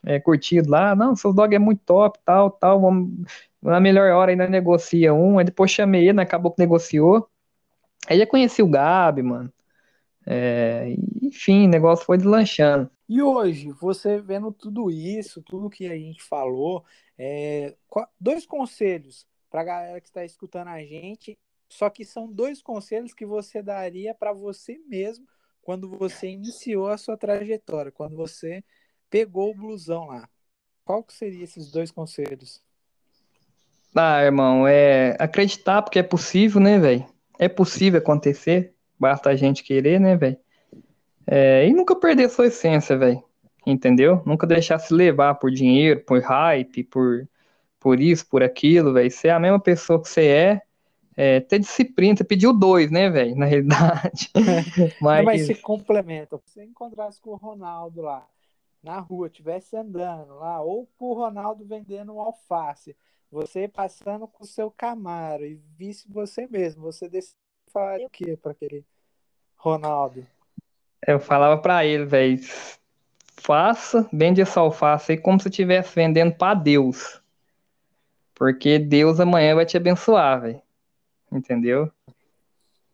é, 0.06 0.20
curtido 0.20 0.70
lá. 0.70 0.96
Não, 0.96 1.16
seus 1.16 1.36
dog 1.36 1.56
é 1.56 1.60
muito 1.60 1.82
top, 1.86 2.20
tal, 2.26 2.52
tal. 2.52 2.82
Vamos, 2.82 3.10
na 3.62 3.80
melhor 3.80 4.12
hora 4.12 4.32
ainda 4.32 4.48
negocia 4.48 5.14
um. 5.14 5.40
Aí 5.40 5.46
depois 5.46 5.72
chamei 5.72 6.04
ele, 6.04 6.14
né, 6.14 6.24
acabou 6.24 6.52
que 6.52 6.60
negociou. 6.62 7.30
Aí 8.08 8.18
já 8.18 8.26
conheci 8.26 8.64
o 8.64 8.68
Gabi, 8.68 9.22
mano. 9.22 9.52
É, 10.26 10.96
enfim, 11.22 11.66
o 11.66 11.70
negócio 11.70 12.06
foi 12.06 12.18
deslanchando. 12.18 12.90
E 13.08 13.22
hoje, 13.22 13.72
você 13.72 14.20
vendo 14.20 14.52
tudo 14.52 14.92
isso, 14.92 15.42
tudo 15.42 15.70
que 15.70 15.88
a 15.88 15.96
gente 15.96 16.22
falou, 16.24 16.84
é, 17.18 17.76
dois 18.20 18.46
conselhos 18.46 19.26
para 19.50 19.62
a 19.62 19.64
galera 19.64 20.02
que 20.02 20.08
está 20.08 20.26
escutando 20.26 20.68
a 20.68 20.84
gente, 20.84 21.38
só 21.70 21.90
que 21.90 22.04
são 22.04 22.32
dois 22.32 22.62
conselhos 22.62 23.14
que 23.14 23.26
você 23.26 23.62
daria 23.62 24.14
para 24.14 24.34
você 24.34 24.78
mesmo 24.88 25.26
quando 25.62 25.90
você 25.90 26.28
iniciou 26.28 26.88
a 26.88 26.98
sua 26.98 27.18
trajetória, 27.18 27.92
quando 27.92 28.16
você 28.16 28.64
pegou 29.10 29.52
o 29.52 29.56
blusão 29.56 30.08
lá? 30.08 30.28
Qual 30.84 31.04
que 31.04 31.14
seriam 31.14 31.44
esses 31.44 31.72
dois 31.72 31.92
conselhos? 31.92 32.62
Ah, 33.96 34.24
irmão, 34.24 34.68
é 34.68 35.16
acreditar 35.20 35.82
porque 35.82 36.00
é 36.00 36.04
possível, 36.04 36.62
né, 36.62 36.78
velho? 36.78 37.06
É 37.40 37.48
possível 37.48 38.00
acontecer, 38.00 38.74
basta 39.00 39.30
a 39.30 39.36
gente 39.36 39.64
querer, 39.64 40.00
né, 40.00 40.16
velho? 40.16 40.38
É, 41.26 41.68
e 41.68 41.74
nunca 41.74 41.96
perder 41.96 42.30
sua 42.30 42.48
essência, 42.48 42.98
velho. 42.98 43.24
Entendeu? 43.66 44.22
Nunca 44.26 44.48
deixar 44.48 44.80
se 44.80 44.94
levar 44.94 45.36
por 45.36 45.52
dinheiro, 45.52 46.02
por 46.06 46.22
hype, 46.22 46.84
por, 46.86 47.28
por 47.80 48.00
isso, 48.00 48.26
por 48.28 48.42
aquilo, 48.42 48.94
velho. 48.94 49.12
Ser 49.12 49.30
a 49.30 49.40
mesma 49.40 49.60
pessoa 49.60 50.02
que 50.02 50.10
você 50.10 50.26
é 50.26 50.62
é, 51.18 51.40
ter 51.40 51.58
disciplina, 51.58 52.16
você 52.16 52.24
pediu 52.24 52.54
dois, 52.54 52.92
né, 52.92 53.10
velho, 53.10 53.36
na 53.36 53.48
realidade. 53.48 54.30
mas... 55.02 55.18
Não, 55.18 55.24
mas 55.24 55.48
se 55.48 55.56
complementa. 55.56 56.38
Se 56.46 56.54
você 56.54 56.64
encontrasse 56.64 57.20
com 57.20 57.32
o 57.32 57.36
Ronaldo 57.36 58.04
lá, 58.04 58.24
na 58.84 59.00
rua, 59.00 59.28
tivesse 59.28 59.76
andando 59.76 60.36
lá, 60.36 60.62
ou 60.62 60.88
com 60.96 61.06
o 61.06 61.14
Ronaldo 61.14 61.66
vendendo 61.66 62.14
um 62.14 62.22
alface, 62.22 62.96
você 63.32 63.68
passando 63.68 64.28
com 64.28 64.44
o 64.44 64.48
seu 64.48 64.72
Camaro 64.72 65.46
e 65.46 65.62
visse 65.78 66.08
você 66.10 66.48
mesmo, 66.48 66.82
você 66.82 67.10
falar 67.72 68.00
o 68.00 68.10
que 68.10 68.38
para 68.38 68.52
aquele 68.52 68.86
Ronaldo? 69.56 70.26
Eu 71.06 71.20
falava 71.20 71.62
para 71.62 71.86
ele, 71.86 72.06
velho, 72.06 72.40
faça, 73.38 74.10
vende 74.12 74.42
essa 74.42 74.60
alface 74.60 75.14
aí 75.14 75.18
como 75.18 75.40
se 75.40 75.50
estivesse 75.50 75.94
vendendo 75.96 76.36
para 76.36 76.54
Deus. 76.54 77.22
Porque 78.34 78.78
Deus 78.78 79.20
amanhã 79.20 79.56
vai 79.56 79.66
te 79.66 79.78
abençoar, 79.78 80.42
velho 80.42 80.62
entendeu? 81.32 81.92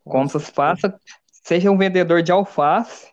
Como 0.04 0.28
se 0.28 0.38
faça, 0.38 0.98
seja 1.30 1.70
um 1.70 1.78
vendedor 1.78 2.22
de 2.22 2.32
alface, 2.32 3.12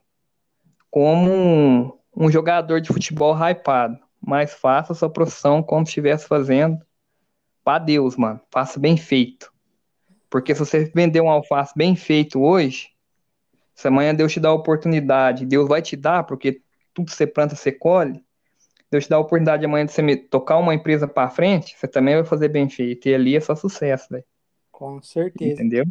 como 0.89 1.31
um, 1.31 1.97
um 2.15 2.31
jogador 2.31 2.81
de 2.81 2.91
futebol 2.91 3.35
hypado, 3.35 3.97
mas 4.19 4.53
faça 4.53 4.93
a 4.93 4.95
sua 4.95 5.09
profissão 5.09 5.63
como 5.63 5.85
se 5.85 5.91
estivesse 5.91 6.27
fazendo 6.27 6.79
para 7.63 7.79
Deus, 7.79 8.15
mano. 8.15 8.39
Faça 8.49 8.79
bem 8.79 8.97
feito. 8.97 9.51
Porque 10.29 10.53
se 10.53 10.59
você 10.59 10.85
vender 10.95 11.21
um 11.21 11.29
alface 11.29 11.73
bem 11.75 11.95
feito 11.95 12.41
hoje, 12.41 12.89
se 13.73 13.87
amanhã 13.87 14.13
Deus 14.13 14.31
te 14.31 14.39
dá 14.39 14.49
a 14.49 14.53
oportunidade, 14.53 15.45
Deus 15.45 15.67
vai 15.67 15.81
te 15.81 15.95
dar, 15.95 16.23
porque 16.23 16.61
tudo 16.93 17.07
que 17.07 17.15
você 17.15 17.27
planta, 17.27 17.55
você 17.55 17.71
colhe. 17.71 18.23
Deus 18.89 19.05
te 19.05 19.09
dá 19.09 19.15
a 19.15 19.19
oportunidade 19.19 19.65
amanhã 19.65 19.85
de 19.85 19.91
você 19.91 20.17
tocar 20.17 20.57
uma 20.57 20.73
empresa 20.73 21.07
para 21.07 21.29
frente, 21.29 21.77
você 21.77 21.87
também 21.87 22.15
vai 22.15 22.25
fazer 22.25 22.49
bem 22.49 22.69
feito. 22.69 23.07
E 23.07 23.15
ali 23.15 23.35
é 23.35 23.39
só 23.39 23.55
sucesso, 23.55 24.07
velho. 24.09 24.25
Com 24.71 25.01
certeza. 25.01 25.53
Entendeu? 25.53 25.85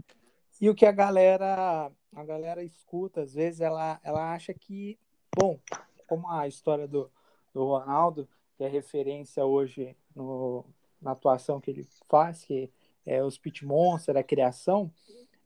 E 0.61 0.68
o 0.68 0.74
que 0.74 0.85
a 0.85 0.92
galera, 0.92 1.90
a 2.14 2.24
galera 2.24 2.62
escuta, 2.62 3.22
às 3.22 3.35
vezes 3.35 3.61
ela, 3.61 3.98
ela 4.04 4.33
acha 4.33 4.52
que, 4.52 4.98
bom, 5.35 5.59
como 6.06 6.30
a 6.30 6.46
história 6.46 6.87
do, 6.87 7.11
do 7.54 7.64
Ronaldo, 7.64 8.28
que 8.56 8.64
é 8.64 8.68
referência 8.68 9.44
hoje 9.44 9.96
no, 10.14 10.64
na 11.00 11.12
atuação 11.12 11.60
que 11.60 11.70
ele 11.70 11.86
faz, 12.08 12.44
que 12.44 12.70
é 13.06 13.22
os 13.22 13.38
Pit 13.38 13.64
Monster, 13.64 14.16
a 14.16 14.22
criação, 14.22 14.92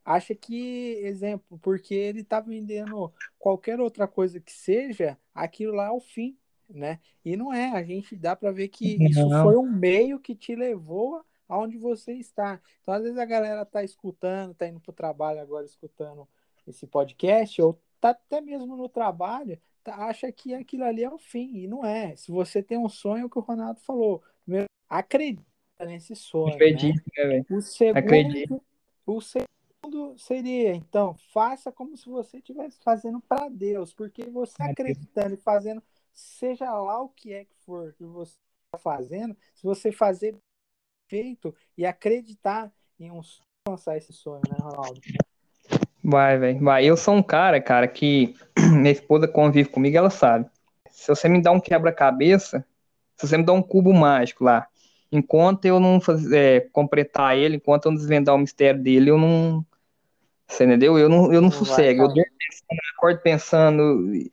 acha 0.04 0.34
que, 0.34 0.98
exemplo, 1.02 1.58
porque 1.62 1.94
ele 1.94 2.20
está 2.20 2.40
vendendo 2.40 3.12
qualquer 3.38 3.80
outra 3.80 4.06
coisa 4.06 4.38
que 4.38 4.52
seja, 4.52 5.18
aquilo 5.34 5.74
lá 5.74 5.86
é 5.86 5.90
o 5.90 6.00
fim, 6.00 6.36
né? 6.68 7.00
E 7.24 7.36
não 7.36 7.52
é, 7.52 7.70
a 7.70 7.82
gente 7.82 8.16
dá 8.16 8.36
para 8.36 8.52
ver 8.52 8.68
que 8.68 8.98
não. 8.98 9.06
isso 9.06 9.30
foi 9.42 9.56
um 9.56 9.70
meio 9.70 10.18
que 10.18 10.34
te 10.34 10.54
levou 10.54 11.24
aonde 11.48 11.78
você 11.78 12.12
está. 12.14 12.60
Então, 12.82 12.94
às 12.94 13.02
vezes 13.02 13.18
a 13.18 13.24
galera 13.24 13.64
tá 13.64 13.82
escutando, 13.82 14.54
tá 14.54 14.66
indo 14.66 14.80
pro 14.80 14.92
trabalho 14.92 15.40
agora 15.40 15.64
escutando 15.64 16.28
esse 16.66 16.86
podcast, 16.86 17.60
ou 17.62 17.78
tá 18.00 18.10
até 18.10 18.40
mesmo 18.40 18.76
no 18.76 18.88
trabalho, 18.88 19.58
tá, 19.82 19.94
acha 20.06 20.30
que 20.32 20.54
aquilo 20.54 20.84
ali 20.84 21.04
é 21.04 21.10
o 21.10 21.18
fim, 21.18 21.56
e 21.56 21.66
não 21.66 21.84
é. 21.84 22.16
Se 22.16 22.30
você 22.30 22.62
tem 22.62 22.78
um 22.78 22.88
sonho, 22.88 23.22
é 23.22 23.24
o 23.26 23.30
que 23.30 23.38
o 23.38 23.42
Ronaldo 23.42 23.80
falou, 23.80 24.22
acredita 24.98 25.44
nesse 25.80 26.14
sonho. 26.14 26.54
Acredito, 26.54 27.02
né? 27.16 27.24
né 27.24 27.44
o 27.50 27.60
segundo, 27.60 27.98
Acredito. 27.98 28.62
o 29.04 29.20
segundo 29.20 30.18
seria, 30.18 30.74
então, 30.74 31.14
faça 31.32 31.72
como 31.72 31.96
se 31.96 32.08
você 32.08 32.38
estivesse 32.38 32.78
fazendo 32.82 33.20
para 33.20 33.48
Deus, 33.48 33.92
porque 33.92 34.24
você 34.30 34.62
acreditando 34.62 35.34
e 35.34 35.38
fazendo, 35.38 35.82
seja 36.12 36.72
lá 36.72 37.02
o 37.02 37.08
que 37.08 37.32
é 37.32 37.44
que 37.44 37.54
for 37.66 37.92
que 37.94 38.04
você 38.04 38.36
está 38.66 38.78
fazendo, 38.78 39.36
se 39.54 39.62
você 39.64 39.92
fazer 39.92 40.36
feito 41.10 41.54
e 41.76 41.84
acreditar 41.84 42.72
em 42.98 43.10
um 43.10 43.20
alcançar 43.66 43.96
esse 43.96 44.12
sonho, 44.12 44.42
né, 44.48 44.56
Ronaldo? 44.60 45.00
Vai, 46.02 46.38
velho, 46.38 46.60
vai. 46.60 46.84
Eu 46.84 46.96
sou 46.96 47.14
um 47.14 47.22
cara, 47.22 47.60
cara, 47.60 47.88
que 47.88 48.34
minha 48.78 48.92
esposa 48.92 49.26
convive 49.26 49.68
comigo, 49.68 49.96
ela 49.96 50.10
sabe. 50.10 50.48
Se 50.90 51.08
você 51.08 51.28
me 51.28 51.42
dá 51.42 51.50
um 51.50 51.60
quebra-cabeça, 51.60 52.64
se 53.16 53.26
você 53.26 53.36
me 53.38 53.44
dá 53.44 53.52
um 53.52 53.62
cubo 53.62 53.92
mágico 53.92 54.44
lá, 54.44 54.68
enquanto 55.16 55.64
eu 55.64 55.78
não 55.78 56.00
fazer, 56.00 56.36
é, 56.36 56.60
completar 56.60 57.36
ele, 57.36 57.56
enquanto 57.56 57.86
eu 57.86 57.92
não 57.92 57.98
desvendar 57.98 58.34
o 58.34 58.38
mistério 58.38 58.82
dele, 58.82 59.10
eu 59.10 59.18
não. 59.18 59.64
Você 60.46 60.64
entendeu? 60.64 60.98
Eu 60.98 61.08
não, 61.08 61.32
eu 61.32 61.40
não, 61.40 61.48
não 61.48 61.50
sossego. 61.50 62.02
eu 62.02 62.08
durmo 62.08 62.24
pensando, 62.38 62.80
acordo 62.96 63.20
pensando 63.20 64.30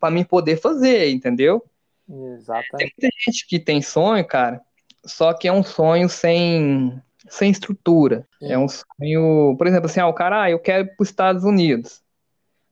para 0.00 0.10
mim 0.10 0.24
poder 0.24 0.56
fazer, 0.56 1.10
entendeu? 1.10 1.62
Exatamente. 2.08 2.76
Tem 2.76 2.92
muita 2.98 3.16
gente 3.26 3.46
que 3.46 3.58
tem 3.58 3.82
sonho, 3.82 4.24
cara, 4.26 4.62
só 5.04 5.32
que 5.34 5.46
é 5.46 5.52
um 5.52 5.62
sonho 5.62 6.08
sem, 6.08 7.00
sem 7.28 7.50
estrutura. 7.50 8.26
Sim. 8.38 8.52
É 8.52 8.58
um 8.58 8.68
sonho, 8.68 9.54
por 9.58 9.66
exemplo, 9.66 9.86
assim, 9.86 10.00
ah, 10.00 10.06
o 10.06 10.14
cara, 10.14 10.42
ah, 10.44 10.50
eu 10.50 10.58
quero 10.58 10.84
ir 10.84 10.96
para 10.96 11.02
os 11.02 11.08
Estados 11.08 11.44
Unidos. 11.44 12.02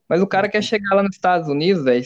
Mas 0.09 0.23
o 0.23 0.27
cara 0.27 0.49
quer 0.49 0.63
chegar 0.63 0.95
lá 0.95 1.03
nos 1.03 1.17
Estados 1.17 1.49
Unidos, 1.49 1.85
véio, 1.85 2.05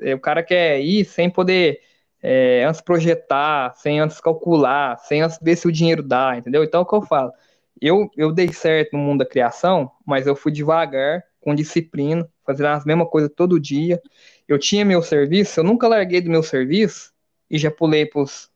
é, 0.00 0.14
o 0.14 0.20
cara 0.20 0.42
quer 0.42 0.80
ir 0.80 1.04
sem 1.04 1.28
poder 1.28 1.80
é, 2.22 2.64
antes 2.64 2.80
projetar, 2.80 3.74
sem 3.76 4.00
antes 4.00 4.20
calcular, 4.20 4.98
sem 4.98 5.22
antes 5.22 5.38
ver 5.40 5.56
se 5.56 5.66
o 5.68 5.72
dinheiro 5.72 6.02
dá, 6.02 6.36
entendeu? 6.36 6.64
Então 6.64 6.80
é 6.80 6.82
o 6.82 6.86
que 6.86 6.94
eu 6.94 7.02
falo. 7.02 7.32
Eu, 7.80 8.10
eu 8.16 8.32
dei 8.32 8.52
certo 8.52 8.96
no 8.96 8.98
mundo 8.98 9.20
da 9.20 9.26
criação, 9.26 9.90
mas 10.04 10.26
eu 10.26 10.34
fui 10.34 10.50
devagar, 10.50 11.22
com 11.40 11.54
disciplina, 11.54 12.28
fazendo 12.44 12.66
as 12.66 12.84
mesmas 12.84 13.08
coisas 13.08 13.30
todo 13.34 13.60
dia. 13.60 14.02
Eu 14.46 14.58
tinha 14.58 14.84
meu 14.84 15.02
serviço, 15.02 15.60
eu 15.60 15.64
nunca 15.64 15.86
larguei 15.86 16.20
do 16.20 16.30
meu 16.30 16.42
serviço 16.42 17.12
e 17.48 17.56
já 17.56 17.70
pulei 17.70 18.04
para 18.04 18.22
os 18.22 18.50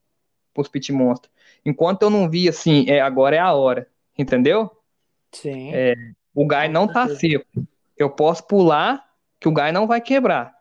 pros 0.52 0.68
pit 0.68 0.92
monster. 0.92 1.30
Enquanto 1.64 2.02
eu 2.02 2.10
não 2.10 2.28
vi 2.28 2.48
assim, 2.48 2.84
é, 2.88 3.00
agora 3.00 3.36
é 3.36 3.38
a 3.38 3.52
hora, 3.52 3.86
entendeu? 4.18 4.70
Sim. 5.30 5.72
É, 5.72 5.94
o 6.34 6.46
gás 6.46 6.70
não 6.70 6.86
tá 6.86 7.08
seco. 7.08 7.46
Eu 7.96 8.10
posso 8.10 8.46
pular 8.46 9.04
que 9.38 9.48
o 9.48 9.52
gás 9.52 9.72
não 9.72 9.86
vai 9.86 10.00
quebrar. 10.00 10.54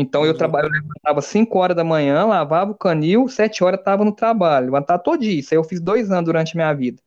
Então 0.00 0.24
eu 0.24 0.32
trabalho, 0.32 0.68
eu 0.68 0.70
levantava 0.70 1.20
5 1.20 1.58
horas 1.58 1.76
da 1.76 1.82
manhã, 1.82 2.24
lavava 2.24 2.70
o 2.70 2.74
canil, 2.74 3.28
7 3.28 3.64
horas 3.64 3.80
estava 3.80 4.04
no 4.04 4.12
trabalho, 4.14 4.66
levantava 4.66 5.02
todo 5.02 5.18
dia. 5.18 5.40
Isso 5.40 5.52
aí 5.52 5.58
eu 5.58 5.64
fiz 5.64 5.80
dois 5.80 6.08
anos 6.12 6.24
durante 6.24 6.52
a 6.52 6.56
minha 6.56 6.72
vida. 6.72 7.02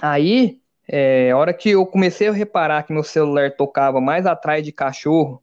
Aí, 0.00 0.60
é, 0.86 1.32
a 1.32 1.36
hora 1.36 1.52
que 1.52 1.70
eu 1.70 1.84
comecei 1.84 2.28
a 2.28 2.32
reparar 2.32 2.84
que 2.84 2.92
meu 2.92 3.02
celular 3.02 3.50
tocava 3.56 4.00
mais 4.00 4.24
atrás 4.24 4.64
de 4.64 4.70
cachorro 4.70 5.42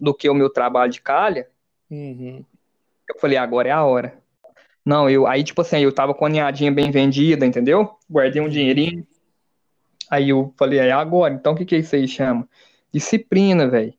do 0.00 0.14
que 0.14 0.30
o 0.30 0.34
meu 0.34 0.48
trabalho 0.48 0.92
de 0.92 1.00
calha, 1.00 1.48
uhum. 1.90 2.44
eu 3.08 3.18
falei, 3.18 3.36
agora 3.36 3.68
é 3.68 3.72
a 3.72 3.84
hora. 3.84 4.16
Não, 4.86 5.10
eu 5.10 5.26
aí, 5.26 5.42
tipo 5.42 5.60
assim, 5.60 5.78
eu 5.80 5.92
tava 5.92 6.14
com 6.14 6.24
a 6.24 6.28
ninhadinha 6.28 6.70
bem 6.70 6.92
vendida, 6.92 7.44
entendeu? 7.44 7.98
Guardei 8.08 8.40
um 8.40 8.44
uhum. 8.44 8.50
dinheirinho. 8.50 9.04
Aí 10.08 10.28
eu 10.28 10.54
falei, 10.56 10.78
é 10.78 10.92
agora. 10.92 11.34
Então 11.34 11.52
o 11.52 11.56
que, 11.56 11.64
que 11.64 11.78
isso 11.78 11.96
aí 11.96 12.06
chama? 12.06 12.48
Disciplina, 12.92 13.68
velho. 13.68 13.98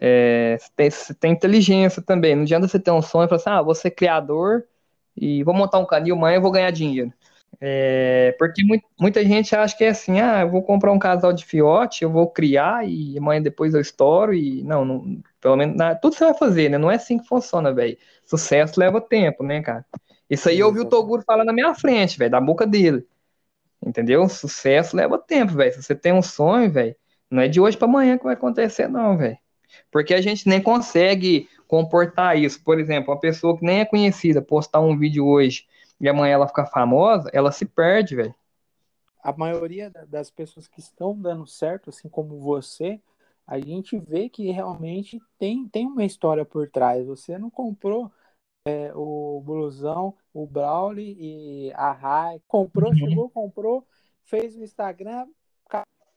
É, 0.00 0.56
você, 0.58 0.68
tem, 0.76 0.90
você 0.90 1.14
tem 1.14 1.32
inteligência 1.32 2.02
também. 2.02 2.36
Não 2.36 2.42
adianta 2.42 2.68
você 2.68 2.78
ter 2.78 2.90
um 2.90 3.02
sonho 3.02 3.26
e 3.26 3.28
falar 3.28 3.40
assim, 3.40 3.50
ah, 3.50 3.62
vou 3.62 3.74
ser 3.74 3.90
criador 3.90 4.64
e 5.16 5.42
vou 5.42 5.54
montar 5.54 5.78
um 5.78 5.86
canil, 5.86 6.14
amanhã 6.14 6.36
eu 6.36 6.42
vou 6.42 6.50
ganhar 6.50 6.70
dinheiro. 6.70 7.12
É, 7.60 8.36
porque 8.38 8.62
muito, 8.62 8.84
muita 9.00 9.24
gente 9.24 9.54
acha 9.56 9.76
que 9.76 9.82
é 9.84 9.88
assim, 9.88 10.20
ah, 10.20 10.42
eu 10.42 10.50
vou 10.50 10.62
comprar 10.62 10.92
um 10.92 10.98
casal 10.98 11.32
de 11.32 11.44
fiote, 11.44 12.04
eu 12.04 12.10
vou 12.10 12.30
criar 12.30 12.86
e 12.88 13.18
amanhã 13.18 13.42
depois 13.42 13.74
eu 13.74 13.80
estouro 13.80 14.32
e 14.34 14.62
não, 14.62 14.84
não 14.84 15.22
pelo 15.40 15.56
menos 15.56 15.76
na, 15.76 15.94
tudo 15.94 16.14
você 16.14 16.24
vai 16.24 16.34
fazer, 16.34 16.68
né? 16.68 16.78
Não 16.78 16.90
é 16.90 16.96
assim 16.96 17.18
que 17.18 17.26
funciona, 17.26 17.72
velho. 17.72 17.96
Sucesso 18.24 18.78
leva 18.78 19.00
tempo, 19.00 19.42
né, 19.42 19.62
cara? 19.62 19.84
Isso 20.30 20.48
aí 20.48 20.58
eu 20.60 20.66
ouvi 20.68 20.80
o 20.80 20.84
Toguro 20.84 21.22
falar 21.22 21.44
na 21.44 21.52
minha 21.52 21.74
frente, 21.74 22.18
velho, 22.18 22.30
da 22.30 22.40
boca 22.40 22.66
dele. 22.66 23.06
Entendeu? 23.84 24.28
Sucesso 24.28 24.96
leva 24.96 25.18
tempo, 25.18 25.52
velho. 25.54 25.72
Se 25.72 25.82
você 25.82 25.94
tem 25.94 26.12
um 26.12 26.22
sonho, 26.22 26.70
velho, 26.70 26.96
não 27.30 27.42
é 27.42 27.48
de 27.48 27.60
hoje 27.60 27.76
para 27.76 27.88
amanhã 27.88 28.18
que 28.18 28.24
vai 28.24 28.34
acontecer, 28.34 28.88
não, 28.88 29.16
velho. 29.16 29.38
Porque 29.90 30.14
a 30.14 30.20
gente 30.20 30.48
nem 30.48 30.62
consegue 30.62 31.48
comportar 31.66 32.38
isso. 32.38 32.62
Por 32.62 32.78
exemplo, 32.78 33.12
uma 33.12 33.20
pessoa 33.20 33.56
que 33.56 33.64
nem 33.64 33.80
é 33.80 33.84
conhecida 33.84 34.42
postar 34.42 34.80
um 34.80 34.96
vídeo 34.96 35.26
hoje 35.26 35.66
e 36.00 36.08
amanhã 36.08 36.34
ela 36.34 36.48
ficar 36.48 36.66
famosa, 36.66 37.30
ela 37.32 37.52
se 37.52 37.66
perde, 37.66 38.16
velho. 38.16 38.34
A 39.22 39.32
maioria 39.36 39.90
das 40.08 40.30
pessoas 40.30 40.68
que 40.68 40.80
estão 40.80 41.18
dando 41.18 41.46
certo, 41.46 41.90
assim 41.90 42.08
como 42.08 42.38
você, 42.38 43.00
a 43.46 43.58
gente 43.58 43.98
vê 43.98 44.28
que 44.28 44.50
realmente 44.50 45.20
tem, 45.38 45.68
tem 45.68 45.86
uma 45.86 46.04
história 46.04 46.44
por 46.44 46.70
trás. 46.70 47.04
Você 47.06 47.36
não 47.36 47.50
comprou 47.50 48.10
é, 48.66 48.92
o 48.94 49.42
blusão, 49.44 50.14
o 50.32 50.46
Brawley 50.46 51.16
e 51.18 51.72
a 51.74 51.92
Rai. 51.92 52.40
Comprou, 52.46 52.90
uhum. 52.90 52.96
chegou, 52.96 53.30
comprou, 53.30 53.86
fez 54.22 54.56
o 54.56 54.62
Instagram, 54.62 55.26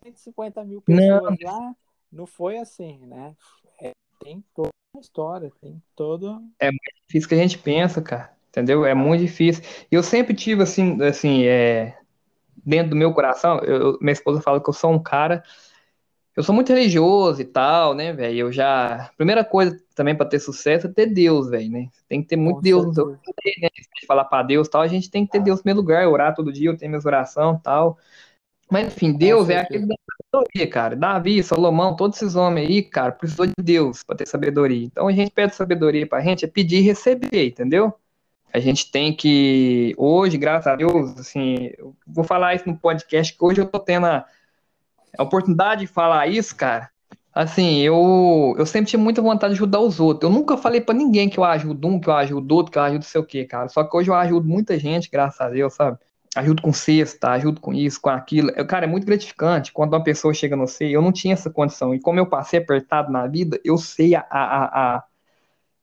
150 0.04 0.64
mil 0.64 0.82
pessoas 0.82 1.38
não. 1.40 1.52
lá. 1.52 1.76
Não 2.12 2.26
foi 2.26 2.58
assim, 2.58 3.00
né? 3.06 3.36
É, 3.82 3.92
tem 4.20 4.44
toda 4.54 4.70
uma 4.94 5.02
história, 5.02 5.52
tem 5.62 5.82
todo. 5.96 6.44
É 6.60 6.66
mais 6.66 7.02
difícil 7.08 7.30
que 7.30 7.36
a 7.36 7.38
gente 7.38 7.58
pensa, 7.58 8.02
cara. 8.02 8.32
Entendeu? 8.50 8.86
É 8.86 8.94
muito 8.94 9.22
difícil. 9.22 9.64
Eu 9.90 10.04
sempre 10.04 10.34
tive 10.36 10.64
assim, 10.64 11.02
assim, 11.02 11.46
é, 11.46 11.98
dentro 12.66 12.90
do 12.90 12.96
meu 12.96 13.14
coração, 13.14 13.60
eu, 13.60 13.98
minha 14.02 14.12
esposa 14.12 14.42
fala 14.42 14.62
que 14.62 14.70
eu 14.70 14.74
sou 14.74 14.92
um 14.92 15.02
cara 15.02 15.42
eu 16.36 16.44
sou 16.44 16.56
muito 16.56 16.70
religioso 16.70 17.42
e 17.42 17.46
tal, 17.46 17.94
né, 17.94 18.14
velho? 18.14 18.40
Eu 18.40 18.52
já. 18.52 19.12
Primeira 19.18 19.44
coisa 19.44 19.78
também 19.94 20.16
para 20.16 20.26
ter 20.26 20.40
sucesso 20.40 20.88
é 20.88 20.90
ter 20.90 21.08
Deus, 21.08 21.50
velho, 21.50 21.70
né? 21.70 21.90
Tem 22.08 22.22
que 22.22 22.30
ter 22.30 22.38
muito 22.38 22.58
Com 22.58 22.62
Deus 22.62 22.86
no 22.86 22.94
seu 22.94 23.08
né? 23.08 23.70
Se 24.00 24.06
falar 24.08 24.24
para 24.26 24.44
Deus 24.44 24.70
tal, 24.70 24.82
a 24.82 24.88
gente 24.88 25.12
tem 25.12 25.26
que 25.26 25.32
ter 25.34 25.42
Deus 25.42 25.60
no 25.60 25.64
primeiro 25.64 25.82
lugar, 25.82 26.08
orar 26.08 26.34
todo 26.34 26.52
dia, 26.52 26.70
eu 26.70 26.78
tenho 26.78 26.90
minhas 26.90 27.06
orações 27.06 27.60
e 27.60 27.64
tal. 27.64 27.98
Mas, 28.70 28.88
enfim, 28.88 29.12
Deus 29.12 29.50
é 29.50 29.58
aquele 29.58 29.86
da 29.86 29.96
sabedoria, 30.32 30.70
cara. 30.70 30.96
Davi, 30.96 31.44
Salomão, 31.44 31.96
todos 31.96 32.18
esses 32.18 32.36
homens 32.36 32.68
aí, 32.68 32.82
cara, 32.82 33.12
precisou 33.12 33.46
de 33.46 33.54
Deus 33.62 34.04
para 34.04 34.18
ter 34.18 34.28
sabedoria. 34.28 34.86
Então 34.86 35.08
a 35.08 35.12
gente 35.12 35.32
pede 35.32 35.56
sabedoria 35.56 36.08
pra 36.08 36.22
gente, 36.22 36.46
é 36.46 36.48
pedir 36.48 36.78
e 36.78 36.82
receber, 36.82 37.48
entendeu? 37.48 37.94
A 38.54 38.60
gente 38.60 38.92
tem 38.92 39.16
que, 39.16 39.94
hoje, 39.98 40.38
graças 40.38 40.68
a 40.68 40.76
Deus, 40.76 41.18
assim, 41.20 41.72
eu 41.78 41.96
vou 42.06 42.24
falar 42.24 42.56
isso 42.56 42.68
no 42.68 42.78
podcast, 42.78 43.38
que 43.38 43.44
hoje 43.44 43.62
eu 43.62 43.66
tô 43.66 43.80
tendo 43.80 44.08
a 44.08 44.26
a 45.18 45.24
oportunidade 45.24 45.82
de 45.82 45.88
falar 45.88 46.28
isso, 46.28 46.56
cara, 46.56 46.90
assim, 47.34 47.80
eu, 47.80 48.56
eu 48.58 48.66
sempre 48.66 48.90
tive 48.90 49.02
muita 49.02 49.22
vontade 49.22 49.54
de 49.54 49.58
ajudar 49.58 49.80
os 49.80 50.00
outros. 50.00 50.30
Eu 50.30 50.36
nunca 50.38 50.58
falei 50.58 50.82
para 50.82 50.96
ninguém 50.96 51.30
que 51.30 51.38
eu 51.40 51.44
ajudo 51.44 51.88
um, 51.88 52.00
que 52.00 52.10
eu 52.10 52.14
ajudo 52.14 52.56
outro, 52.56 52.72
que 52.72 52.78
eu 52.78 52.84
ajudo 52.84 53.06
sei 53.06 53.22
o 53.22 53.26
quê, 53.26 53.46
cara. 53.46 53.70
Só 53.70 53.84
que 53.84 53.96
hoje 53.96 54.10
eu 54.10 54.16
ajudo 54.16 54.48
muita 54.48 54.78
gente, 54.78 55.10
graças 55.10 55.40
a 55.40 55.50
Deus, 55.50 55.74
sabe? 55.74 55.98
Ajudo 56.36 56.62
com 56.62 56.72
cesta, 56.72 57.32
ajudo 57.32 57.60
com 57.60 57.74
isso, 57.74 58.00
com 58.00 58.10
aquilo. 58.10 58.52
Eu, 58.52 58.66
cara, 58.66 58.86
é 58.86 58.88
muito 58.88 59.06
gratificante 59.06 59.74
quando 59.74 59.94
uma 59.94 60.04
pessoa 60.04 60.34
chega 60.34 60.56
no 60.56 60.66
sei. 60.66 60.96
Eu 60.96 61.02
não 61.02 61.12
tinha 61.12 61.34
essa 61.34 61.50
condição. 61.50 61.94
E 61.94 62.00
como 62.00 62.20
eu 62.20 62.26
passei 62.26 62.60
apertado 62.60 63.12
na 63.12 63.28
vida, 63.28 63.60
eu 63.66 63.78
sei 63.78 64.16
a. 64.16 64.26
a, 64.30 64.96
a, 64.96 65.04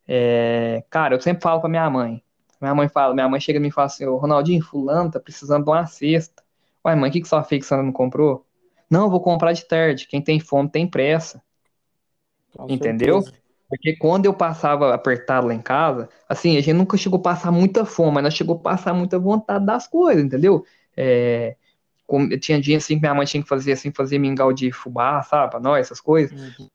é... 0.06 0.82
Cara, 0.88 1.14
eu 1.14 1.20
sempre 1.20 1.42
falo 1.42 1.60
pra 1.60 1.68
minha 1.68 1.88
mãe. 1.90 2.22
Minha 2.60 2.74
mãe 2.74 2.88
fala, 2.88 3.14
minha 3.14 3.28
mãe 3.28 3.40
chega 3.40 3.58
e 3.58 3.62
me 3.62 3.70
fala 3.70 3.86
assim, 3.86 4.06
Ronaldinho, 4.06 4.62
fulano 4.62 5.10
tá 5.10 5.20
precisando 5.20 5.64
de 5.64 5.70
uma 5.70 5.86
cesta. 5.86 6.42
Uai, 6.84 6.96
mãe, 6.96 7.10
o 7.10 7.12
que, 7.12 7.20
que 7.20 7.28
sua 7.28 7.44
fez 7.44 7.62
que 7.62 7.68
você 7.68 7.76
não 7.76 7.92
comprou? 7.92 8.46
Não, 8.90 9.10
vou 9.10 9.20
comprar 9.20 9.52
de 9.52 9.66
tarde. 9.66 10.06
Quem 10.08 10.22
tem 10.22 10.40
fome 10.40 10.70
tem 10.70 10.86
pressa. 10.86 11.42
Com 12.56 12.66
Entendeu? 12.70 13.20
Certeza. 13.20 13.47
Porque 13.68 13.94
quando 13.96 14.24
eu 14.24 14.32
passava 14.32 14.94
apertado 14.94 15.46
lá 15.46 15.54
em 15.54 15.60
casa, 15.60 16.08
assim, 16.28 16.56
a 16.56 16.60
gente 16.60 16.72
nunca 16.72 16.96
chegou 16.96 17.18
a 17.18 17.22
passar 17.22 17.52
muita 17.52 17.84
fome, 17.84 18.12
mas 18.12 18.24
nós 18.24 18.34
chegou 18.34 18.56
a 18.56 18.58
passar 18.58 18.94
muita 18.94 19.18
vontade 19.18 19.66
das 19.66 19.86
coisas, 19.86 20.24
entendeu? 20.24 20.64
É, 20.96 21.54
como, 22.06 22.28
tinha 22.38 22.58
dia 22.58 22.78
assim 22.78 22.94
que 22.94 23.02
minha 23.02 23.14
mãe 23.14 23.26
tinha 23.26 23.42
que 23.42 23.48
fazer 23.48 23.72
assim, 23.72 23.92
fazer 23.92 24.18
mingau 24.18 24.52
de 24.52 24.72
fubá, 24.72 25.22
sabe, 25.22 25.50
pra 25.50 25.60
nós, 25.60 25.80
essas 25.80 26.00
coisas. 26.00 26.32
Uhum. 26.58 26.68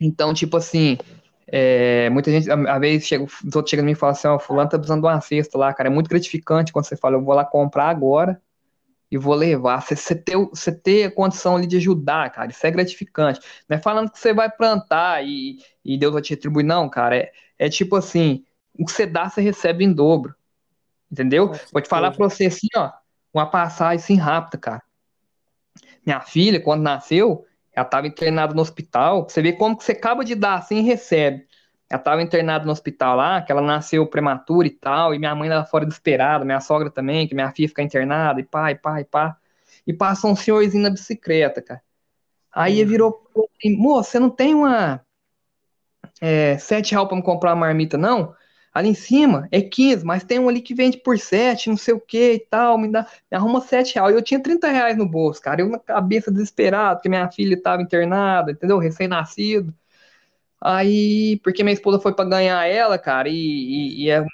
Então, 0.00 0.34
tipo 0.34 0.56
assim, 0.56 0.98
é, 1.46 2.10
muita 2.10 2.30
gente, 2.32 2.50
às 2.50 2.80
vezes, 2.80 3.06
chega, 3.06 3.22
os 3.22 3.54
outros 3.54 3.70
chegam 3.70 3.84
em 3.84 3.86
mim 3.86 3.92
e 3.92 3.94
falam 3.94 4.12
assim, 4.12 4.26
ó, 4.26 4.34
oh, 4.34 4.38
fulano 4.40 4.68
tá 4.68 4.76
precisando 4.76 5.02
de 5.02 5.06
uma 5.06 5.20
cesta 5.20 5.56
lá, 5.56 5.72
cara, 5.72 5.88
é 5.88 5.92
muito 5.92 6.08
gratificante 6.08 6.72
quando 6.72 6.86
você 6.86 6.96
fala, 6.96 7.14
eu 7.16 7.22
vou 7.22 7.34
lá 7.34 7.44
comprar 7.44 7.88
agora, 7.88 8.42
e 9.10 9.16
vou 9.16 9.34
levar. 9.34 9.80
Você, 9.82 10.14
ter, 10.14 10.36
você 10.36 10.72
ter 10.72 11.04
a 11.04 11.10
condição 11.10 11.56
ali 11.56 11.66
de 11.66 11.76
ajudar, 11.76 12.30
cara, 12.30 12.50
isso 12.50 12.66
é 12.66 12.70
gratificante. 12.70 13.40
Não 13.68 13.76
é 13.76 13.80
falando 13.80 14.10
que 14.10 14.18
você 14.18 14.32
vai 14.32 14.50
plantar 14.50 15.24
e, 15.24 15.58
e 15.84 15.96
Deus 15.96 16.12
vai 16.12 16.22
te 16.22 16.30
retribuir, 16.30 16.64
não, 16.64 16.88
cara. 16.88 17.16
É, 17.16 17.32
é 17.58 17.68
tipo 17.68 17.96
assim, 17.96 18.44
o 18.78 18.84
que 18.84 18.92
você 18.92 19.06
dá, 19.06 19.28
você 19.28 19.40
recebe 19.40 19.84
em 19.84 19.92
dobro. 19.92 20.34
Entendeu? 21.10 21.52
Vou 21.72 21.80
te 21.80 21.88
falar 21.88 22.10
pra 22.10 22.28
você 22.28 22.46
assim, 22.46 22.68
ó, 22.74 22.90
uma 23.32 23.46
passagem 23.46 23.96
assim 23.96 24.16
rápida, 24.16 24.58
cara. 24.58 24.82
Minha 26.04 26.20
filha, 26.20 26.60
quando 26.60 26.82
nasceu, 26.82 27.44
ela 27.72 27.84
estava 27.84 28.06
internada 28.06 28.54
no 28.54 28.62
hospital. 28.62 29.28
Você 29.28 29.42
vê 29.42 29.52
como 29.52 29.76
que 29.76 29.84
você 29.84 29.92
acaba 29.92 30.24
de 30.24 30.34
dar 30.34 30.54
assim 30.54 30.78
e 30.78 30.82
recebe. 30.82 31.46
Ela 31.88 32.00
estava 32.00 32.22
internada 32.22 32.64
no 32.64 32.72
hospital 32.72 33.16
lá, 33.16 33.42
que 33.42 33.52
ela 33.52 33.62
nasceu 33.62 34.06
prematura 34.06 34.66
e 34.66 34.70
tal, 34.70 35.14
e 35.14 35.18
minha 35.18 35.34
mãe 35.34 35.48
lá 35.48 35.64
fora 35.64 35.86
desesperada, 35.86 36.44
minha 36.44 36.60
sogra 36.60 36.90
também, 36.90 37.28
que 37.28 37.34
minha 37.34 37.50
filha 37.52 37.68
fica 37.68 37.82
internada, 37.82 38.40
e 38.40 38.44
pá, 38.44 38.70
e 38.72 38.74
pá, 38.74 39.00
e 39.00 39.04
pá. 39.04 39.36
E 39.86 39.92
passa 39.92 40.26
um 40.26 40.34
senhorzinho 40.36 40.82
na 40.82 40.90
bicicleta, 40.90 41.62
cara. 41.62 41.82
Aí 42.52 42.80
ele 42.80 42.90
virou 42.90 43.22
assim, 43.58 43.76
moça, 43.76 44.12
você 44.12 44.18
não 44.20 44.30
tem 44.30 44.54
uma 44.54 45.04
é, 46.20 46.58
sete 46.58 46.92
reais 46.92 47.08
pra 47.08 47.16
me 47.16 47.22
comprar 47.22 47.50
uma 47.50 47.66
marmita, 47.66 47.96
não? 47.98 48.34
Ali 48.72 48.90
em 48.90 48.94
cima 48.94 49.48
é 49.50 49.62
15, 49.62 50.04
mas 50.04 50.22
tem 50.22 50.38
um 50.38 50.48
ali 50.48 50.60
que 50.60 50.74
vende 50.74 50.98
por 50.98 51.18
7, 51.18 51.70
não 51.70 51.78
sei 51.78 51.94
o 51.94 52.00
que 52.00 52.34
e 52.34 52.38
tal, 52.40 52.76
me, 52.76 52.88
dá, 52.88 53.06
me 53.30 53.36
arruma 53.38 53.60
7 53.60 53.94
reais. 53.94 54.14
Eu 54.14 54.22
tinha 54.22 54.42
30 54.42 54.68
reais 54.68 54.96
no 54.98 55.08
bolso, 55.08 55.40
cara. 55.40 55.62
Eu 55.62 55.68
na 55.68 55.78
cabeça 55.78 56.30
desesperado, 56.30 56.96
porque 56.98 57.08
minha 57.08 57.30
filha 57.30 57.54
estava 57.54 57.80
internada, 57.80 58.52
entendeu? 58.52 58.78
Recém-nascido. 58.78 59.72
Aí, 60.68 61.38
porque 61.44 61.62
minha 61.62 61.74
esposa 61.74 62.00
foi 62.00 62.12
para 62.12 62.28
ganhar 62.28 62.66
ela, 62.66 62.98
cara, 62.98 63.28
e, 63.28 63.32
e, 63.32 64.04
e 64.06 64.10
é, 64.10 64.26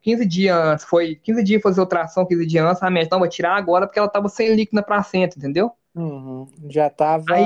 15 0.00 0.24
dias 0.24 0.56
antes, 0.56 0.84
foi 0.84 1.16
15 1.16 1.42
dias 1.42 1.60
fazer 1.60 1.80
ultrassom, 1.80 2.24
15 2.24 2.46
dias 2.46 2.64
antes, 2.64 2.80
a 2.84 2.88
médica, 2.88 3.16
não, 3.16 3.20
vai 3.20 3.28
tirar 3.28 3.56
agora 3.56 3.84
porque 3.84 3.98
ela 3.98 4.08
tava 4.08 4.28
sem 4.28 4.54
líquido 4.54 4.76
na 4.76 4.82
placenta, 4.84 5.36
entendeu? 5.36 5.72
Uhum. 5.92 6.46
Já 6.68 6.88
tava, 6.88 7.24
Aí, 7.32 7.44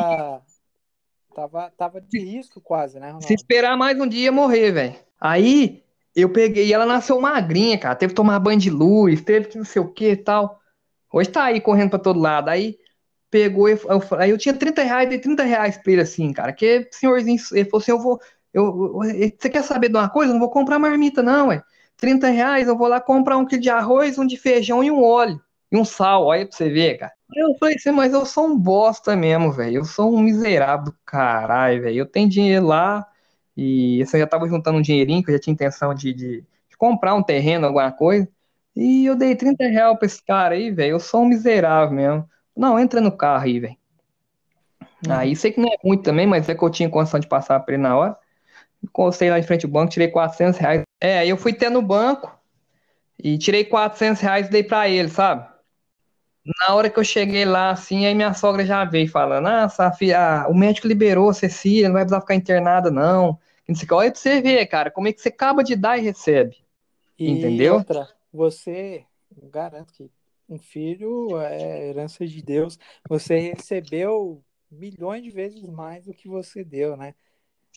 tava. 1.34 1.72
Tava 1.78 1.98
de 1.98 2.18
risco 2.18 2.60
quase, 2.60 3.00
né, 3.00 3.06
Ronaldo? 3.06 3.26
Se 3.26 3.32
esperar 3.32 3.74
mais 3.74 3.98
um 3.98 4.06
dia, 4.06 4.30
morrer, 4.30 4.70
velho. 4.70 4.96
Aí, 5.18 5.82
eu 6.14 6.28
peguei, 6.28 6.66
e 6.66 6.74
ela 6.74 6.84
nasceu 6.84 7.18
magrinha, 7.18 7.78
cara, 7.78 7.94
teve 7.94 8.10
que 8.10 8.16
tomar 8.16 8.38
banho 8.38 8.60
de 8.60 8.68
luz, 8.68 9.22
teve 9.22 9.48
que 9.48 9.56
não 9.56 9.64
sei 9.64 9.80
o 9.80 9.90
que 9.90 10.10
e 10.10 10.16
tal. 10.16 10.60
Hoje 11.10 11.30
tá 11.30 11.44
aí 11.44 11.58
correndo 11.58 11.88
pra 11.88 11.98
todo 11.98 12.20
lado. 12.20 12.50
Aí, 12.50 12.76
pegou, 13.30 13.68
eu, 13.68 13.78
aí 14.18 14.30
eu 14.30 14.38
tinha 14.38 14.54
30 14.54 14.82
reais, 14.82 15.08
dei 15.08 15.18
30 15.18 15.42
reais 15.42 15.76
pra 15.76 15.92
ele 15.92 16.02
assim, 16.02 16.32
cara, 16.32 16.52
que 16.52 16.88
senhorzinho, 16.92 17.38
ele 17.52 17.64
falou 17.68 17.82
assim, 17.82 17.90
eu 17.92 17.98
vou, 18.00 18.20
eu, 18.52 18.92
você 19.38 19.50
quer 19.50 19.62
saber 19.62 19.88
de 19.88 19.96
uma 19.96 20.08
coisa? 20.08 20.30
Eu 20.30 20.34
não 20.34 20.40
vou 20.40 20.50
comprar 20.50 20.78
marmita 20.78 21.22
não, 21.22 21.48
ué. 21.48 21.62
30 21.96 22.28
reais, 22.28 22.68
eu 22.68 22.76
vou 22.76 22.88
lá 22.88 23.00
comprar 23.00 23.36
um 23.38 23.44
quilo 23.46 23.62
de 23.62 23.70
arroz, 23.70 24.18
um 24.18 24.26
de 24.26 24.36
feijão 24.36 24.82
e 24.84 24.90
um 24.90 25.02
óleo, 25.02 25.40
e 25.72 25.76
um 25.76 25.84
sal, 25.84 26.24
olha 26.26 26.46
pra 26.46 26.56
você 26.56 26.68
ver, 26.68 26.98
cara. 26.98 27.12
Eu 27.34 27.54
falei 27.58 27.74
assim, 27.76 27.90
mas 27.90 28.12
eu 28.12 28.24
sou 28.26 28.46
um 28.46 28.56
bosta 28.58 29.16
mesmo, 29.16 29.50
velho, 29.52 29.78
eu 29.78 29.84
sou 29.84 30.14
um 30.14 30.20
miserável 30.20 30.86
do 30.86 30.92
caralho, 31.04 31.82
velho, 31.82 31.96
eu 31.98 32.06
tenho 32.06 32.28
dinheiro 32.28 32.66
lá, 32.66 33.06
e 33.56 34.02
assim, 34.02 34.16
eu 34.18 34.20
já 34.20 34.26
tava 34.26 34.46
juntando 34.48 34.78
um 34.78 34.82
dinheirinho, 34.82 35.22
que 35.24 35.30
eu 35.30 35.34
já 35.34 35.40
tinha 35.40 35.54
intenção 35.54 35.94
de, 35.94 36.12
de, 36.12 36.40
de 36.42 36.76
comprar 36.78 37.14
um 37.14 37.22
terreno, 37.22 37.66
alguma 37.66 37.90
coisa, 37.92 38.28
e 38.74 39.06
eu 39.06 39.16
dei 39.16 39.34
30 39.34 39.64
reais 39.66 39.96
pra 39.98 40.06
esse 40.06 40.22
cara 40.24 40.54
aí, 40.54 40.70
velho, 40.70 40.92
eu 40.92 41.00
sou 41.00 41.22
um 41.22 41.26
miserável 41.28 41.94
mesmo. 41.94 42.28
Não, 42.56 42.78
entra 42.78 43.00
no 43.00 43.12
carro 43.12 43.44
aí, 43.44 43.60
velho. 43.60 43.76
Uhum. 45.06 45.12
Aí 45.12 45.36
sei 45.36 45.52
que 45.52 45.60
não 45.60 45.68
é 45.68 45.76
muito 45.84 46.02
também, 46.02 46.26
mas 46.26 46.48
é 46.48 46.54
que 46.54 46.62
eu 46.62 46.70
tinha 46.70 46.88
condição 46.88 47.20
de 47.20 47.26
passar 47.26 47.60
para 47.60 47.74
ele 47.74 47.82
na 47.82 47.96
hora. 47.96 48.16
Encostei 48.82 49.30
lá 49.30 49.38
em 49.38 49.42
frente 49.42 49.66
ao 49.66 49.72
banco, 49.72 49.92
tirei 49.92 50.08
400 50.08 50.58
reais. 50.58 50.82
É, 51.00 51.18
aí 51.18 51.28
eu 51.28 51.36
fui 51.36 51.52
ter 51.52 51.70
no 51.70 51.82
banco 51.82 52.32
e 53.22 53.36
tirei 53.36 53.64
400 53.64 54.20
reais 54.20 54.46
e 54.46 54.50
dei 54.50 54.62
para 54.62 54.88
ele, 54.88 55.08
sabe? 55.08 55.46
Na 56.60 56.74
hora 56.74 56.88
que 56.88 56.98
eu 56.98 57.04
cheguei 57.04 57.44
lá, 57.44 57.70
assim, 57.70 58.06
aí 58.06 58.14
minha 58.14 58.32
sogra 58.32 58.64
já 58.64 58.84
veio 58.84 59.08
falando: 59.08 59.48
Ah, 59.48 59.68
Safia, 59.68 60.46
o 60.48 60.54
médico 60.54 60.86
liberou 60.86 61.28
a 61.28 61.34
Cecília, 61.34 61.88
não 61.88 61.94
vai 61.94 62.04
precisar 62.04 62.20
ficar 62.20 62.36
internada, 62.36 62.90
não. 62.90 63.38
Não 63.68 63.74
sei 63.74 63.84
o 63.84 63.88
que. 63.88 63.94
Olha 63.94 64.12
pra 64.12 64.20
você 64.20 64.40
ver, 64.40 64.64
cara, 64.66 64.90
como 64.90 65.08
é 65.08 65.12
que 65.12 65.20
você 65.20 65.28
acaba 65.28 65.64
de 65.64 65.74
dar 65.74 65.98
e 65.98 66.02
recebe. 66.02 66.56
E 67.18 67.30
Entendeu? 67.30 67.74
Outra, 67.74 68.08
você, 68.32 69.04
garanto 69.50 69.92
que 69.92 70.08
um 70.48 70.58
filho 70.58 71.38
é 71.40 71.88
herança 71.88 72.26
de 72.26 72.42
Deus. 72.42 72.78
Você 73.08 73.38
recebeu 73.38 74.42
milhões 74.70 75.22
de 75.22 75.30
vezes 75.30 75.62
mais 75.68 76.04
do 76.04 76.14
que 76.14 76.28
você 76.28 76.64
deu, 76.64 76.96
né? 76.96 77.14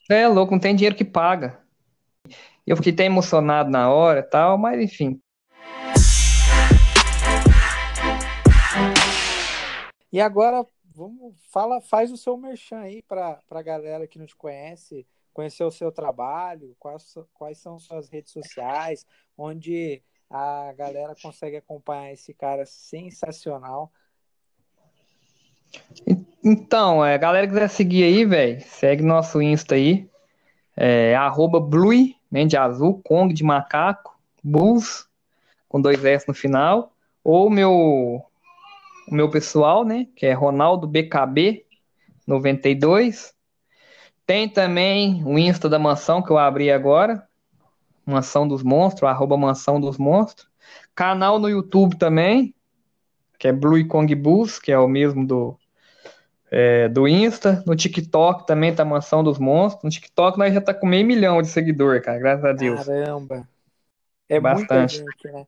É 0.09 0.27
louco, 0.27 0.53
não 0.53 0.59
tem 0.59 0.75
dinheiro 0.75 0.95
que 0.95 1.05
paga. 1.05 1.63
Eu 2.65 2.75
fiquei 2.75 2.93
até 2.93 3.05
emocionado 3.05 3.69
na 3.69 3.91
hora 3.91 4.21
tal, 4.21 4.57
mas 4.57 4.81
enfim. 4.81 5.19
E 10.11 10.19
agora, 10.19 10.65
vamos, 10.95 11.35
fala, 11.51 11.79
faz 11.81 12.11
o 12.11 12.17
seu 12.17 12.35
merchan 12.35 12.79
aí 12.79 13.01
para 13.03 13.39
a 13.49 13.61
galera 13.61 14.07
que 14.07 14.17
não 14.17 14.25
te 14.25 14.35
conhece, 14.35 15.05
conhecer 15.31 15.63
o 15.63 15.71
seu 15.71 15.91
trabalho, 15.91 16.75
quais, 16.79 17.15
quais 17.33 17.57
são 17.59 17.79
suas 17.79 18.09
redes 18.09 18.31
sociais, 18.33 19.05
onde 19.37 20.03
a 20.29 20.73
galera 20.77 21.15
consegue 21.21 21.57
acompanhar 21.57 22.11
esse 22.11 22.33
cara 22.33 22.65
sensacional. 22.65 23.91
Então, 26.43 27.05
é, 27.05 27.17
galera 27.17 27.47
que 27.47 27.53
quiser 27.53 27.69
seguir 27.69 28.03
aí, 28.03 28.25
velho, 28.25 28.61
segue 28.61 29.03
nosso 29.03 29.41
Insta 29.41 29.75
aí, 29.75 30.09
é, 30.75 31.15
arroba 31.15 31.59
Blue, 31.59 32.13
né, 32.31 32.45
de 32.45 32.55
azul, 32.55 33.01
Kong 33.03 33.33
de 33.33 33.43
macaco, 33.43 34.17
Bulls, 34.43 35.07
com 35.67 35.81
dois 35.81 36.03
S 36.03 36.27
no 36.27 36.33
final, 36.33 36.93
ou 37.23 37.49
meu, 37.49 37.71
o 37.71 38.23
meu 39.11 39.29
pessoal, 39.29 39.83
né, 39.83 40.07
que 40.15 40.25
é 40.25 40.33
Ronaldo 40.33 40.87
BKB 40.87 41.65
92. 42.25 43.33
Tem 44.25 44.47
também 44.47 45.23
o 45.25 45.37
Insta 45.37 45.67
da 45.67 45.77
mansão 45.77 46.21
que 46.21 46.31
eu 46.31 46.37
abri 46.37 46.71
agora, 46.71 47.27
Mansão 48.09 48.47
dos 48.47 48.63
Monstros, 48.63 49.09
arroba 49.09 49.37
Mansão 49.37 49.79
dos 49.79 49.97
Monstros. 49.97 50.47
Canal 50.95 51.39
no 51.39 51.49
YouTube 51.49 51.97
também, 51.97 52.53
que 53.37 53.47
é 53.47 53.53
Blue 53.53 53.85
Kong 53.87 54.13
Bulls, 54.15 54.59
que 54.59 54.71
é 54.71 54.77
o 54.77 54.87
mesmo 54.87 55.25
do, 55.25 55.57
é, 56.51 56.89
do 56.89 57.07
Insta. 57.07 57.63
No 57.65 57.75
TikTok 57.75 58.45
também 58.45 58.73
tá 58.73 58.83
Mansão 58.83 59.23
dos 59.23 59.39
Monstros. 59.39 59.83
No 59.83 59.89
TikTok 59.89 60.37
nós 60.37 60.53
já 60.53 60.61
tá 60.61 60.73
com 60.73 60.87
meio 60.87 61.05
milhão 61.05 61.41
de 61.41 61.47
seguidor, 61.47 62.01
cara, 62.01 62.19
graças 62.19 62.45
a 62.45 62.53
Deus. 62.53 62.85
Caramba. 62.85 63.47
É 64.27 64.39
bastante. 64.39 64.97
Gente, 64.97 65.31
né? 65.31 65.45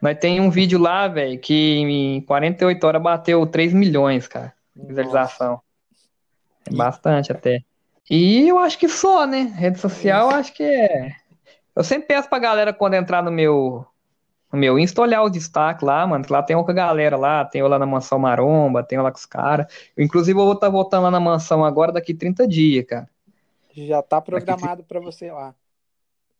Nós 0.00 0.18
tem 0.18 0.40
um 0.40 0.50
vídeo 0.50 0.78
lá, 0.78 1.08
velho, 1.08 1.38
que 1.40 1.78
em 1.78 2.20
48 2.20 2.86
horas 2.86 3.02
bateu 3.02 3.46
3 3.46 3.72
milhões, 3.72 4.28
cara, 4.28 4.52
de 4.76 4.86
visualização. 4.86 5.60
É 6.66 6.74
bastante 6.74 7.32
até. 7.32 7.62
E 8.08 8.46
eu 8.46 8.58
acho 8.58 8.78
que 8.78 8.88
só, 8.88 9.26
né? 9.26 9.52
Rede 9.56 9.78
social, 9.78 10.28
acho 10.30 10.52
que 10.52 10.62
é. 10.62 11.16
Eu 11.74 11.82
sempre 11.82 12.08
peço 12.08 12.28
pra 12.28 12.38
galera 12.38 12.72
quando 12.72 12.94
entrar 12.94 13.22
no 13.22 13.30
meu 13.30 13.86
no 14.54 14.60
meu 14.60 14.78
Insta 14.78 15.02
olhar 15.02 15.22
o 15.22 15.28
destaque 15.28 15.84
lá, 15.84 16.06
mano, 16.06 16.24
que 16.24 16.32
lá 16.32 16.40
tem 16.40 16.54
outra 16.54 16.72
galera 16.72 17.16
lá, 17.16 17.44
tem 17.44 17.60
eu 17.60 17.66
lá 17.66 17.76
na 17.76 17.86
Mansão 17.86 18.20
Maromba, 18.20 18.84
tem 18.84 18.96
eu 18.96 19.02
lá 19.02 19.10
com 19.10 19.18
os 19.18 19.26
caras. 19.26 19.66
Inclusive, 19.98 20.38
eu 20.38 20.44
vou 20.44 20.54
estar 20.54 20.68
tá 20.68 20.72
voltando 20.72 21.02
lá 21.02 21.10
na 21.10 21.18
mansão 21.18 21.64
agora 21.64 21.90
daqui 21.90 22.14
30 22.14 22.46
dias, 22.46 22.86
cara. 22.86 23.08
Já 23.74 24.00
tá 24.00 24.20
programado 24.20 24.84
para 24.84 25.00
você 25.00 25.32
lá. 25.32 25.52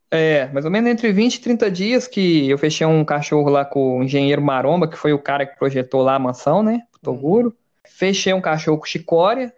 É, 0.08 0.46
mais 0.52 0.64
ou 0.64 0.70
menos 0.70 0.88
entre 0.88 1.12
20 1.12 1.34
e 1.34 1.40
30 1.40 1.68
dias 1.68 2.06
que 2.06 2.48
eu 2.48 2.56
fechei 2.56 2.86
um 2.86 3.04
cachorro 3.04 3.50
lá 3.50 3.64
com 3.64 3.98
o 3.98 4.04
engenheiro 4.04 4.40
Maromba, 4.40 4.86
que 4.86 4.96
foi 4.96 5.12
o 5.12 5.18
cara 5.18 5.44
que 5.44 5.58
projetou 5.58 6.00
lá 6.02 6.14
a 6.14 6.18
mansão, 6.20 6.62
né? 6.62 6.82
Toguro. 7.02 7.48
Uhum. 7.48 7.54
Fechei 7.82 8.32
um 8.32 8.40
cachorro 8.40 8.78
com 8.78 8.86
Chicória, 8.86 9.52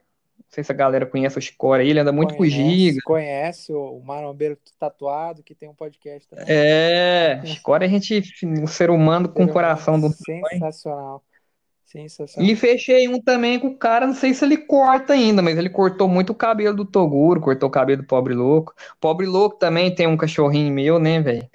sei 0.56 0.64
se 0.64 0.72
a 0.72 0.74
galera 0.74 1.04
conhece 1.04 1.38
o 1.38 1.42
Chicória 1.42 1.84
ele 1.84 2.00
anda 2.00 2.12
muito 2.12 2.34
conhece, 2.34 2.56
com 2.56 2.62
o 2.62 2.68
Giga. 2.70 2.98
Conhece 3.04 3.72
o 3.72 4.00
marombeiro 4.00 4.56
tatuado, 4.78 5.42
que 5.42 5.54
tem 5.54 5.68
um 5.68 5.74
podcast 5.74 6.26
também. 6.28 6.46
É, 6.48 7.42
Chicória 7.44 7.86
a 7.86 7.90
gente, 7.90 8.22
um 8.42 8.66
ser 8.66 8.88
humano 8.88 9.28
com 9.28 9.44
o 9.44 9.48
coração 9.48 10.00
do 10.00 10.08
Sensacional. 10.08 11.22
Sensacional. 11.84 12.50
E 12.50 12.56
fechei 12.56 13.06
um 13.06 13.20
também 13.20 13.60
com 13.60 13.68
o 13.68 13.76
cara, 13.76 14.06
não 14.06 14.14
sei 14.14 14.32
se 14.32 14.44
ele 14.44 14.56
corta 14.56 15.12
ainda, 15.12 15.42
mas 15.42 15.58
ele 15.58 15.68
cortou 15.68 16.08
muito 16.08 16.30
o 16.30 16.34
cabelo 16.34 16.74
do 16.74 16.84
Toguro, 16.84 17.40
cortou 17.40 17.68
o 17.68 17.72
cabelo 17.72 18.02
do 18.02 18.08
Pobre 18.08 18.34
Louco. 18.34 18.74
Pobre 18.98 19.26
Louco 19.26 19.58
também 19.58 19.94
tem 19.94 20.06
um 20.06 20.16
cachorrinho 20.16 20.72
meu, 20.72 20.98
né, 20.98 21.20
velho? 21.20 21.48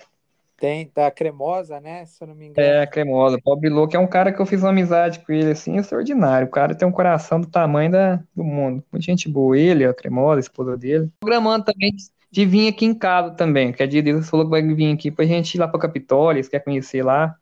Tem, 0.61 0.91
da 0.93 1.09
Cremosa, 1.09 1.79
né? 1.79 2.05
Se 2.05 2.23
eu 2.23 2.27
não 2.27 2.35
me 2.35 2.45
engano. 2.45 2.67
É, 2.67 2.83
a 2.83 2.87
Cremosa. 2.87 3.41
Pobre 3.43 3.67
Louco 3.67 3.95
é 3.95 3.99
um 3.99 4.05
cara 4.05 4.31
que 4.31 4.39
eu 4.39 4.45
fiz 4.45 4.61
uma 4.61 4.69
amizade 4.69 5.17
com 5.25 5.33
ele, 5.33 5.49
assim, 5.49 5.75
extraordinário. 5.77 6.47
O 6.47 6.51
cara 6.51 6.75
tem 6.75 6.87
um 6.87 6.91
coração 6.91 7.41
do 7.41 7.47
tamanho 7.47 7.89
da, 7.89 8.17
do 8.35 8.43
mundo. 8.43 8.83
Muita 8.91 9.03
gente 9.03 9.27
boa. 9.27 9.57
Ele, 9.57 9.83
a 9.83 9.91
Cremosa, 9.91 10.37
a 10.37 10.39
esposa 10.39 10.77
dele. 10.77 11.09
Programando 11.19 11.65
também 11.65 11.95
de 12.29 12.45
vir 12.45 12.67
aqui 12.67 12.85
em 12.85 12.93
casa 12.93 13.31
também. 13.31 13.73
Que 13.73 13.81
a 13.81 13.87
dia 13.87 14.21
falou 14.21 14.45
que 14.45 14.51
vai 14.51 14.61
vir 14.61 14.93
aqui 14.93 15.09
pra 15.09 15.25
gente 15.25 15.55
ir 15.55 15.57
lá 15.57 15.67
pra 15.67 15.79
Capitólio, 15.79 16.47
quer 16.47 16.59
conhecer 16.59 17.03
lá. 17.03 17.35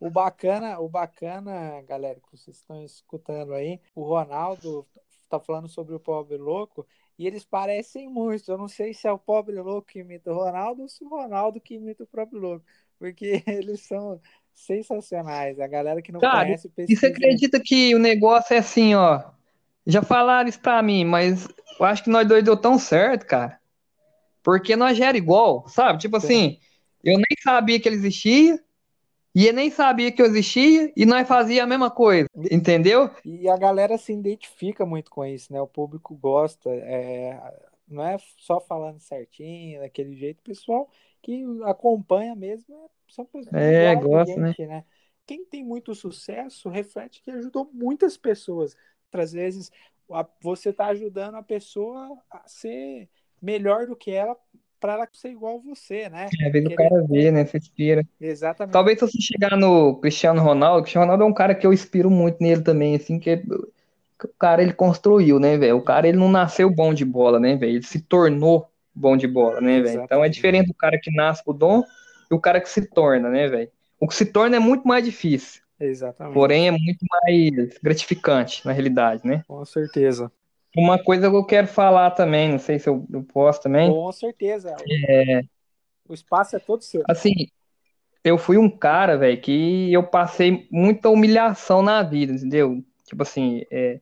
O 0.00 0.10
bacana, 0.10 0.80
o 0.80 0.88
bacana, 0.88 1.82
galera, 1.82 2.16
que 2.16 2.36
vocês 2.36 2.56
estão 2.56 2.82
escutando 2.84 3.54
aí, 3.54 3.80
o 3.94 4.02
Ronaldo 4.02 4.84
tá 5.28 5.40
falando 5.40 5.68
sobre 5.68 5.94
o 5.94 6.00
pobre 6.00 6.36
louco, 6.36 6.86
e 7.18 7.26
eles 7.26 7.44
parecem 7.44 8.08
muito. 8.08 8.50
Eu 8.50 8.58
não 8.58 8.68
sei 8.68 8.94
se 8.94 9.06
é 9.06 9.12
o 9.12 9.18
pobre 9.18 9.60
louco 9.60 9.88
que 9.88 10.00
imita 10.00 10.30
o 10.32 10.34
Ronaldo 10.34 10.82
ou 10.82 10.88
se 10.88 11.04
o 11.04 11.08
Ronaldo 11.08 11.60
que 11.60 11.74
imita 11.74 12.04
o 12.04 12.06
próprio 12.06 12.40
louco. 12.40 12.64
Porque 12.98 13.42
eles 13.46 13.80
são 13.80 14.20
sensacionais. 14.54 15.58
A 15.60 15.66
galera 15.66 16.02
que 16.02 16.12
não 16.12 16.20
Cara, 16.20 16.44
conhece 16.44 16.68
pesquisa. 16.68 16.92
E 16.92 16.96
você 17.00 17.06
acredita 17.06 17.60
que 17.60 17.94
o 17.94 17.98
negócio 17.98 18.54
é 18.54 18.58
assim, 18.58 18.94
ó? 18.94 19.22
Já 19.86 20.02
falaram 20.02 20.48
isso 20.48 20.60
pra 20.60 20.82
mim, 20.82 21.04
mas 21.04 21.48
eu 21.78 21.86
acho 21.86 22.04
que 22.04 22.10
nós 22.10 22.26
dois 22.26 22.44
deu 22.44 22.56
tão 22.56 22.78
certo, 22.78 23.26
cara. 23.26 23.58
Porque 24.42 24.76
nós 24.76 24.96
já 24.96 25.06
era 25.06 25.18
igual, 25.18 25.68
sabe? 25.68 25.98
Tipo 25.98 26.20
Sim. 26.20 26.26
assim, 26.26 26.58
eu 27.02 27.16
nem 27.16 27.36
sabia 27.42 27.80
que 27.80 27.88
ele 27.88 27.96
existia. 27.96 28.62
E 29.38 29.46
ele 29.46 29.52
nem 29.52 29.70
sabia 29.70 30.10
que 30.10 30.20
eu 30.20 30.26
existia 30.26 30.92
e 30.96 31.06
nós 31.06 31.28
fazia 31.28 31.62
a 31.62 31.66
mesma 31.66 31.92
coisa, 31.92 32.28
entendeu? 32.50 33.08
E 33.24 33.48
a 33.48 33.56
galera 33.56 33.96
se 33.96 34.12
identifica 34.12 34.84
muito 34.84 35.12
com 35.12 35.24
isso, 35.24 35.52
né? 35.52 35.60
O 35.62 35.66
público 35.68 36.12
gosta, 36.16 36.68
é, 36.68 37.40
não 37.86 38.02
é 38.02 38.16
só 38.36 38.58
falando 38.58 38.98
certinho, 38.98 39.78
daquele 39.78 40.16
jeito, 40.16 40.40
o 40.40 40.42
pessoal 40.42 40.90
que 41.22 41.44
acompanha 41.62 42.34
mesmo 42.34 42.74
é, 42.74 42.88
são 43.06 43.24
pessoas 43.26 43.54
é, 43.54 43.94
gosta, 43.94 44.34
né? 44.34 44.48
gente, 44.48 44.62
né? 44.62 44.74
né? 44.78 44.84
Quem 45.24 45.44
tem 45.44 45.62
muito 45.62 45.94
sucesso 45.94 46.68
reflete 46.68 47.22
que 47.22 47.30
ajudou 47.30 47.70
muitas 47.72 48.16
pessoas. 48.16 48.76
Às 49.12 49.30
vezes 49.30 49.70
você 50.42 50.70
está 50.70 50.86
ajudando 50.86 51.36
a 51.36 51.44
pessoa 51.44 52.20
a 52.28 52.42
ser 52.48 53.08
melhor 53.40 53.86
do 53.86 53.94
que 53.94 54.10
ela 54.10 54.36
para 54.80 54.94
ela 54.94 55.08
ser 55.12 55.30
igual 55.30 55.56
a 55.56 55.70
você, 55.70 56.08
né? 56.08 56.28
É, 56.40 56.50
vez 56.50 56.64
o 56.66 56.74
cara 56.74 57.04
vê, 57.08 57.30
né? 57.30 57.44
Você 57.44 57.58
inspira. 57.58 58.06
Exatamente. 58.20 58.72
Talvez 58.72 58.98
se 58.98 59.06
você 59.06 59.20
chegar 59.20 59.56
no 59.56 59.96
Cristiano 59.96 60.40
Ronaldo, 60.42 60.80
o 60.80 60.82
Cristiano 60.82 61.04
Ronaldo 61.04 61.24
é 61.24 61.26
um 61.26 61.34
cara 61.34 61.54
que 61.54 61.66
eu 61.66 61.72
inspiro 61.72 62.10
muito 62.10 62.36
nele 62.40 62.62
também, 62.62 62.94
assim, 62.94 63.18
que, 63.18 63.36
que 63.38 64.26
o 64.26 64.34
cara 64.38 64.62
ele 64.62 64.72
construiu, 64.72 65.38
né, 65.38 65.56
velho? 65.56 65.76
O 65.76 65.82
cara 65.82 66.08
ele 66.08 66.18
não 66.18 66.30
nasceu 66.30 66.70
bom 66.70 66.94
de 66.94 67.04
bola, 67.04 67.38
né, 67.40 67.56
velho? 67.56 67.76
Ele 67.76 67.82
se 67.82 68.00
tornou 68.00 68.68
bom 68.94 69.16
de 69.16 69.26
bola, 69.26 69.60
né, 69.60 69.80
velho? 69.80 70.02
Então 70.02 70.24
é 70.24 70.28
diferente 70.28 70.68
do 70.68 70.74
cara 70.74 70.98
que 71.00 71.10
nasce 71.14 71.44
com 71.44 71.50
o 71.50 71.54
dom 71.54 71.82
e 72.30 72.34
o 72.34 72.40
cara 72.40 72.60
que 72.60 72.68
se 72.68 72.86
torna, 72.86 73.28
né, 73.28 73.48
velho? 73.48 73.70
O 74.00 74.06
que 74.06 74.14
se 74.14 74.26
torna 74.26 74.56
é 74.56 74.60
muito 74.60 74.86
mais 74.86 75.04
difícil. 75.04 75.62
Exatamente. 75.80 76.34
Porém, 76.34 76.68
é 76.68 76.70
muito 76.72 77.04
mais 77.10 77.78
gratificante, 77.80 78.66
na 78.66 78.72
realidade, 78.72 79.24
né? 79.24 79.42
Com 79.46 79.64
certeza. 79.64 80.30
Uma 80.78 80.96
coisa 80.96 81.28
que 81.28 81.34
eu 81.34 81.44
quero 81.44 81.66
falar 81.66 82.12
também, 82.12 82.48
não 82.50 82.58
sei 82.60 82.78
se 82.78 82.88
eu, 82.88 83.04
eu 83.12 83.24
posso 83.24 83.60
também. 83.60 83.90
Com 83.90 84.12
certeza. 84.12 84.76
É... 85.08 85.42
O 86.08 86.14
espaço 86.14 86.54
é 86.54 86.60
todo 86.60 86.82
seu. 86.82 87.02
Assim, 87.08 87.32
eu 88.22 88.38
fui 88.38 88.56
um 88.56 88.70
cara, 88.70 89.18
velho, 89.18 89.40
que 89.40 89.92
eu 89.92 90.04
passei 90.04 90.68
muita 90.70 91.08
humilhação 91.08 91.82
na 91.82 92.04
vida, 92.04 92.32
entendeu? 92.32 92.80
Tipo 93.04 93.24
assim, 93.24 93.64
é... 93.72 93.98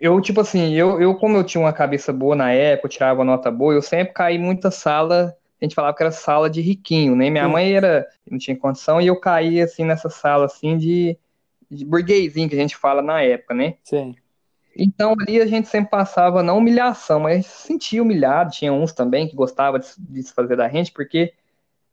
eu, 0.00 0.20
tipo 0.20 0.40
assim, 0.40 0.72
eu, 0.74 1.00
eu, 1.00 1.14
como 1.14 1.36
eu 1.36 1.44
tinha 1.44 1.62
uma 1.62 1.72
cabeça 1.72 2.12
boa 2.12 2.34
na 2.34 2.52
época, 2.52 2.88
eu 2.88 2.90
tirava 2.90 3.22
nota 3.22 3.48
boa, 3.48 3.74
eu 3.74 3.82
sempre 3.82 4.12
caí 4.12 4.36
muita 4.38 4.72
sala, 4.72 5.36
a 5.60 5.64
gente 5.64 5.76
falava 5.76 5.96
que 5.96 6.02
era 6.02 6.10
sala 6.10 6.50
de 6.50 6.60
riquinho, 6.60 7.14
né? 7.14 7.30
Minha 7.30 7.46
Sim. 7.46 7.52
mãe 7.52 7.72
era, 7.74 8.04
não 8.28 8.38
tinha 8.38 8.56
condição, 8.56 9.00
e 9.00 9.06
eu 9.06 9.20
caí, 9.20 9.60
assim, 9.60 9.84
nessa 9.84 10.10
sala, 10.10 10.46
assim, 10.46 10.76
de, 10.76 11.16
de 11.70 11.84
burguesinho, 11.84 12.48
que 12.48 12.56
a 12.56 12.58
gente 12.58 12.76
fala 12.76 13.00
na 13.00 13.22
época, 13.22 13.54
né? 13.54 13.74
Sim. 13.84 14.16
Então 14.76 15.14
ali 15.20 15.40
a 15.40 15.46
gente 15.46 15.68
sempre 15.68 15.90
passava 15.90 16.42
não 16.42 16.58
humilhação, 16.58 17.20
mas 17.20 17.46
se 17.46 17.66
sentia 17.68 18.02
humilhado. 18.02 18.52
Tinha 18.52 18.72
uns 18.72 18.92
também 18.92 19.28
que 19.28 19.36
gostavam 19.36 19.78
de, 19.78 19.86
de 19.98 20.22
se 20.22 20.32
fazer 20.32 20.56
da 20.56 20.68
gente, 20.68 20.92
porque 20.92 21.32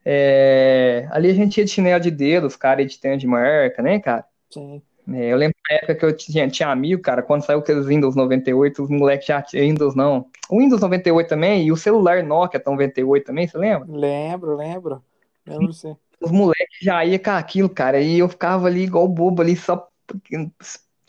é, 0.04 1.08
ali 1.12 1.30
a 1.30 1.34
gente 1.34 1.58
ia 1.58 1.66
de 1.66 1.72
chinelo 1.72 2.02
de 2.02 2.12
dedo, 2.12 2.48
os 2.48 2.56
caras 2.56 2.92
de 2.92 3.00
tênis 3.00 3.20
de 3.20 3.28
marca, 3.28 3.82
né, 3.82 4.00
cara? 4.00 4.26
Sim. 4.50 4.82
É, 5.14 5.34
eu 5.34 5.38
lembro 5.38 5.56
na 5.70 5.78
época 5.78 5.96
que 5.96 6.06
eu 6.06 6.16
tinha, 6.16 6.48
tinha 6.50 6.70
amigo, 6.70 7.02
cara, 7.02 7.22
quando 7.22 7.44
saiu 7.44 7.60
aqueles 7.60 7.86
Windows 7.86 8.16
98, 8.16 8.84
os 8.84 8.90
moleques 8.90 9.26
já 9.28 9.42
tinham 9.42 9.68
Windows 9.68 9.96
não. 9.96 10.28
O 10.50 10.60
Windows 10.60 10.82
98 10.82 11.28
também, 11.28 11.66
e 11.66 11.72
o 11.72 11.78
celular 11.78 12.24
Nokia 12.24 12.62
98 12.64 13.26
também, 13.26 13.48
você 13.48 13.58
lembra? 13.58 13.88
Lembro, 13.92 14.56
lembro. 14.56 15.04
Lembro 15.46 15.74
sim. 15.74 15.96
Os 16.20 16.32
moleques 16.32 16.78
já 16.82 17.04
iam 17.04 17.18
com 17.18 17.32
aquilo, 17.32 17.70
cara, 17.70 18.00
e 18.00 18.20
eu 18.20 18.30
ficava 18.30 18.68
ali 18.68 18.84
igual 18.84 19.08
bobo 19.08 19.42
ali, 19.42 19.56
só. 19.56 19.88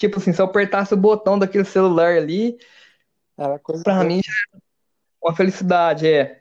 Tipo 0.03 0.18
assim, 0.18 0.32
se 0.32 0.42
eu 0.42 0.46
apertasse 0.46 0.92
o 0.92 0.96
botão 0.96 1.38
daquele 1.38 1.64
celular 1.64 2.16
ali, 2.16 2.59
Era 3.38 3.57
coisa 3.57 3.84
pra 3.84 4.03
mim 4.03 4.20
já 4.24 4.32
era 4.53 4.62
uma 5.22 5.32
felicidade, 5.32 6.09
é. 6.09 6.40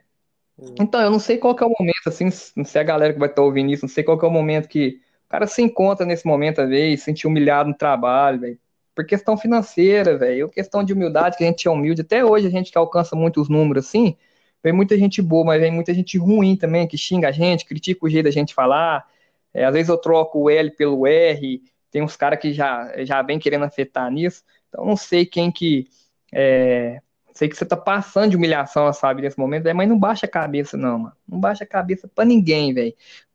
Então, 0.80 1.00
eu 1.00 1.12
não 1.12 1.20
sei 1.20 1.38
qual 1.38 1.54
que 1.54 1.62
é 1.62 1.66
o 1.66 1.72
momento, 1.78 2.08
assim, 2.08 2.24
não 2.56 2.64
sei 2.64 2.80
a 2.80 2.84
galera 2.84 3.12
que 3.12 3.20
vai 3.20 3.28
estar 3.28 3.40
ouvindo 3.40 3.70
isso, 3.72 3.84
não 3.84 3.88
sei 3.88 4.02
qual 4.02 4.18
que 4.18 4.24
é 4.24 4.28
o 4.28 4.32
momento 4.32 4.66
que 4.66 5.00
o 5.26 5.28
cara 5.28 5.46
se 5.46 5.62
encontra 5.62 6.04
nesse 6.04 6.26
momento, 6.26 6.60
às 6.60 6.68
vezes, 6.68 6.98
se 6.98 7.04
sentir 7.04 7.28
humilhado 7.28 7.68
no 7.68 7.76
trabalho, 7.76 8.40
velho. 8.40 8.58
Por 8.96 9.06
questão 9.06 9.36
financeira, 9.36 10.18
velho, 10.18 10.48
questão 10.48 10.82
de 10.82 10.92
humildade, 10.92 11.36
que 11.36 11.44
a 11.44 11.46
gente 11.46 11.68
é 11.68 11.70
humilde. 11.70 12.00
Até 12.00 12.24
hoje 12.24 12.48
a 12.48 12.50
gente 12.50 12.72
que 12.72 12.78
alcança 12.78 13.14
muitos 13.14 13.48
números 13.48 13.86
assim, 13.86 14.16
vem 14.60 14.72
muita 14.72 14.98
gente 14.98 15.22
boa, 15.22 15.44
mas 15.44 15.60
vem 15.60 15.70
muita 15.70 15.94
gente 15.94 16.18
ruim 16.18 16.56
também, 16.56 16.88
que 16.88 16.98
xinga 16.98 17.28
a 17.28 17.32
gente, 17.32 17.64
critica 17.64 18.04
o 18.04 18.10
jeito 18.10 18.24
da 18.24 18.32
gente 18.32 18.52
falar. 18.54 19.08
É, 19.54 19.64
às 19.64 19.72
vezes 19.72 19.88
eu 19.88 19.98
troco 19.98 20.40
o 20.40 20.50
L 20.50 20.68
pelo 20.72 21.06
R, 21.06 21.62
tem 21.92 22.02
uns 22.02 22.16
caras 22.16 22.40
que 22.40 22.52
já, 22.52 22.90
já 23.04 23.22
vem 23.22 23.38
querendo 23.38 23.64
afetar 23.64 24.10
nisso. 24.10 24.42
Então, 24.68 24.84
não 24.84 24.96
sei 24.96 25.26
quem 25.26 25.52
que. 25.52 25.86
É, 26.32 27.00
sei 27.34 27.48
que 27.48 27.56
você 27.56 27.66
tá 27.66 27.76
passando 27.76 28.30
de 28.30 28.36
humilhação, 28.36 28.90
sabe, 28.92 29.22
nesse 29.22 29.38
momento, 29.38 29.64
véio, 29.64 29.76
mas 29.76 29.88
não 29.88 29.98
baixa 29.98 30.26
a 30.26 30.28
cabeça, 30.28 30.76
não, 30.76 30.98
mano. 30.98 31.16
Não 31.28 31.38
baixa 31.38 31.64
a 31.64 31.66
cabeça 31.66 32.08
pra 32.08 32.24
ninguém, 32.24 32.72
velho. 32.72 32.94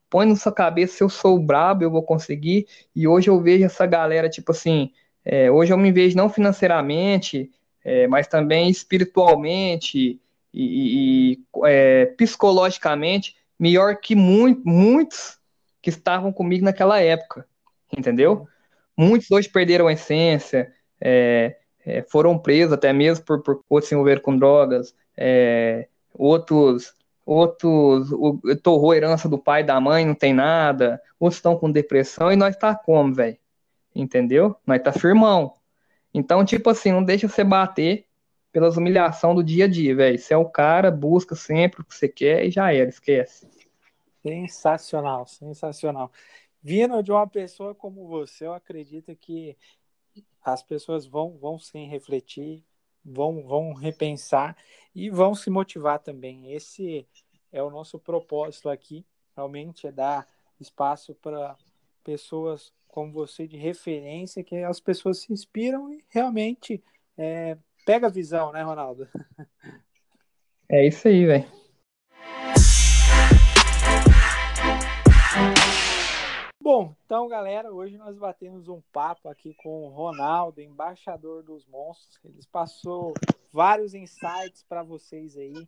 Põe 0.10 0.26
na 0.26 0.36
sua 0.36 0.52
cabeça, 0.52 0.98
se 0.98 1.04
eu 1.04 1.10
sou 1.10 1.40
brabo, 1.40 1.84
eu 1.84 1.92
vou 1.92 2.04
conseguir. 2.04 2.68
E 2.96 3.08
hoje 3.08 3.30
eu 3.30 3.40
vejo 3.40 3.64
essa 3.66 3.86
galera, 3.86 4.30
tipo 4.30 4.52
assim, 4.52 4.92
é, 5.24 5.52
hoje 5.52 5.72
eu 5.74 5.78
me 5.78 5.92
vejo 5.92 6.18
não 6.18 6.30
financeiramente, 6.30 7.52
é, 7.84 8.08
mas 8.08 8.28
também 8.28 8.70
espiritualmente 8.70 10.20
e, 10.54 11.34
e 11.34 11.40
é, 11.66 12.06
psicologicamente 12.18 13.36
melhor 13.60 13.98
que 13.98 14.16
muito, 14.16 14.62
muitos 14.66 15.38
que 15.82 15.90
estavam 15.90 16.32
comigo 16.32 16.66
naquela 16.66 17.00
época, 17.02 17.48
entendeu? 17.96 18.48
Muitos 18.96 19.30
hoje 19.30 19.50
perderam 19.50 19.88
a 19.88 19.94
essência, 19.94 20.74
é, 21.00 21.58
é, 21.86 22.02
foram 22.04 22.38
presos 22.38 22.74
até 22.74 22.92
mesmo 22.92 23.24
por, 23.26 23.42
por, 23.42 23.64
por 23.68 23.84
se 23.84 23.94
envolver 23.94 24.22
com 24.22 24.36
drogas, 24.38 24.96
é, 25.16 25.88
outros 26.14 26.94
outros 27.26 28.10
o, 28.14 28.40
torrou 28.64 28.94
herança 28.94 29.28
do 29.28 29.38
pai 29.38 29.62
da 29.62 29.80
mãe, 29.82 30.06
não 30.06 30.16
tem 30.16 30.34
nada, 30.34 31.02
outros 31.20 31.38
estão 31.38 31.58
com 31.58 31.70
depressão 31.70 32.32
e 32.32 32.38
nós 32.38 32.56
tá 32.56 32.74
como, 32.74 33.14
velho? 33.14 33.38
Entendeu? 33.94 34.56
Nós 34.66 34.82
tá 34.82 34.94
firmão. 34.94 35.54
Então, 36.14 36.46
tipo 36.46 36.70
assim, 36.70 36.92
não 36.92 37.04
deixa 37.04 37.28
você 37.28 37.44
bater 37.44 38.06
pelas 38.52 38.78
humilhações 38.78 39.36
do 39.36 39.44
dia 39.44 39.66
a 39.66 39.68
dia, 39.68 39.96
velho. 39.96 40.18
Você 40.18 40.34
é 40.34 40.38
o 40.38 40.46
cara, 40.46 40.90
busca 40.90 41.36
sempre 41.36 41.82
o 41.82 41.84
que 41.84 41.94
você 41.94 42.08
quer 42.08 42.46
e 42.46 42.52
já 42.52 42.74
era, 42.74 42.90
esquece. 42.90 43.48
Sensacional, 44.24 45.28
sensacional. 45.28 46.12
Vindo 46.68 47.02
de 47.02 47.14
uma 47.14 47.26
pessoa 47.26 47.74
como 47.74 48.06
você, 48.10 48.46
eu 48.46 48.52
acredito 48.52 49.16
que 49.16 49.58
as 50.44 50.62
pessoas 50.62 51.06
vão, 51.06 51.38
vão 51.38 51.58
sim 51.58 51.88
refletir, 51.88 52.62
vão, 53.06 53.42
vão 53.48 53.72
repensar 53.72 54.54
e 54.94 55.10
vão 55.10 55.34
se 55.34 55.50
motivar 55.50 55.98
também. 56.00 56.52
Esse 56.52 57.08
é 57.54 57.64
o 57.64 57.70
nosso 57.70 57.98
propósito 57.98 58.68
aqui, 58.68 59.06
realmente 59.34 59.88
é 59.88 59.94
dar 59.94 60.28
espaço 60.60 61.16
para 61.16 61.56
pessoas 62.04 62.74
como 62.90 63.14
você 63.14 63.48
de 63.48 63.56
referência, 63.56 64.44
que 64.44 64.58
as 64.58 64.82
pessoas 64.82 65.20
se 65.20 65.32
inspiram 65.32 65.94
e 65.94 66.04
realmente 66.10 66.84
é, 67.18 67.58
pega 67.86 68.08
a 68.08 68.12
visão, 68.12 68.52
né, 68.52 68.62
Ronaldo? 68.62 69.08
É 70.68 70.86
isso 70.86 71.08
aí, 71.08 71.26
velho. 71.26 71.50
Bom, 76.68 76.94
então, 77.06 77.30
galera, 77.30 77.72
hoje 77.72 77.98
nós 77.98 78.18
batemos 78.18 78.68
um 78.68 78.82
papo 78.92 79.30
aqui 79.30 79.54
com 79.54 79.86
o 79.86 79.88
Ronaldo, 79.88 80.60
embaixador 80.60 81.42
dos 81.42 81.66
monstros. 81.66 82.20
Ele 82.26 82.42
passou 82.52 83.14
vários 83.54 83.94
insights 83.94 84.66
para 84.68 84.84
vocês 84.84 85.38
aí. 85.38 85.66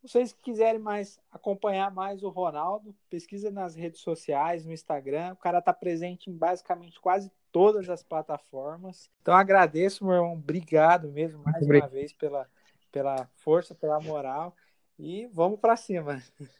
Vocês 0.00 0.32
que 0.32 0.40
quiserem 0.40 0.80
mais 0.80 1.18
acompanhar 1.32 1.90
mais 1.90 2.22
o 2.22 2.28
Ronaldo, 2.28 2.94
pesquisa 3.10 3.50
nas 3.50 3.74
redes 3.74 4.00
sociais, 4.00 4.64
no 4.64 4.72
Instagram. 4.72 5.32
O 5.32 5.38
cara 5.38 5.58
está 5.58 5.72
presente 5.72 6.30
em 6.30 6.36
basicamente 6.36 7.00
quase 7.00 7.28
todas 7.50 7.90
as 7.90 8.04
plataformas. 8.04 9.10
Então 9.22 9.34
agradeço, 9.34 10.04
meu 10.04 10.14
irmão. 10.14 10.34
Obrigado 10.34 11.10
mesmo 11.10 11.42
mais 11.42 11.66
uma 11.66 11.88
vez 11.88 12.12
pela, 12.12 12.48
pela 12.92 13.28
força, 13.34 13.74
pela 13.74 13.98
moral. 13.98 14.54
E 14.98 15.26
vamos 15.34 15.58
para 15.58 15.74
cima. 15.74 16.18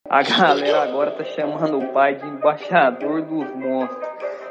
A 0.09 0.23
galera 0.23 0.83
agora 0.83 1.11
tá 1.13 1.25
chamando 1.25 1.79
o 1.79 1.93
pai 1.93 2.17
de 2.17 2.27
embaixador 2.27 3.23
dos 3.23 3.55
monstros. 3.55 4.09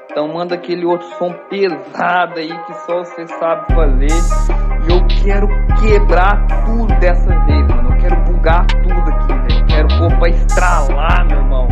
Então 0.09 0.27
manda 0.27 0.55
aquele 0.55 0.85
outro 0.85 1.07
som 1.17 1.33
pesado 1.49 2.39
aí 2.39 2.65
que 2.65 2.73
só 2.85 2.99
você 2.99 3.27
sabe 3.27 3.73
fazer. 3.73 4.07
E 4.07 4.91
eu 4.91 5.23
quero 5.23 5.47
quebrar 5.81 6.45
tudo 6.65 6.99
dessa 6.99 7.29
vez, 7.45 7.67
mano. 7.67 7.93
Eu 7.93 7.97
quero 7.97 8.23
bugar 8.23 8.65
tudo 8.67 9.09
aqui, 9.09 9.27
velho. 9.27 9.67
Quero 9.67 9.87
pôr 9.87 10.19
pra 10.19 10.29
estralar, 10.29 11.27
meu 11.27 11.37
irmão. 11.37 11.67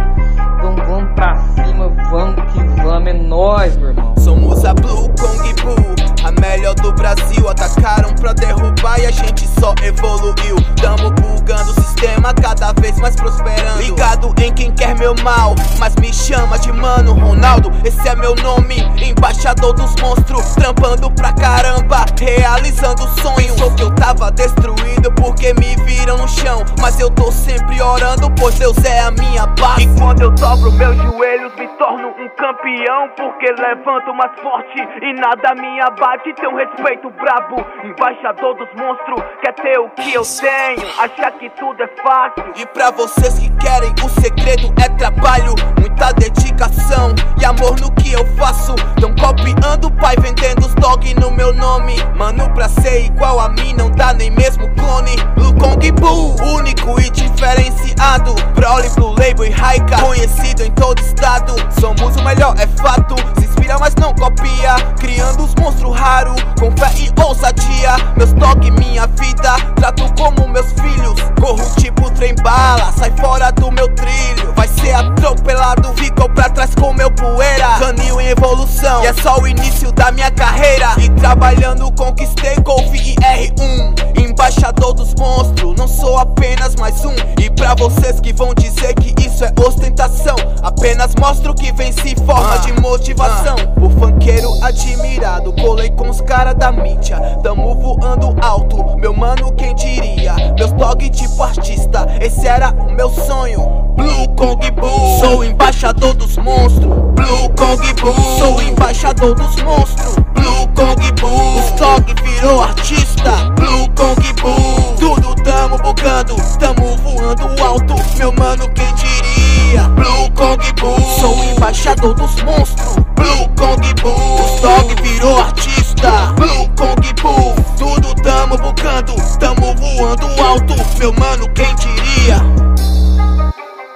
Então 0.57 0.75
vamos 0.99 1.13
pra 1.15 1.35
cima, 1.55 1.89
vamos 2.09 2.53
que 2.53 2.81
vamos, 2.81 3.07
é 3.07 3.13
nóis, 3.13 3.77
meu 3.77 3.89
irmão. 3.89 4.13
Somos 4.19 4.65
a 4.65 4.73
Blue 4.73 5.09
Kong 5.19 5.53
Boo, 5.61 5.95
a 6.23 6.31
melhor 6.41 6.75
do 6.75 6.91
Brasil. 6.93 7.47
Atacaram 7.49 8.13
pra 8.15 8.33
derrubar 8.33 8.99
e 8.99 9.05
a 9.05 9.11
gente 9.11 9.47
só 9.59 9.73
evoluiu. 9.83 10.57
Tamo 10.81 11.11
bugando 11.11 11.71
o 11.71 11.81
sistema, 11.81 12.33
cada 12.33 12.73
vez 12.73 12.97
mais 12.97 13.15
prosperando. 13.15 13.81
Ligado 13.81 14.33
em 14.41 14.53
quem 14.53 14.71
quer 14.71 14.97
meu 14.97 15.15
mal, 15.23 15.55
mas 15.77 15.95
me 15.95 16.13
chama 16.13 16.59
de 16.59 16.71
mano 16.71 17.13
Ronaldo. 17.13 17.71
Esse 17.83 18.07
é 18.07 18.15
meu 18.15 18.35
nome, 18.35 18.79
embaixador 19.01 19.73
dos 19.73 19.95
monstros. 20.01 20.45
Trampando 20.55 21.09
pra 21.11 21.31
caramba, 21.33 22.05
realizando 22.19 23.07
sonhos. 23.21 23.57
Sou 23.57 23.71
que 23.71 23.83
eu 23.83 23.91
tava 23.95 24.31
destruído 24.31 25.11
porque 25.13 25.53
me 25.53 25.75
viram 25.85 26.17
no 26.17 26.27
chão. 26.27 26.63
Mas 26.79 26.99
eu 26.99 27.09
tô 27.09 27.31
sempre 27.31 27.81
orando, 27.81 28.29
pois 28.31 28.55
Deus 28.55 28.77
é 28.83 28.99
a 29.01 29.11
minha 29.11 29.45
base. 29.47 29.83
E 29.83 29.87
quando 29.99 30.21
eu 30.21 30.31
dobro 30.31 30.71
meus 30.89 30.97
joelhos, 31.03 31.55
me 31.55 31.67
torno 31.77 32.09
um 32.09 32.29
campeão. 32.29 33.09
Porque 33.15 33.51
levanto 33.51 34.13
mais 34.13 34.31
forte 34.39 34.79
e 35.01 35.13
nada 35.13 35.55
me 35.55 35.81
abate. 35.81 36.33
Tenho 36.33 36.55
respeito 36.55 37.09
brabo, 37.11 37.65
embaixador 37.83 38.55
dos 38.55 38.69
monstros. 38.75 39.23
Quer 39.41 39.53
ter 39.53 39.79
o 39.79 39.89
que 39.89 40.13
eu 40.13 40.23
tenho, 40.23 40.87
achar 40.99 41.31
que 41.33 41.49
tudo 41.51 41.81
é 41.83 41.87
fácil. 42.01 42.43
E 42.55 42.65
pra 42.67 42.91
vocês 42.91 43.37
que 43.37 43.49
querem, 43.57 43.93
o 44.03 44.09
segredo 44.21 44.73
é 44.83 44.89
trabalho, 44.97 45.53
muita 45.79 46.11
dedicação 46.13 47.13
e 47.39 47.45
amor 47.45 47.79
no 47.79 47.91
que 47.91 48.13
eu 48.13 48.25
faço. 48.37 48.75
Tão 48.99 49.13
copiando 49.15 49.85
o 49.85 49.91
pai, 49.91 50.15
vendendo 50.19 50.65
os 50.65 50.73
dog 50.75 51.13
no 51.19 51.31
meu 51.31 51.53
nome. 51.53 51.95
Mano, 52.15 52.49
pra 52.53 52.67
ser 52.67 53.05
igual 53.05 53.39
a 53.39 53.49
mim, 53.49 53.73
não 53.73 53.91
dá 53.91 54.13
nem 54.13 54.31
mesmo 54.31 54.73
clone. 54.75 55.15
Blue 55.35 55.53
Kong 55.55 55.91
Boo, 55.93 56.35
único 56.55 56.99
e 56.99 57.09
diferenciado. 57.09 58.33
Broly, 58.55 58.89
Blue 58.95 59.11
Label 59.11 59.45
e 59.45 59.49
Raika, 59.49 60.01
conhecido 60.01 60.63
em 60.63 60.71
todo 60.79 60.99
estado. 60.99 61.53
Somos 61.79 62.15
o 62.15 62.23
melhor, 62.23 62.55
é 62.57 62.65
fato. 62.81 63.15
Se 63.37 63.45
inspira, 63.45 63.77
mas 63.77 63.93
não 63.95 64.13
copia. 64.15 64.75
Criando 64.97 65.43
os 65.43 65.53
monstros 65.55 65.95
raros, 65.95 66.41
com 66.57 66.71
fé 66.77 66.91
e 66.97 67.21
ousadia. 67.21 67.97
Meus 68.15 68.33
dog, 68.33 68.71
minha 68.71 69.05
vida, 69.07 69.55
trato 69.75 70.11
como 70.17 70.47
meus 70.47 70.71
filhos. 70.73 71.19
Corro 71.39 71.63
tipo 71.75 72.09
trem 72.11 72.33
bala, 72.41 72.91
sai 72.97 73.11
fora 73.19 73.51
do 73.51 73.71
meu 73.71 73.87
trilho. 73.95 74.53
Vai 74.55 74.67
ser 74.67 74.93
atropelado, 74.93 75.93
ficou 75.95 76.29
pra 76.29 76.49
trás 76.49 76.73
com 76.75 76.93
meu 76.93 77.11
poeira. 77.11 77.75
Canil 77.79 78.19
em 78.21 78.27
evolução, 78.27 79.03
e 79.03 79.07
é 79.07 79.13
só 79.13 79.37
o 79.39 79.47
início 79.47 79.91
da 79.91 80.11
minha 80.11 80.31
carreira. 80.31 80.93
E 80.97 81.09
trabalhando 81.09 81.91
conquistei 81.91 82.55
Golf 82.57 82.93
e 82.93 83.15
R1. 83.15 84.09
Embaixador 84.17 84.93
dos 84.93 85.13
monstros, 85.15 85.75
não 85.77 85.87
sou 85.87 86.17
apenas 86.17 86.75
mais 86.75 87.03
um. 87.03 87.13
E 87.39 87.49
pra 87.49 87.75
vocês 87.75 88.19
que 88.19 88.33
vão 88.33 88.53
dizer 88.53 88.93
que 88.95 89.13
isso 89.25 89.43
é 89.43 89.53
ostentação, 89.65 90.35
apenas 90.69 91.15
mostro 91.19 91.53
que 91.53 91.71
venci 91.71 92.15
forma 92.25 92.57
de 92.59 92.71
motivação. 92.79 93.55
O 93.81 93.89
funkeiro 93.89 94.49
admirado, 94.63 95.51
colei 95.53 95.89
com 95.89 96.09
os 96.09 96.21
caras 96.21 96.55
da 96.55 96.71
mídia. 96.71 97.19
Tamo 97.43 97.75
voando 97.75 98.35
alto, 98.41 98.95
meu 98.97 99.13
mano, 99.13 99.51
quem 99.53 99.73
diria? 99.75 100.35
Meus 100.55 100.71
dog 100.73 101.09
tipo 101.09 101.41
artista, 101.41 102.07
esse 102.21 102.47
era 102.47 102.71
o 102.71 102.91
meu 102.91 103.09
sonho. 103.09 103.67
Blue 103.95 104.29
Kong 104.35 104.71
Boo, 104.71 105.19
sou 105.19 105.43
embaixador 105.43 106.13
dos 106.13 106.37
monstros. 106.37 106.93
Blue 107.15 107.49
Kong 107.57 107.93
Boo, 107.99 108.37
sou 108.37 108.61
embaixador 108.61 109.35
dos 109.35 109.55
monstros. 109.63 110.15
Blue 110.35 110.67
Kong 110.75 111.11
Boo, 111.19 111.59
os 111.59 111.71
dog 111.71 112.15
virou 112.23 112.61
artista. 112.61 113.31
Blue 113.55 113.89
Kong 113.95 114.33
Boo, 114.41 114.95
tudo 114.99 115.35
tamo 115.43 115.77
bugando, 115.77 116.35
tamo 116.59 116.95
voando 116.97 117.63
alto. 117.63 117.95
Meu 118.17 118.31
mano, 118.33 118.69
quem 118.69 118.93
diria? 118.95 119.83
Blue 119.89 120.31
Kong 120.35 120.58
Kong 120.59 120.73
Boo. 120.73 121.19
Sou 121.19 121.43
embaixador 121.45 122.13
dos 122.13 122.41
monstros. 122.43 122.95
Blue 123.15 123.49
Kong 123.57 123.93
Boo. 124.01 124.11
O 124.11 124.61
dog 124.61 125.01
virou 125.01 125.39
artista. 125.39 126.33
Blue 126.35 126.69
Kong 126.75 127.13
Boo. 127.21 127.55
Tudo 127.77 128.13
tamo 128.21 128.57
bucando, 128.57 129.13
tamo 129.39 129.73
voando 129.75 130.27
alto. 130.41 130.75
Meu 130.99 131.13
mano, 131.13 131.47
quem 131.53 131.73
diria? 131.75 132.41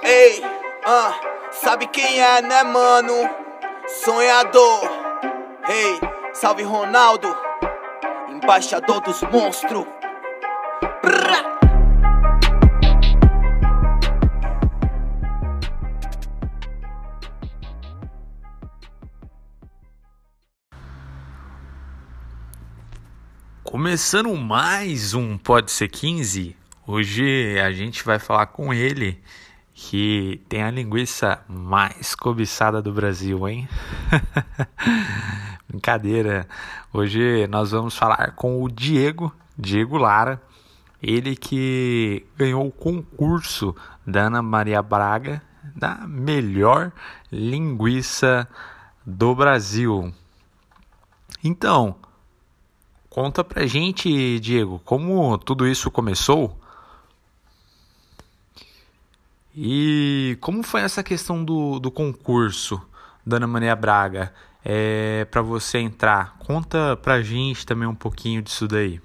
Ei, 0.02 0.42
ah, 0.86 1.14
sabe 1.52 1.86
quem 1.88 2.20
é 2.20 2.40
né 2.40 2.62
mano? 2.62 3.12
Sonhador. 4.04 4.80
Ei, 5.68 5.92
hey, 5.92 6.00
salve 6.32 6.62
Ronaldo. 6.62 7.34
Embaixador 8.28 9.00
dos 9.00 9.22
monstros. 9.22 9.86
Brrr. 11.02 11.53
Começando 23.84 24.34
mais 24.34 25.12
um 25.12 25.36
Pode 25.36 25.70
Ser 25.70 25.88
15, 25.88 26.56
hoje 26.86 27.60
a 27.60 27.70
gente 27.70 28.02
vai 28.02 28.18
falar 28.18 28.46
com 28.46 28.72
ele, 28.72 29.22
que 29.74 30.40
tem 30.48 30.62
a 30.62 30.70
linguiça 30.70 31.44
mais 31.46 32.14
cobiçada 32.14 32.80
do 32.80 32.90
Brasil, 32.94 33.46
hein? 33.46 33.68
Brincadeira. 35.68 36.48
Hoje 36.94 37.46
nós 37.48 37.72
vamos 37.72 37.94
falar 37.94 38.30
com 38.30 38.62
o 38.62 38.70
Diego, 38.70 39.30
Diego 39.54 39.98
Lara, 39.98 40.40
ele 41.02 41.36
que 41.36 42.24
ganhou 42.38 42.66
o 42.66 42.72
concurso 42.72 43.76
da 44.06 44.28
Ana 44.28 44.40
Maria 44.40 44.80
Braga 44.80 45.42
da 45.76 46.06
melhor 46.06 46.90
linguiça 47.30 48.48
do 49.04 49.34
Brasil. 49.34 50.10
Então, 51.44 51.96
Conta 53.14 53.44
pra 53.44 53.64
gente, 53.64 54.40
Diego, 54.40 54.80
como 54.84 55.38
tudo 55.38 55.68
isso 55.68 55.88
começou? 55.88 56.58
E 59.54 60.36
como 60.40 60.64
foi 60.64 60.80
essa 60.80 61.00
questão 61.00 61.44
do, 61.44 61.78
do 61.78 61.92
concurso 61.92 62.82
da 63.24 63.36
Ana 63.36 63.46
Maria 63.46 63.76
Braga 63.76 64.34
é, 64.64 65.26
para 65.26 65.42
você 65.42 65.78
entrar? 65.78 66.36
Conta 66.40 66.96
pra 66.96 67.22
gente 67.22 67.64
também 67.64 67.86
um 67.86 67.94
pouquinho 67.94 68.42
disso 68.42 68.66
daí. 68.66 69.00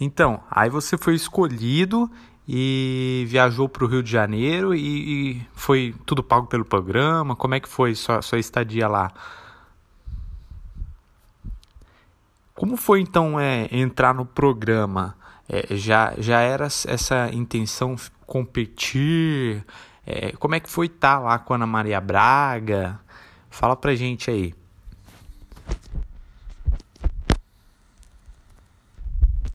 Então, 0.00 0.42
aí 0.50 0.68
você 0.68 0.98
foi 0.98 1.14
escolhido 1.14 2.10
e 2.48 3.24
viajou 3.28 3.68
para 3.68 3.84
o 3.84 3.86
Rio 3.86 4.02
de 4.02 4.10
Janeiro 4.10 4.74
e, 4.74 5.36
e, 5.36 5.46
foi 5.54 5.94
tudo 6.04 6.24
pago 6.24 6.48
pelo 6.48 6.64
programa? 6.64 7.36
Como 7.36 7.54
é 7.54 7.60
que 7.60 7.68
foi 7.68 7.94
sua, 7.94 8.20
sua 8.20 8.40
estadia 8.40 8.88
lá? 8.88 9.12
Como 12.54 12.76
foi 12.76 13.00
então 13.00 13.38
é, 13.38 13.68
entrar 13.72 14.14
no 14.14 14.24
programa? 14.24 15.16
É, 15.48 15.76
já, 15.76 16.14
já 16.18 16.40
era 16.40 16.66
essa 16.66 17.28
intenção 17.32 17.96
competir? 18.26 19.64
É, 20.06 20.32
como 20.32 20.54
é 20.54 20.60
que 20.60 20.70
foi 20.70 20.86
estar 20.86 21.18
lá 21.18 21.38
com 21.38 21.52
a 21.52 21.56
Ana 21.56 21.66
Maria 21.66 22.00
Braga? 22.00 23.00
Fala 23.50 23.74
pra 23.74 23.94
gente 23.94 24.30
aí. 24.30 24.54